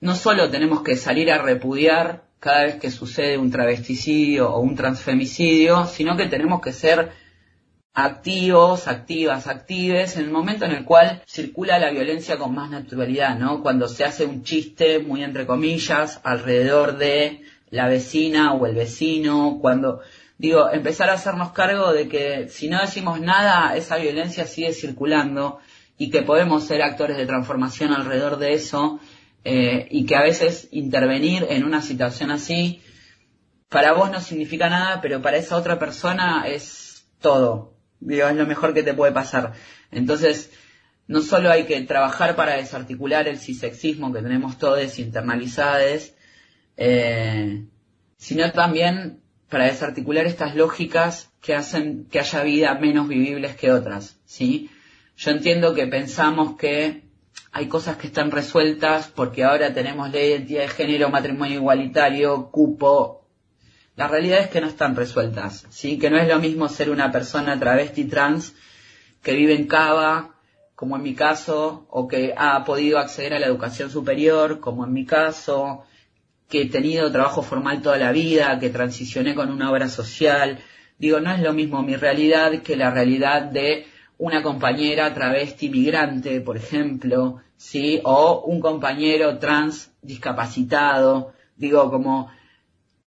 no 0.00 0.14
solo 0.14 0.50
tenemos 0.50 0.82
que 0.82 0.96
salir 0.96 1.30
a 1.32 1.38
repudiar 1.38 2.25
cada 2.40 2.64
vez 2.64 2.76
que 2.76 2.90
sucede 2.90 3.38
un 3.38 3.50
travesticidio 3.50 4.50
o 4.50 4.60
un 4.60 4.74
transfemicidio, 4.74 5.86
sino 5.86 6.16
que 6.16 6.26
tenemos 6.26 6.60
que 6.60 6.72
ser 6.72 7.12
activos, 7.96 8.88
activas, 8.88 9.46
actives 9.46 10.16
en 10.16 10.24
el 10.24 10.30
momento 10.30 10.66
en 10.66 10.72
el 10.72 10.84
cual 10.84 11.22
circula 11.26 11.78
la 11.78 11.90
violencia 11.90 12.36
con 12.36 12.54
más 12.54 12.70
naturalidad, 12.70 13.38
¿no? 13.38 13.62
Cuando 13.62 13.88
se 13.88 14.04
hace 14.04 14.26
un 14.26 14.44
chiste, 14.44 14.98
muy 14.98 15.24
entre 15.24 15.46
comillas, 15.46 16.20
alrededor 16.22 16.98
de 16.98 17.40
la 17.70 17.88
vecina 17.88 18.52
o 18.52 18.66
el 18.66 18.74
vecino, 18.74 19.58
cuando, 19.62 20.00
digo, 20.36 20.70
empezar 20.70 21.08
a 21.08 21.14
hacernos 21.14 21.52
cargo 21.52 21.92
de 21.94 22.06
que 22.06 22.48
si 22.50 22.68
no 22.68 22.82
decimos 22.82 23.18
nada, 23.18 23.74
esa 23.76 23.96
violencia 23.96 24.46
sigue 24.46 24.74
circulando 24.74 25.58
y 25.96 26.10
que 26.10 26.20
podemos 26.20 26.64
ser 26.64 26.82
actores 26.82 27.16
de 27.16 27.24
transformación 27.24 27.94
alrededor 27.94 28.38
de 28.38 28.52
eso 28.52 29.00
eh, 29.48 29.86
y 29.92 30.06
que 30.06 30.16
a 30.16 30.22
veces 30.22 30.66
intervenir 30.72 31.46
en 31.48 31.62
una 31.62 31.80
situación 31.80 32.32
así 32.32 32.82
para 33.68 33.92
vos 33.92 34.10
no 34.10 34.20
significa 34.20 34.68
nada, 34.68 35.00
pero 35.00 35.22
para 35.22 35.36
esa 35.36 35.56
otra 35.56 35.78
persona 35.78 36.48
es 36.48 37.06
todo. 37.20 37.76
Digo, 38.00 38.26
es 38.26 38.34
lo 38.34 38.44
mejor 38.44 38.74
que 38.74 38.82
te 38.82 38.92
puede 38.92 39.12
pasar. 39.12 39.52
Entonces, 39.92 40.50
no 41.06 41.22
solo 41.22 41.48
hay 41.48 41.62
que 41.62 41.80
trabajar 41.82 42.34
para 42.34 42.56
desarticular 42.56 43.28
el 43.28 43.38
cisexismo 43.38 44.12
que 44.12 44.20
tenemos 44.20 44.58
todos 44.58 44.98
internalizados, 44.98 46.12
eh, 46.76 47.66
sino 48.16 48.50
también 48.50 49.20
para 49.48 49.66
desarticular 49.66 50.26
estas 50.26 50.56
lógicas 50.56 51.30
que 51.40 51.54
hacen 51.54 52.06
que 52.10 52.18
haya 52.18 52.42
vida 52.42 52.74
menos 52.80 53.06
vivibles 53.06 53.54
que 53.54 53.70
otras, 53.70 54.18
¿sí? 54.24 54.70
Yo 55.16 55.30
entiendo 55.30 55.72
que 55.72 55.86
pensamos 55.86 56.56
que 56.56 57.05
hay 57.56 57.68
cosas 57.68 57.96
que 57.96 58.08
están 58.08 58.30
resueltas 58.30 59.08
porque 59.08 59.42
ahora 59.42 59.72
tenemos 59.72 60.10
ley 60.10 60.24
de 60.24 60.30
identidad 60.36 60.60
de 60.60 60.68
género, 60.68 61.08
matrimonio 61.08 61.54
igualitario, 61.54 62.50
cupo. 62.50 63.24
La 63.94 64.08
realidad 64.08 64.40
es 64.40 64.48
que 64.48 64.60
no 64.60 64.66
están 64.66 64.94
resueltas, 64.94 65.64
¿sí? 65.70 65.98
Que 65.98 66.10
no 66.10 66.18
es 66.18 66.28
lo 66.28 66.38
mismo 66.38 66.68
ser 66.68 66.90
una 66.90 67.10
persona 67.10 67.58
travesti 67.58 68.04
trans 68.04 68.54
que 69.22 69.32
vive 69.32 69.54
en 69.54 69.66
Cava, 69.66 70.34
como 70.74 70.96
en 70.96 71.02
mi 71.02 71.14
caso, 71.14 71.86
o 71.88 72.06
que 72.06 72.34
ha 72.36 72.62
podido 72.62 72.98
acceder 72.98 73.32
a 73.32 73.38
la 73.38 73.46
educación 73.46 73.88
superior, 73.90 74.60
como 74.60 74.84
en 74.84 74.92
mi 74.92 75.06
caso, 75.06 75.86
que 76.50 76.60
he 76.60 76.66
tenido 76.68 77.10
trabajo 77.10 77.40
formal 77.40 77.80
toda 77.80 77.96
la 77.96 78.12
vida, 78.12 78.58
que 78.58 78.68
transicioné 78.68 79.34
con 79.34 79.50
una 79.50 79.70
obra 79.70 79.88
social. 79.88 80.58
Digo, 80.98 81.20
no 81.20 81.32
es 81.32 81.40
lo 81.40 81.54
mismo 81.54 81.82
mi 81.82 81.96
realidad 81.96 82.60
que 82.60 82.76
la 82.76 82.90
realidad 82.90 83.40
de 83.44 83.86
una 84.18 84.42
compañera 84.42 85.12
travesti 85.12 85.68
migrante, 85.68 86.40
por 86.40 86.56
ejemplo, 86.56 87.40
¿sí? 87.56 88.00
O 88.04 88.42
un 88.46 88.60
compañero 88.60 89.38
trans 89.38 89.92
discapacitado. 90.02 91.32
Digo, 91.56 91.90
como, 91.90 92.30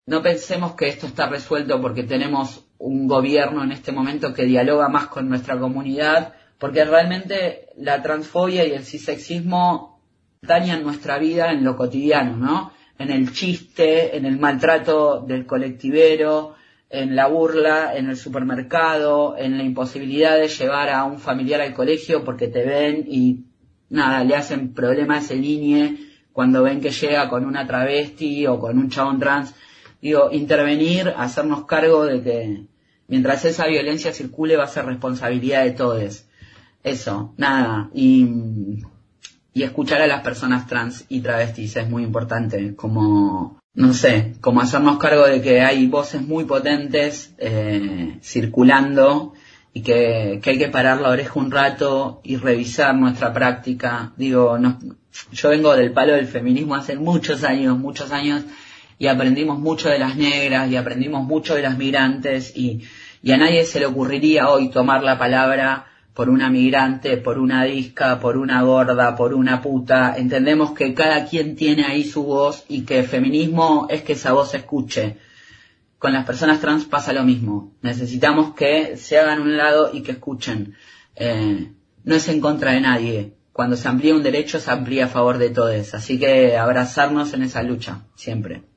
no 0.05 0.21
pensemos 0.21 0.73
que 0.75 0.89
esto 0.89 1.07
está 1.07 1.27
resuelto 1.27 1.81
porque 1.81 2.03
tenemos 2.03 2.65
un 2.77 3.07
gobierno 3.07 3.63
en 3.63 3.71
este 3.71 3.91
momento 3.91 4.33
que 4.33 4.45
dialoga 4.45 4.89
más 4.89 5.07
con 5.07 5.29
nuestra 5.29 5.59
comunidad, 5.59 6.33
porque 6.57 6.83
realmente 6.85 7.67
la 7.77 8.01
transfobia 8.01 8.65
y 8.65 8.71
el 8.71 8.85
cisexismo 8.85 10.01
dañan 10.41 10.83
nuestra 10.83 11.17
vida 11.17 11.51
en 11.51 11.63
lo 11.63 11.75
cotidiano, 11.75 12.35
¿no? 12.37 12.73
En 12.97 13.09
el 13.11 13.31
chiste, 13.33 14.15
en 14.15 14.25
el 14.25 14.39
maltrato 14.39 15.21
del 15.21 15.45
colectivero, 15.45 16.55
en 16.91 17.15
la 17.15 17.27
burla 17.27 17.95
en 17.95 18.09
el 18.09 18.17
supermercado, 18.17 19.37
en 19.37 19.57
la 19.57 19.63
imposibilidad 19.63 20.37
de 20.37 20.49
llevar 20.49 20.89
a 20.89 21.05
un 21.05 21.19
familiar 21.19 21.61
al 21.61 21.73
colegio 21.73 22.25
porque 22.25 22.49
te 22.49 22.65
ven 22.65 23.05
y 23.07 23.45
nada, 23.89 24.25
le 24.25 24.35
hacen 24.35 24.73
problema 24.73 25.15
a 25.15 25.19
ese 25.19 25.37
niño 25.37 25.95
cuando 26.33 26.63
ven 26.63 26.81
que 26.81 26.91
llega 26.91 27.29
con 27.29 27.45
una 27.45 27.65
travesti 27.65 28.45
o 28.45 28.59
con 28.59 28.77
un 28.77 28.89
chabón 28.89 29.19
trans. 29.19 29.53
Digo, 30.01 30.29
intervenir, 30.31 31.13
hacernos 31.15 31.65
cargo 31.65 32.05
de 32.05 32.21
que 32.21 32.63
mientras 33.07 33.45
esa 33.45 33.67
violencia 33.67 34.11
circule 34.11 34.57
va 34.57 34.65
a 34.65 34.67
ser 34.67 34.85
responsabilidad 34.85 35.63
de 35.63 35.71
todos. 35.71 36.25
Eso, 36.83 37.33
nada. 37.37 37.89
Y, 37.93 38.27
y 39.53 39.63
escuchar 39.63 40.01
a 40.01 40.07
las 40.07 40.23
personas 40.23 40.67
trans 40.67 41.05
y 41.07 41.21
travestis 41.21 41.77
es 41.77 41.89
muy 41.89 42.03
importante, 42.03 42.75
como 42.75 43.60
no 43.73 43.93
sé, 43.93 44.33
como 44.41 44.61
hacernos 44.61 44.97
cargo 44.97 45.25
de 45.25 45.41
que 45.41 45.61
hay 45.61 45.87
voces 45.87 46.21
muy 46.21 46.43
potentes 46.43 47.33
eh, 47.37 48.17
circulando 48.21 49.33
y 49.73 49.81
que, 49.81 50.41
hay 50.43 50.57
que 50.57 50.67
parar 50.67 50.99
la 50.99 51.09
oreja 51.09 51.39
un 51.39 51.51
rato 51.51 52.19
y 52.23 52.35
revisar 52.35 52.95
nuestra 52.95 53.31
práctica. 53.31 54.11
Digo, 54.17 54.57
yo 55.31 55.49
vengo 55.49 55.75
del 55.75 55.93
palo 55.93 56.13
del 56.13 56.27
feminismo 56.27 56.75
hace 56.75 56.97
muchos 56.97 57.43
años, 57.45 57.77
muchos 57.77 58.11
años, 58.11 58.43
y 58.99 59.07
aprendimos 59.07 59.57
mucho 59.57 59.89
de 59.89 59.99
las 59.99 60.17
negras 60.17 60.69
y 60.69 60.75
aprendimos 60.75 61.23
mucho 61.23 61.55
de 61.55 61.61
las 61.61 61.77
migrantes 61.77 62.55
y 62.55 62.81
a 63.31 63.37
nadie 63.37 63.65
se 63.65 63.79
le 63.79 63.85
ocurriría 63.85 64.49
hoy 64.49 64.69
tomar 64.69 65.01
la 65.03 65.17
palabra 65.17 65.90
por 66.13 66.29
una 66.29 66.49
migrante, 66.49 67.17
por 67.17 67.37
una 67.37 67.63
disca, 67.63 68.19
por 68.19 68.37
una 68.37 68.61
gorda, 68.63 69.15
por 69.15 69.33
una 69.33 69.61
puta. 69.61 70.15
Entendemos 70.17 70.71
que 70.71 70.93
cada 70.93 71.25
quien 71.25 71.55
tiene 71.55 71.85
ahí 71.85 72.03
su 72.03 72.23
voz 72.23 72.65
y 72.67 72.81
que 72.81 72.99
el 72.99 73.05
feminismo 73.05 73.87
es 73.89 74.01
que 74.01 74.13
esa 74.13 74.33
voz 74.33 74.51
se 74.51 74.57
escuche. 74.57 75.17
Con 75.97 76.13
las 76.13 76.25
personas 76.25 76.59
trans 76.59 76.85
pasa 76.85 77.13
lo 77.13 77.23
mismo. 77.23 77.73
Necesitamos 77.81 78.53
que 78.55 78.97
se 78.97 79.19
hagan 79.19 79.41
un 79.41 79.55
lado 79.55 79.91
y 79.93 80.01
que 80.01 80.13
escuchen. 80.13 80.75
Eh, 81.15 81.71
no 82.03 82.15
es 82.15 82.27
en 82.27 82.41
contra 82.41 82.71
de 82.71 82.81
nadie. 82.81 83.33
Cuando 83.53 83.75
se 83.75 83.87
amplía 83.87 84.15
un 84.15 84.23
derecho, 84.23 84.59
se 84.59 84.71
amplía 84.71 85.05
a 85.05 85.09
favor 85.09 85.37
de 85.37 85.49
todos. 85.49 85.93
Así 85.93 86.19
que 86.19 86.57
abrazarnos 86.57 87.33
en 87.33 87.43
esa 87.43 87.61
lucha, 87.63 88.05
siempre. 88.15 88.70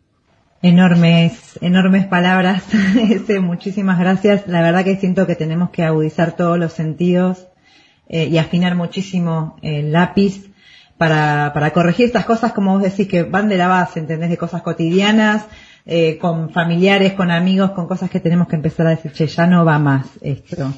Enormes, 0.64 1.58
enormes 1.60 2.06
palabras. 2.06 2.62
Ese, 3.10 3.38
muchísimas 3.38 3.98
gracias. 3.98 4.46
La 4.46 4.62
verdad 4.62 4.82
que 4.82 4.96
siento 4.96 5.26
que 5.26 5.36
tenemos 5.36 5.68
que 5.68 5.82
agudizar 5.82 6.36
todos 6.36 6.58
los 6.58 6.72
sentidos 6.72 7.48
eh, 8.08 8.28
y 8.28 8.38
afinar 8.38 8.74
muchísimo 8.74 9.58
el 9.60 9.92
lápiz 9.92 10.46
para, 10.96 11.50
para 11.52 11.70
corregir 11.74 12.06
estas 12.06 12.24
cosas, 12.24 12.54
como 12.54 12.72
vos 12.72 12.82
decís, 12.82 13.06
que 13.06 13.24
van 13.24 13.50
de 13.50 13.58
la 13.58 13.68
base, 13.68 14.00
¿entendés? 14.00 14.30
De 14.30 14.38
cosas 14.38 14.62
cotidianas, 14.62 15.44
eh, 15.84 16.16
con 16.16 16.48
familiares, 16.48 17.12
con 17.12 17.30
amigos, 17.30 17.72
con 17.72 17.86
cosas 17.86 18.08
que 18.08 18.20
tenemos 18.20 18.48
que 18.48 18.56
empezar 18.56 18.86
a 18.86 18.96
decir, 18.96 19.12
che, 19.12 19.26
ya 19.26 19.46
no 19.46 19.66
va 19.66 19.78
más 19.78 20.06
esto. 20.22 20.72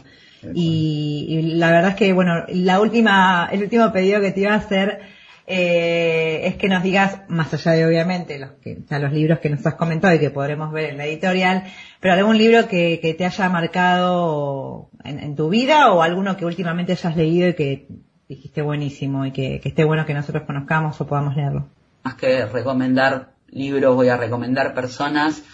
Y, 0.52 1.26
y, 1.28 1.42
la 1.54 1.70
verdad 1.70 1.90
es 1.90 1.96
que, 1.96 2.12
bueno, 2.12 2.44
la 2.48 2.80
última, 2.80 3.48
el 3.52 3.62
último 3.62 3.92
pedido 3.92 4.20
que 4.20 4.32
te 4.32 4.40
iba 4.40 4.52
a 4.52 4.56
hacer 4.56 5.14
eh, 5.48 6.40
es 6.44 6.56
que 6.56 6.68
nos 6.68 6.82
digas, 6.82 7.20
más 7.28 7.54
allá 7.54 7.72
de 7.72 7.86
obviamente 7.86 8.38
los, 8.38 8.50
que, 8.62 8.78
los 8.90 9.12
libros 9.12 9.38
que 9.38 9.48
nos 9.48 9.64
has 9.64 9.74
comentado 9.74 10.12
y 10.12 10.18
que 10.18 10.30
podremos 10.30 10.72
ver 10.72 10.90
en 10.90 10.96
la 10.96 11.06
editorial, 11.06 11.64
pero 12.00 12.14
algún 12.14 12.36
libro 12.36 12.66
que, 12.66 12.98
que 13.00 13.14
te 13.14 13.24
haya 13.24 13.48
marcado 13.48 14.90
en, 15.04 15.36
tu 15.36 15.48
vida 15.48 15.92
o 15.92 16.02
alguno 16.02 16.36
que 16.36 16.44
últimamente 16.44 16.92
hayas 16.92 17.16
leído 17.16 17.48
y 17.48 17.54
que 17.54 17.86
dijiste 18.28 18.60
buenísimo 18.60 19.24
y 19.24 19.30
que, 19.30 19.60
esté 19.62 19.84
bueno 19.84 20.04
que 20.04 20.14
nosotros 20.14 20.42
conozcamos 20.46 21.00
o 21.00 21.06
podamos 21.06 21.36
leerlo. 21.36 21.68
Más 22.02 22.14
que 22.14 22.44
recomendar 22.46 23.34
libros, 23.48 23.94
voy 23.94 24.08
a 24.08 24.16
recomendar 24.16 24.74
personas. 24.74 25.44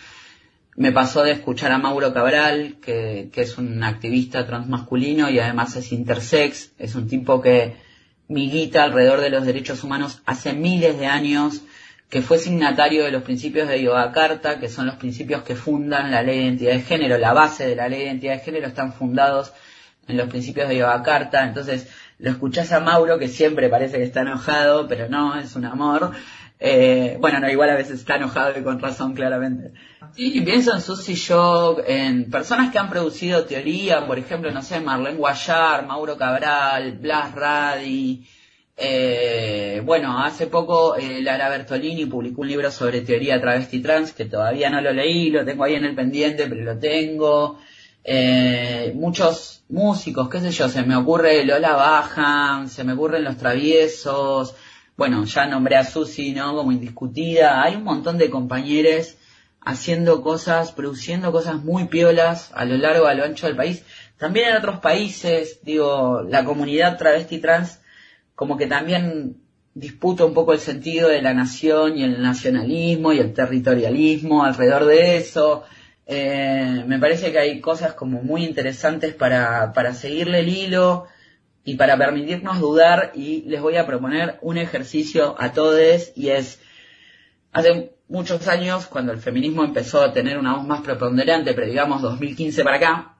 Me 0.75 0.91
pasó 0.91 1.23
de 1.23 1.33
escuchar 1.33 1.71
a 1.71 1.77
Mauro 1.77 2.15
Cabral, 2.15 2.77
que, 2.81 3.29
que 3.31 3.43
es 3.43 3.59
un 3.59 3.85
activista 3.85 4.47
transmasculino 4.47 5.29
y 5.29 5.39
además 5.39 5.77
es 5.77 5.93
intersex, 5.93 6.73
es 6.79 6.95
un 6.95 7.09
tipo 7.09 7.43
que 7.43 7.92
milita 8.29 8.85
alrededor 8.85 9.21
de 9.21 9.31
los 9.31 9.45
derechos 9.45 9.85
humanos 9.85 10.23
hace 10.27 10.53
miles 10.53 10.99
de 10.99 11.07
años, 11.07 11.63
que 12.09 12.23
fue 12.23 12.39
signatario 12.39 13.05
de 13.05 13.11
los 13.11 13.23
principios 13.23 13.69
de 13.69 13.83
Yogacarta, 13.83 14.59
que 14.59 14.69
son 14.69 14.87
los 14.87 14.97
principios 14.97 15.43
que 15.43 15.57
fundan 15.57 16.11
la 16.11 16.23
ley 16.23 16.39
de 16.39 16.45
identidad 16.45 16.73
de 16.73 16.81
género, 16.83 17.19
la 17.19 17.33
base 17.33 17.67
de 17.67 17.77
la 17.77 17.89
ley 17.89 18.01
de 18.01 18.05
identidad 18.07 18.35
de 18.35 18.41
género 18.41 18.67
están 18.69 18.93
fundados 18.93 19.53
en 20.09 20.17
los 20.17 20.29
principios 20.29 20.69
de 20.69 20.77
Yogacarta, 20.77 21.45
entonces 21.45 21.89
lo 22.19 22.31
escuchás 22.31 22.71
a 22.73 22.81
Mauro 22.81 23.19
que 23.19 23.29
siempre 23.29 23.69
parece 23.69 23.97
que 23.97 24.05
está 24.05 24.21
enojado, 24.21 24.87
pero 24.87 25.09
no, 25.09 25.39
es 25.39 25.57
un 25.57 25.65
amor. 25.65 26.13
Eh, 26.65 27.17
bueno, 27.19 27.41
no, 27.41 27.51
igual 27.51 27.71
a 27.71 27.75
veces 27.75 27.99
está 27.99 28.15
enojado 28.15 28.57
y 28.57 28.63
con 28.63 28.79
razón, 28.79 29.15
claramente. 29.15 29.73
Sí, 30.15 30.41
pienso 30.43 30.73
en 30.73 30.81
Susie 30.81 31.17
Shock, 31.17 31.83
en 31.89 32.31
personas 32.31 32.71
que 32.71 32.79
han 32.79 32.89
producido 32.89 33.45
teoría, 33.45 34.07
por 34.07 34.17
ejemplo, 34.17 34.49
no 34.53 34.63
sé, 34.63 34.79
Marlene 34.79 35.19
Guayar, 35.19 35.85
Mauro 35.85 36.17
Cabral, 36.17 36.99
Blas 36.99 37.35
Radi. 37.35 38.25
Eh, 38.77 39.83
bueno, 39.85 40.23
hace 40.23 40.47
poco 40.47 40.95
eh, 40.95 41.21
Lara 41.21 41.49
Bertolini 41.49 42.07
publicó 42.07 42.43
un 42.43 42.49
libro 42.49 42.71
sobre 42.71 43.01
teoría 43.01 43.41
travesti 43.41 43.83
trans, 43.83 44.13
que 44.13 44.27
todavía 44.27 44.71
no 44.71 44.81
lo 44.81 44.93
leí, 44.93 45.31
lo 45.31 45.45
tengo 45.45 45.65
ahí 45.65 45.75
en 45.75 45.85
el 45.85 45.97
pendiente, 45.97 46.47
pero 46.47 46.63
lo 46.63 46.79
tengo. 46.79 47.59
Eh, 48.05 48.93
muchos 48.95 49.65
músicos, 49.69 50.29
qué 50.29 50.39
sé 50.39 50.53
yo, 50.53 50.69
se 50.69 50.83
me 50.85 50.95
ocurre 50.95 51.45
Lola 51.45 51.75
Bajan, 51.75 52.69
se 52.69 52.85
me 52.85 52.93
ocurren 52.93 53.25
Los 53.25 53.37
Traviesos, 53.37 54.55
bueno, 54.97 55.25
ya 55.25 55.47
nombré 55.47 55.77
a 55.77 55.85
Susi, 55.85 56.33
¿no? 56.33 56.55
Como 56.55 56.73
indiscutida, 56.73 57.63
hay 57.63 57.77
un 57.77 57.85
montón 57.85 58.19
de 58.19 58.31
compañeros 58.31 59.17
haciendo 59.61 60.23
cosas, 60.23 60.73
produciendo 60.73 61.33
cosas 61.33 61.63
muy 61.63 61.87
piolas 61.87 62.51
a 62.55 62.65
lo 62.65 62.77
largo, 62.77 63.07
a 63.07 63.15
lo 63.15 63.25
ancho 63.25 63.47
del 63.47 63.57
país. 63.57 63.85
También 64.19 64.51
en 64.51 64.57
otros 64.57 64.81
países, 64.81 65.61
digo, 65.63 66.23
la 66.23 66.45
comunidad 66.45 66.99
travesti 66.99 67.39
trans 67.39 67.81
como 68.35 68.57
que 68.57 68.67
también 68.67 69.37
disputa 69.75 70.25
un 70.25 70.35
poco 70.35 70.53
el 70.53 70.59
sentido 70.59 71.09
de 71.09 71.23
la 71.23 71.33
nación 71.33 71.97
y 71.97 72.05
el 72.05 72.21
nacionalismo 72.21 73.13
y 73.13 73.19
el 73.19 73.33
territorialismo 73.33 74.45
alrededor 74.45 74.85
de 74.85 75.17
eso. 75.17 75.65
Eh, 76.07 76.85
me 76.87 76.99
parece 76.99 77.33
que 77.33 77.39
hay 77.39 77.61
cosas 77.61 77.95
como 77.95 78.23
muy 78.23 78.45
interesantes 78.45 79.15
para, 79.15 79.73
para 79.73 79.95
seguirle 79.95 80.41
el 80.41 80.49
hilo 80.49 81.07
y 81.65 81.77
para 81.77 81.97
permitirnos 81.97 82.61
dudar 82.61 83.13
y 83.15 83.43
les 83.43 83.61
voy 83.61 83.77
a 83.77 83.87
proponer 83.87 84.39
un 84.43 84.59
ejercicio 84.59 85.37
a 85.39 85.53
todos 85.53 86.13
y 86.17 86.31
es, 86.31 86.61
hace 87.53 87.93
muchos 88.09 88.47
años, 88.49 88.87
cuando 88.87 89.13
el 89.13 89.19
feminismo 89.19 89.65
empezó 89.65 90.03
a 90.03 90.13
tener 90.13 90.39
una 90.39 90.57
voz 90.57 90.67
más 90.67 90.83
preponderante, 90.83 91.55
pero 91.55 91.67
digamos 91.67 92.03
2015 92.03 92.65
para 92.65 92.77
acá, 92.77 93.15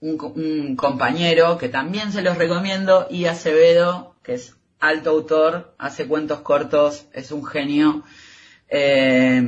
un, 0.00 0.76
compañero 0.76 1.58
que 1.58 1.68
también 1.68 2.12
se 2.12 2.22
los 2.22 2.38
recomiendo, 2.38 3.06
y 3.10 3.26
Acevedo, 3.26 4.16
que 4.22 4.34
es 4.34 4.56
alto 4.78 5.10
autor, 5.10 5.74
hace 5.78 6.06
cuentos 6.06 6.40
cortos, 6.40 7.06
es 7.12 7.32
un 7.32 7.44
genio, 7.44 8.04
eh, 8.68 9.42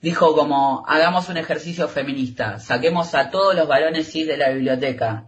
dijo 0.00 0.34
como, 0.34 0.84
hagamos 0.86 1.28
un 1.28 1.36
ejercicio 1.36 1.88
feminista, 1.88 2.58
saquemos 2.58 3.14
a 3.14 3.30
todos 3.30 3.54
los 3.54 3.66
varones 3.66 4.10
cis 4.10 4.26
de 4.26 4.36
la 4.36 4.50
biblioteca. 4.50 5.26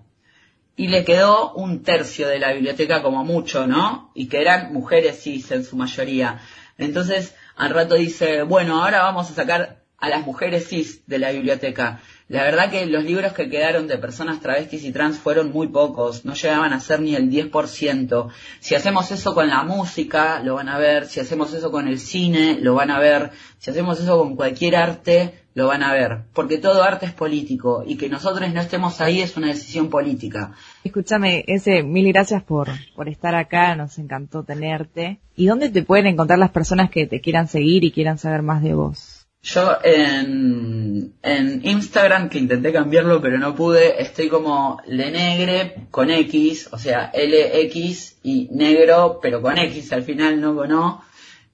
Y 0.78 0.88
le 0.88 1.04
quedó 1.04 1.52
un 1.52 1.82
tercio 1.82 2.26
de 2.26 2.38
la 2.38 2.52
biblioteca 2.52 3.02
como 3.02 3.24
mucho, 3.24 3.66
¿no? 3.66 4.10
Y 4.14 4.28
que 4.28 4.40
eran 4.40 4.72
mujeres 4.72 5.20
cis 5.20 5.50
en 5.50 5.64
su 5.64 5.76
mayoría. 5.76 6.40
Entonces, 6.78 7.34
al 7.56 7.70
rato 7.70 7.96
dice, 7.96 8.44
bueno, 8.44 8.82
ahora 8.82 9.02
vamos 9.02 9.30
a 9.30 9.34
sacar 9.34 9.82
a 9.98 10.08
las 10.08 10.24
mujeres 10.24 10.68
cis 10.68 11.04
de 11.06 11.18
la 11.18 11.32
biblioteca. 11.32 12.00
La 12.28 12.44
verdad 12.44 12.70
que 12.70 12.86
los 12.86 13.02
libros 13.04 13.32
que 13.32 13.48
quedaron 13.48 13.88
de 13.88 13.98
personas 13.98 14.40
travestis 14.40 14.84
y 14.84 14.92
trans 14.92 15.18
fueron 15.18 15.50
muy 15.50 15.68
pocos, 15.68 16.24
no 16.24 16.34
llegaban 16.34 16.72
a 16.72 16.80
ser 16.80 17.00
ni 17.00 17.16
el 17.16 17.30
10%. 17.30 18.28
Si 18.60 18.74
hacemos 18.74 19.10
eso 19.10 19.34
con 19.34 19.48
la 19.48 19.64
música, 19.64 20.40
lo 20.44 20.54
van 20.54 20.68
a 20.68 20.78
ver, 20.78 21.06
si 21.06 21.20
hacemos 21.20 21.52
eso 21.54 21.70
con 21.72 21.88
el 21.88 21.98
cine, 21.98 22.58
lo 22.60 22.74
van 22.74 22.90
a 22.90 23.00
ver, 23.00 23.32
si 23.58 23.70
hacemos 23.70 23.98
eso 23.98 24.18
con 24.18 24.36
cualquier 24.36 24.76
arte, 24.76 25.42
lo 25.58 25.66
van 25.66 25.82
a 25.82 25.92
ver, 25.92 26.20
porque 26.34 26.58
todo 26.58 26.84
arte 26.84 27.06
es 27.06 27.12
político 27.12 27.82
y 27.84 27.96
que 27.96 28.08
nosotros 28.08 28.48
no 28.54 28.60
estemos 28.60 29.00
ahí 29.00 29.20
es 29.20 29.36
una 29.36 29.48
decisión 29.48 29.90
política. 29.90 30.52
Escúchame, 30.84 31.42
ese, 31.48 31.82
mil 31.82 32.06
gracias 32.12 32.44
por, 32.44 32.68
por 32.94 33.08
estar 33.08 33.34
acá, 33.34 33.74
nos 33.74 33.98
encantó 33.98 34.44
tenerte. 34.44 35.18
¿Y 35.34 35.46
dónde 35.46 35.68
te 35.70 35.82
pueden 35.82 36.06
encontrar 36.06 36.38
las 36.38 36.52
personas 36.52 36.90
que 36.90 37.08
te 37.08 37.20
quieran 37.20 37.48
seguir 37.48 37.82
y 37.82 37.90
quieran 37.90 38.18
saber 38.18 38.42
más 38.42 38.62
de 38.62 38.74
vos? 38.74 39.26
Yo 39.42 39.78
en, 39.82 41.14
en 41.22 41.66
Instagram, 41.66 42.28
que 42.28 42.38
intenté 42.38 42.72
cambiarlo 42.72 43.20
pero 43.20 43.36
no 43.38 43.56
pude, 43.56 44.00
estoy 44.00 44.28
como 44.28 44.80
Lenegre 44.86 45.88
con 45.90 46.08
X, 46.08 46.68
o 46.70 46.78
sea, 46.78 47.10
LX 47.12 48.18
y 48.22 48.48
negro, 48.52 49.18
pero 49.20 49.42
con 49.42 49.58
X 49.58 49.92
al 49.92 50.04
final, 50.04 50.40
no 50.40 50.54
con 50.54 50.70
O. 50.70 51.02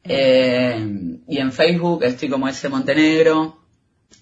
Eh, 0.02 1.18
y 1.26 1.38
en 1.38 1.52
Facebook 1.52 2.05
estoy 2.05 2.28
como 2.28 2.46
ese 2.48 2.68
Montenegro. 2.68 3.64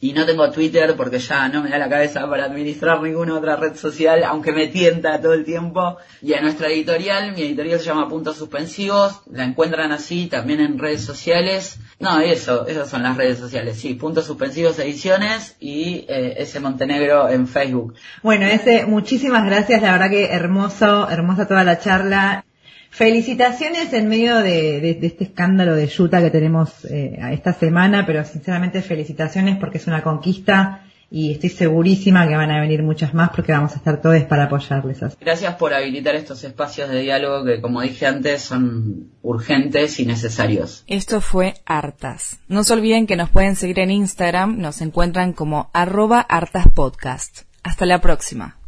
Y 0.00 0.12
no 0.12 0.26
tengo 0.26 0.50
Twitter 0.50 0.94
porque 0.96 1.18
ya 1.18 1.48
no 1.48 1.62
me 1.62 1.70
da 1.70 1.78
la 1.78 1.88
cabeza 1.88 2.28
para 2.28 2.46
administrar 2.46 3.00
ninguna 3.00 3.34
otra 3.34 3.56
red 3.56 3.76
social, 3.76 4.24
aunque 4.24 4.52
me 4.52 4.66
tienta 4.68 5.20
todo 5.20 5.34
el 5.34 5.44
tiempo. 5.44 5.96
Y 6.20 6.34
a 6.34 6.40
nuestra 6.40 6.68
editorial, 6.68 7.32
mi 7.32 7.42
editorial 7.42 7.78
se 7.78 7.86
llama 7.86 8.08
Puntos 8.08 8.36
Suspensivos, 8.36 9.20
la 9.30 9.44
encuentran 9.44 9.92
así 9.92 10.26
también 10.26 10.60
en 10.60 10.78
redes 10.78 11.04
sociales. 11.04 11.78
No, 12.00 12.18
eso, 12.20 12.66
esas 12.66 12.88
son 12.88 13.02
las 13.02 13.16
redes 13.16 13.38
sociales, 13.38 13.78
sí, 13.78 13.94
Puntos 13.94 14.26
Suspensivos 14.26 14.78
Ediciones 14.78 15.56
y 15.60 16.04
eh, 16.08 16.34
ese 16.38 16.60
Montenegro 16.60 17.28
en 17.28 17.46
Facebook. 17.46 17.94
Bueno, 18.22 18.46
ese, 18.46 18.86
muchísimas 18.86 19.44
gracias, 19.46 19.82
la 19.82 19.92
verdad 19.92 20.10
que 20.10 20.26
hermoso, 20.26 21.08
hermosa 21.08 21.46
toda 21.46 21.64
la 21.64 21.78
charla. 21.78 22.44
Felicitaciones 22.92 23.90
en 23.94 24.06
medio 24.06 24.36
de, 24.36 24.78
de, 24.80 24.94
de 24.94 25.06
este 25.06 25.24
escándalo 25.24 25.74
de 25.74 25.86
Yuta 25.86 26.20
que 26.20 26.30
tenemos 26.30 26.84
eh, 26.84 27.18
esta 27.32 27.54
semana, 27.54 28.04
pero 28.04 28.22
sinceramente 28.22 28.82
felicitaciones 28.82 29.56
porque 29.56 29.78
es 29.78 29.86
una 29.86 30.02
conquista 30.02 30.84
y 31.10 31.32
estoy 31.32 31.48
segurísima 31.48 32.28
que 32.28 32.36
van 32.36 32.50
a 32.50 32.60
venir 32.60 32.82
muchas 32.82 33.14
más 33.14 33.30
porque 33.30 33.52
vamos 33.52 33.72
a 33.72 33.76
estar 33.76 34.02
todos 34.02 34.22
para 34.24 34.44
apoyarles. 34.44 35.00
Gracias 35.18 35.54
por 35.54 35.72
habilitar 35.72 36.14
estos 36.16 36.44
espacios 36.44 36.90
de 36.90 37.00
diálogo 37.00 37.46
que, 37.46 37.62
como 37.62 37.80
dije 37.80 38.06
antes, 38.06 38.42
son 38.42 39.10
urgentes 39.22 39.98
y 39.98 40.04
necesarios. 40.04 40.84
Esto 40.86 41.22
fue 41.22 41.54
Hartas. 41.64 42.40
No 42.46 42.62
se 42.62 42.74
olviden 42.74 43.06
que 43.06 43.16
nos 43.16 43.30
pueden 43.30 43.56
seguir 43.56 43.78
en 43.78 43.90
Instagram, 43.90 44.58
nos 44.58 44.82
encuentran 44.82 45.32
como 45.32 45.70
arroba 45.72 46.20
hartaspodcast. 46.20 47.44
Hasta 47.62 47.86
la 47.86 48.02
próxima. 48.02 48.61